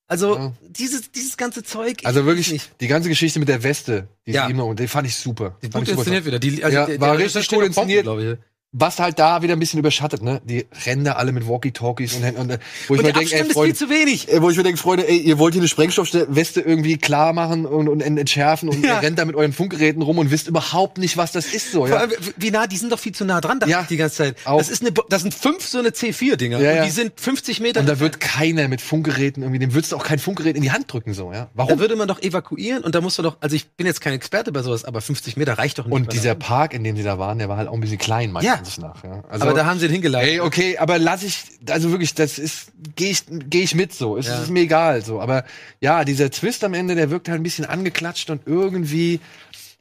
Also 0.09 0.36
Ja. 0.36 0.52
dieses 0.62 1.12
dieses 1.12 1.36
ganze 1.36 1.62
Zeug. 1.62 1.98
Also 2.04 2.24
wirklich, 2.24 2.50
nicht. 2.50 2.70
die 2.80 2.88
ganze 2.88 3.09
Geschichte 3.11 3.38
mit 3.38 3.48
der 3.48 3.62
Weste, 3.62 4.09
die 4.26 4.32
Ja. 4.32 4.46
sie 4.46 4.52
immer, 4.52 4.64
und 4.64 4.80
die 4.80 4.88
fand 4.88 5.06
ich 5.06 5.14
super. 5.14 5.56
Die 5.62 5.66
Fand 5.66 5.74
gut 5.74 5.82
ich 5.84 5.88
super. 5.90 5.98
inszeniert 6.00 6.24
wieder. 6.24 6.38
Die, 6.38 6.64
also 6.64 6.76
Ja, 6.76 6.86
der, 6.86 7.00
war 7.00 7.16
der 7.16 7.26
richtig 7.26 7.48
Bomben, 7.48 7.66
inszeniert. 7.66 8.06
ich. 8.06 8.38
Was 8.72 8.98
halt 8.98 9.18
da 9.18 9.40
wieder 9.40 9.54
ein 9.54 9.58
bisschen 9.58 9.78
überschattet, 9.78 10.20
ne? 10.22 10.42
Die 10.44 10.66
rennen 10.84 11.02
da 11.02 11.12
alle 11.12 11.32
mit 11.32 11.48
Walkie-Talkies 11.48 12.16
und, 12.16 12.36
und 12.36 12.50
äh, 12.50 12.58
wo 12.86 12.94
ich 12.96 13.00
Und 13.00 13.06
mir 13.06 13.12
denke, 13.14 13.18
ey, 13.34 13.40
Abstand 13.40 13.40
ist 13.40 13.46
viel 13.46 13.54
Freunde, 13.54 13.74
zu 13.74 13.88
wenig. 13.88 14.30
äh, 14.30 14.42
wo 14.42 14.50
ich 14.50 14.58
mir 14.58 14.62
denke, 14.62 14.78
Freunde, 14.78 15.08
ey, 15.08 15.16
ihr 15.16 15.38
wollt 15.38 15.54
hier 15.54 15.62
eine 15.62 15.68
Sprengstoffweste 15.68 16.60
irgendwie 16.60 16.98
klar 16.98 17.32
machen 17.32 17.64
und, 17.64 17.88
und 17.88 18.02
ent- 18.02 18.18
entschärfen 18.18 18.68
und 18.68 18.84
Ja. 18.84 18.96
ihr 18.96 19.02
rennt 19.02 19.18
da 19.18 19.24
mit 19.24 19.36
euren 19.36 19.54
Funkgeräten 19.54 20.02
rum 20.02 20.18
und 20.18 20.30
wisst 20.30 20.48
überhaupt 20.48 20.98
nicht, 20.98 21.16
was 21.16 21.32
das 21.32 21.46
ist 21.46 21.72
so, 21.72 21.78
Vor 21.86 21.88
ja. 21.88 21.96
allem, 21.96 22.10
wie 22.36 22.50
nah, 22.50 22.66
die 22.66 22.76
sind 22.76 22.92
doch 22.92 22.98
viel 22.98 23.12
zu 23.12 23.24
nah 23.24 23.40
dran, 23.40 23.58
dachte 23.58 23.70
Ja. 23.72 23.80
ich 23.80 23.86
die 23.86 23.96
ganze 23.96 24.16
Zeit. 24.16 24.36
Auch. 24.44 24.58
Das 24.58 24.68
ist 24.68 24.82
eine, 24.82 24.92
das 25.08 25.22
sind 25.22 25.32
fünf 25.32 25.66
so 25.66 25.78
eine 25.78 25.88
C4-Dinger. 25.88 26.60
Ja, 26.60 26.70
und 26.72 26.76
ja. 26.76 26.84
die 26.84 26.90
sind 26.90 27.18
50 27.18 27.60
Meter. 27.60 27.80
Und 27.80 27.88
da 27.88 28.00
wird 28.00 28.20
keiner 28.20 28.68
mit 28.68 28.82
Funkgeräten 28.82 29.42
irgendwie, 29.44 29.60
dem 29.60 29.72
würdest 29.72 29.92
du 29.92 29.96
auch 29.96 30.04
kein 30.04 30.18
Funkgerät 30.18 30.56
in 30.56 30.62
die 30.62 30.72
Hand 30.72 30.92
drücken, 30.92 31.14
so, 31.14 31.32
ja. 31.32 31.44
Da 31.44 31.48
Warum? 31.54 31.78
würde 31.78 31.96
man 31.96 32.06
doch 32.06 32.20
evakuieren 32.20 32.84
und 32.84 32.94
da 32.94 33.00
musst 33.00 33.16
du 33.18 33.22
doch, 33.22 33.38
also 33.40 33.56
ich 33.56 33.70
bin 33.70 33.86
jetzt 33.86 34.02
kein 34.02 34.12
Experte 34.12 34.52
bei 34.52 34.60
sowas, 34.60 34.84
aber 34.84 35.00
50 35.00 35.38
Meter 35.38 35.54
reicht 35.56 35.78
doch 35.78 35.86
nicht. 35.86 35.94
Und 35.94 36.12
dieser 36.12 36.34
Park, 36.34 36.74
in 36.74 36.84
dem 36.84 36.98
sie 36.98 37.02
da 37.02 37.18
waren, 37.18 37.38
der 37.38 37.48
war 37.48 37.56
halt 37.56 37.68
auch 37.68 37.72
ein 37.72 37.80
bisschen 37.80 37.96
klein, 37.96 38.30
meiner 38.30 38.44
Ja. 38.46 38.57
Ansicht 38.59 38.78
nach, 38.80 39.02
ja. 39.04 39.22
Also, 39.28 39.44
aber 39.46 39.54
da 39.54 39.66
haben 39.66 39.78
sie 39.78 39.86
ihn 39.86 39.92
hingeleitet. 39.92 40.30
Ey, 40.30 40.40
okay, 40.40 40.78
aber 40.78 40.98
lass 40.98 41.22
ich, 41.22 41.44
also 41.68 41.90
wirklich, 41.90 42.14
das 42.14 42.38
ist, 42.38 42.72
gehe 42.96 43.11
ich, 43.11 43.24
geh 43.28 43.62
ich 43.62 43.74
mit 43.74 43.92
so. 43.94 44.16
Es 44.16 44.26
Ja. 44.26 44.42
ist 44.42 44.50
mir 44.50 44.61
egal 44.61 45.02
so. 45.04 45.20
Aber 45.20 45.44
ja, 45.80 46.04
dieser 46.04 46.30
Twist 46.30 46.64
am 46.64 46.74
Ende, 46.74 46.94
der 46.94 47.11
wirkt 47.11 47.28
halt 47.28 47.40
ein 47.40 47.42
bisschen 47.42 47.64
angeklatscht 47.64 48.30
und 48.30 48.42
irgendwie 48.46 49.20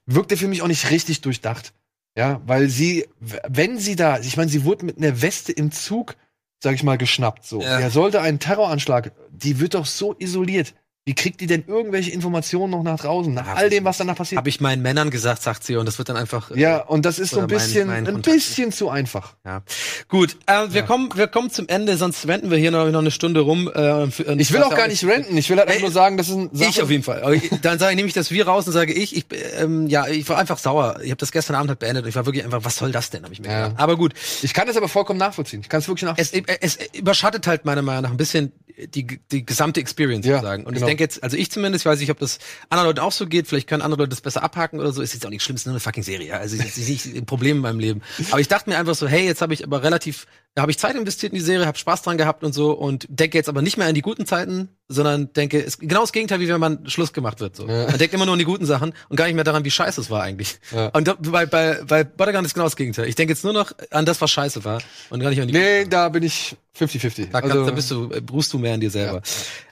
wirkt 0.06 0.32
er 0.32 0.38
für 0.38 0.48
mich 0.48 0.62
auch 0.62 0.68
nicht 0.68 0.90
richtig 0.92 1.22
durchdacht. 1.22 1.74
Ja, 2.18 2.42
weil 2.48 2.68
sie, 2.70 3.06
wenn 3.48 3.78
sie 3.78 3.96
da, 3.96 4.20
ich 4.20 4.38
meine, 4.38 4.50
sie 4.50 4.64
wurde 4.64 4.86
mit 4.86 4.98
einer 4.98 5.22
Weste 5.22 5.52
im 5.52 5.72
Zug, 5.72 6.16
sag 6.64 6.74
ich 6.74 6.82
mal, 6.84 6.98
geschnappt. 6.98 7.46
So, 7.46 7.62
Ja. 7.62 7.80
er 7.80 7.92
sollte 7.92 8.22
einen 8.22 8.40
Terroranschlag, 8.40 9.12
die 9.32 9.60
wird 9.60 9.76
doch 9.76 9.86
so 9.86 10.16
isoliert. 10.18 10.74
Wie 11.08 11.16
kriegt 11.16 11.40
die 11.40 11.48
denn 11.48 11.64
irgendwelche 11.68 12.12
Informationen 12.12 12.72
noch 12.72 12.84
nach 12.84 13.00
draußen, 13.00 13.34
nach 13.34 13.48
Ja, 13.48 13.54
all 13.54 13.70
dem, 13.70 13.86
was 13.86 13.98
danach 13.98 14.18
passiert? 14.18 14.38
Habe 14.40 14.50
ich 14.50 14.60
meinen 14.60 14.82
Männern 14.82 15.10
gesagt, 15.10 15.42
sagt 15.42 15.64
sie, 15.64 15.78
und 15.78 15.86
das 15.86 15.98
wird 15.98 16.10
dann 16.10 16.18
einfach. 16.18 16.52
äh, 16.52 16.60
ja, 16.60 16.80
und 16.80 17.06
das 17.06 17.18
ist 17.18 17.30
so 17.30 17.38
ein 17.40 17.46
oder 17.46 17.56
mein- 17.56 17.64
bisschen, 17.66 17.88
mein 17.88 18.08
ein 18.08 18.22
bisschen 18.22 18.74
zu 18.74 18.90
einfach. 18.90 19.36
Ja. 19.46 19.64
Gut, 20.10 20.36
äh, 20.48 20.66
wir 20.72 20.82
Ja. 20.82 20.86
kommen, 20.86 21.10
wir 21.16 21.28
kommen 21.28 21.50
zum 21.50 21.70
Ende, 21.70 21.96
sonst 21.96 22.28
wenden 22.28 22.52
wir 22.52 22.58
hier 22.58 22.72
noch, 22.72 22.92
noch 22.92 23.00
eine 23.00 23.12
Stunde 23.12 23.40
rum. 23.40 23.70
Äh, 23.70 24.12
für- 24.12 24.26
und 24.26 24.40
Ich 24.42 24.52
will 24.52 24.62
auch 24.64 24.76
gar 24.76 24.90
nicht 24.90 25.02
renten. 25.06 25.38
Ich 25.38 25.50
will 25.50 25.58
halt 25.58 25.70
einfach 25.70 25.84
nur 25.84 25.92
sagen, 25.92 26.18
das 26.18 26.28
ist 26.28 26.36
ein 26.36 26.50
Ich 26.54 26.82
auf 26.82 26.92
jeden 26.92 27.04
Fall. 27.04 27.40
Dann 27.62 27.80
sage 27.80 27.92
ich, 27.94 27.96
nehme 27.96 28.10
ich 28.10 28.14
das 28.14 28.30
wir 28.30 28.46
raus 28.46 28.68
und 28.68 28.74
sage 28.74 28.92
ich, 28.92 29.16
ich 29.16 29.26
ähm, 29.60 29.88
ja, 29.88 30.08
ich 30.08 30.28
war 30.28 30.38
einfach 30.38 30.58
sauer. 30.58 31.00
Ich 31.04 31.10
habe 31.12 31.18
das 31.20 31.32
gestern 31.32 31.56
Abend 31.56 31.70
halt 31.70 31.80
beendet 31.80 32.04
und 32.04 32.10
ich 32.10 32.16
war 32.18 32.26
wirklich 32.26 32.44
einfach, 32.44 32.66
was 32.66 32.76
soll 32.76 32.92
das 32.92 33.12
denn, 33.12 33.24
habe 33.24 33.34
ich 33.34 33.40
mir 33.40 33.48
Ja. 33.48 33.68
gedacht. 33.70 33.82
Aber 33.82 33.96
gut, 33.96 34.14
Ich 34.42 34.54
kann 34.54 34.68
das 34.68 34.76
aber 34.76 34.90
vollkommen 34.90 35.20
nachvollziehen. 35.20 35.62
Ich 35.62 35.70
kann 35.70 35.80
es 35.80 35.88
wirklich 35.88 36.04
nachvollziehen. 36.04 36.44
es, 36.60 36.76
es 36.76 36.90
überschattet 37.00 37.48
halt 37.48 37.64
meiner 37.64 37.82
Meinung 37.82 38.04
nach 38.04 38.12
ein 38.12 38.18
bisschen 38.18 38.52
die, 38.94 39.08
die 39.32 39.44
gesamte 39.46 39.80
Experience 39.80 40.26
Ja, 40.26 40.36
sozusagen. 40.36 40.64
Und 40.66 40.74
genau. 40.74 40.86
ich 40.86 40.90
denke 40.90 40.97
jetzt, 41.00 41.24
also 41.24 41.38
ich 41.38 41.52
zumindest, 41.52 41.84
ich 41.84 41.90
weiß 41.90 42.00
nicht, 42.00 42.12
ob 42.12 42.20
das 42.20 42.40
anderen 42.70 42.90
Leuten 42.90 43.00
auch 43.00 43.12
so 43.12 43.28
geht, 43.28 43.48
vielleicht 43.48 43.68
können 43.68 43.82
andere 43.82 44.02
Leute 44.02 44.10
das 44.10 44.22
besser 44.22 44.44
abhaken 44.44 44.80
oder 44.80 44.92
so, 44.92 45.02
ist 45.02 45.14
jetzt 45.14 45.26
auch 45.26 45.30
nicht 45.30 45.44
schlimm, 45.44 45.56
es 45.56 45.62
ist 45.62 45.66
nur 45.66 45.74
eine 45.74 45.80
fucking 45.80 46.04
Serie. 46.04 46.38
Also 46.38 46.56
ist 46.56 46.78
nicht 46.78 47.06
ein 47.06 47.26
Problem 47.26 47.58
in 47.58 47.62
meinem 47.64 47.80
Leben. 47.80 48.02
Aber 48.32 48.40
ich 48.40 48.48
dachte 48.48 48.70
mir 48.70 48.78
einfach 48.78 48.96
so, 48.96 49.08
hey, 49.08 49.26
jetzt 49.26 49.42
habe 49.42 49.54
ich 49.54 49.64
aber 49.64 49.84
relativ, 49.84 50.28
da 50.56 50.62
habe 50.62 50.72
ich 50.72 50.80
Zeit 50.80 50.96
investiert 50.96 51.34
in 51.34 51.40
die 51.40 51.46
Serie, 51.46 51.66
habe 51.66 51.78
Spaß 51.78 52.02
dran 52.02 52.18
gehabt 52.18 52.44
und 52.44 52.54
so 52.54 52.72
und 52.72 53.06
denke 53.10 53.38
jetzt 53.38 53.50
aber 53.50 53.62
nicht 53.62 53.78
mehr 53.78 53.88
an 53.88 53.96
die 53.96 54.02
guten 54.02 54.26
Zeiten, 54.26 54.70
sondern 54.88 55.34
denke, 55.34 55.64
es 55.64 55.78
genau 55.80 56.02
das 56.02 56.14
Gegenteil, 56.14 56.40
wie 56.40 56.48
wenn 56.48 56.60
man 56.60 56.90
Schluss 56.90 57.14
gemacht 57.14 57.40
wird. 57.40 57.56
So. 57.56 57.68
Ja. 57.68 57.88
Man 57.88 57.98
denkt 57.98 58.14
immer 58.14 58.26
nur 58.26 58.34
an 58.34 58.40
die 58.40 58.46
guten 58.46 58.66
Sachen 58.66 58.94
und 59.10 59.18
gar 59.18 59.26
nicht 59.26 59.36
mehr 59.36 59.44
daran, 59.44 59.66
wie 59.66 59.72
scheiße 59.72 60.00
es 60.00 60.10
war 60.10 60.24
eigentlich. 60.24 60.60
Ja. 60.72 60.88
Und 60.90 61.32
bei, 61.32 61.46
bei, 61.46 61.82
bei 61.86 62.04
Bodyguard 62.04 62.46
ist 62.46 62.54
genau 62.54 62.66
das 62.66 62.76
Gegenteil. 62.76 63.08
Ich 63.08 63.16
denke 63.16 63.34
jetzt 63.34 63.44
nur 63.44 63.54
noch 63.54 63.72
an 63.92 64.06
das, 64.06 64.22
was 64.22 64.32
scheiße 64.32 64.64
war 64.64 64.82
und 65.10 65.20
gar 65.20 65.30
nicht 65.30 65.42
an 65.42 65.48
die 65.48 65.54
nee, 65.54 65.86
da 65.86 66.10
bin 66.10 66.24
ich 66.24 66.56
50-50. 66.80 67.32
da, 67.32 67.42
kannst, 67.42 67.56
Also, 67.56 67.66
da 67.66 67.72
bist 67.72 67.92
du, 67.92 68.12
ruhst 68.32 68.54
du 68.54 68.60
mehr 68.60 68.74
an 68.74 68.80
dir 68.80 68.92
selber. 68.92 69.22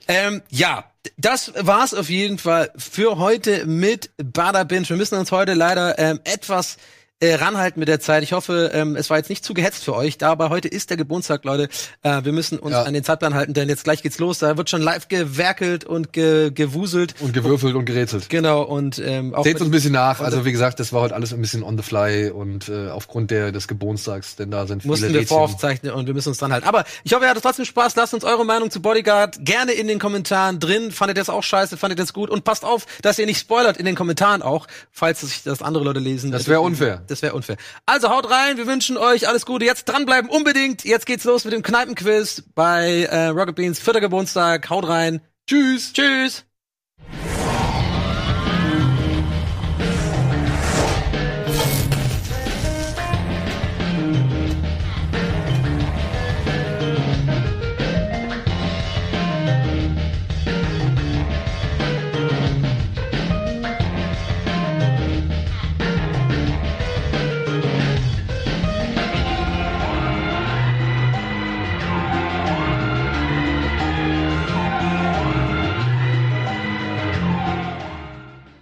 Ja, 0.08 0.14
ähm, 0.28 0.42
ja 0.50 0.86
das 1.18 1.52
war's 1.56 1.94
auf 1.94 2.10
jeden 2.10 2.38
Fall 2.38 2.72
für 2.78 3.18
heute 3.18 3.66
mit 3.66 4.12
Bada 4.18 4.64
Binge. 4.64 4.90
Wir 4.90 4.98
müssen 4.98 5.18
uns 5.18 5.32
heute 5.32 5.54
leider 5.54 5.98
ähm, 6.00 6.20
etwas 6.24 6.78
äh, 7.22 7.36
ranhalten 7.36 7.80
mit 7.80 7.88
der 7.88 8.02
Zeit. 8.02 8.24
Ich 8.24 8.34
hoffe, 8.34 8.72
ähm, 8.74 8.96
es 8.98 9.10
war 9.10 9.18
jetzt 9.18 9.30
nicht 9.30 9.46
zu 9.46 9.54
gehetzt 9.54 9.86
für 9.86 9.96
euch. 9.96 10.18
Da 10.18 10.32
aber 10.32 10.50
heute 10.50 10.68
ist 10.68 10.90
der 10.90 10.98
Geburtstag, 10.98 11.46
Leute. 11.46 11.70
Äh, 12.04 12.26
wir 12.26 12.34
müssen 12.34 12.60
uns 12.60 12.74
Ja. 12.74 12.84
an 12.84 12.94
den 12.94 13.06
Zeitplan 13.06 13.34
halten, 13.34 13.54
denn 13.54 13.70
jetzt 13.70 13.86
gleich 13.86 14.04
geht's 14.04 14.20
los. 14.20 14.40
Da 14.40 14.58
wird 14.58 14.70
schon 14.70 14.82
live 14.82 15.08
gewerkelt 15.08 15.86
und 15.86 16.12
ge 16.12 16.52
gewuselt. 16.52 17.16
und 17.22 17.34
gewürfelt 17.34 17.76
und 17.76 17.86
gerätselt. 17.86 18.30
Genau, 18.30 18.64
und 18.64 19.00
ähm, 19.00 19.34
auch 19.34 19.46
Seht 19.46 19.56
uns 19.62 19.70
ein 19.70 19.72
bisschen 19.72 19.94
nach. 19.94 20.20
Also 20.20 20.44
wie 20.44 20.52
gesagt, 20.52 20.80
das 20.82 20.92
war 20.92 21.02
heute 21.02 21.16
alles 21.16 21.34
ein 21.34 21.40
bisschen 21.40 21.64
on 21.64 21.78
the 21.78 21.84
fly 21.84 22.30
und 22.32 22.68
äh, 22.68 22.90
aufgrund 22.90 23.32
der 23.32 23.54
des 23.54 23.70
Geburtstags, 23.70 24.36
denn 24.36 24.52
da 24.52 24.68
sind 24.68 24.82
viele 24.82 24.92
mussten 24.92 25.08
wir 25.08 25.22
Rädchen. 25.22 25.28
voraufzeichnen 25.28 25.94
und 25.94 26.08
wir 26.08 26.14
müssen 26.14 26.30
uns 26.30 26.38
dran 26.40 26.52
halten. 26.52 26.68
Aber 26.68 26.84
ich 27.06 27.14
hoffe, 27.14 27.24
ihr 27.24 27.30
hattet 27.30 27.44
trotzdem 27.44 27.64
Spaß. 27.66 27.96
Lasst 27.96 28.14
uns 28.14 28.26
eure 28.26 28.46
Meinung 28.46 28.72
zu 28.72 28.82
Bodyguard 28.82 29.38
gerne 29.46 29.72
in 29.72 29.88
den 29.88 30.00
Kommentaren 30.00 30.60
drin. 30.60 30.92
Fandet 30.92 31.18
ihr 31.18 31.22
das 31.22 31.30
auch 31.30 31.44
scheiße? 31.44 31.78
Fandet 31.78 31.98
ihr 31.98 32.04
das 32.04 32.12
gut? 32.14 32.30
Und 32.30 32.44
passt 32.44 32.66
auf, 32.66 32.86
dass 33.02 33.18
ihr 33.20 33.26
nicht 33.26 33.40
spoilert 33.40 33.78
in 33.78 33.86
den 33.86 33.96
Kommentaren 33.96 34.42
auch, 34.42 34.68
falls 34.92 35.22
sich 35.22 35.44
das 35.44 35.62
andere 35.62 35.86
Leute 35.86 36.02
lesen. 36.02 36.32
Das 36.32 36.50
wäre 36.50 36.60
unfair. 36.60 37.04
Das 37.08 37.22
wäre 37.22 37.34
unfair. 37.34 37.58
Also 37.86 38.10
haut 38.10 38.30
rein, 38.30 38.58
wir 38.58 38.68
wünschen 38.68 38.98
euch 38.98 39.28
alles 39.28 39.46
Gute. 39.46 39.66
Jetzt 39.66 39.86
dranbleiben 39.86 40.30
unbedingt. 40.30 40.84
Jetzt 40.84 41.06
geht's 41.06 41.24
los 41.24 41.46
mit 41.46 41.54
dem 41.54 41.64
Kneipenquiz 41.64 42.44
bei 42.54 43.04
äh, 43.04 43.28
Rocket 43.28 43.56
Beans 43.56 43.80
vierter 43.80 44.02
Geburtstag. 44.02 44.70
Haut 44.70 44.88
rein. 44.88 45.22
Tschüss. 45.48 45.94
Tschüss. 45.94 46.46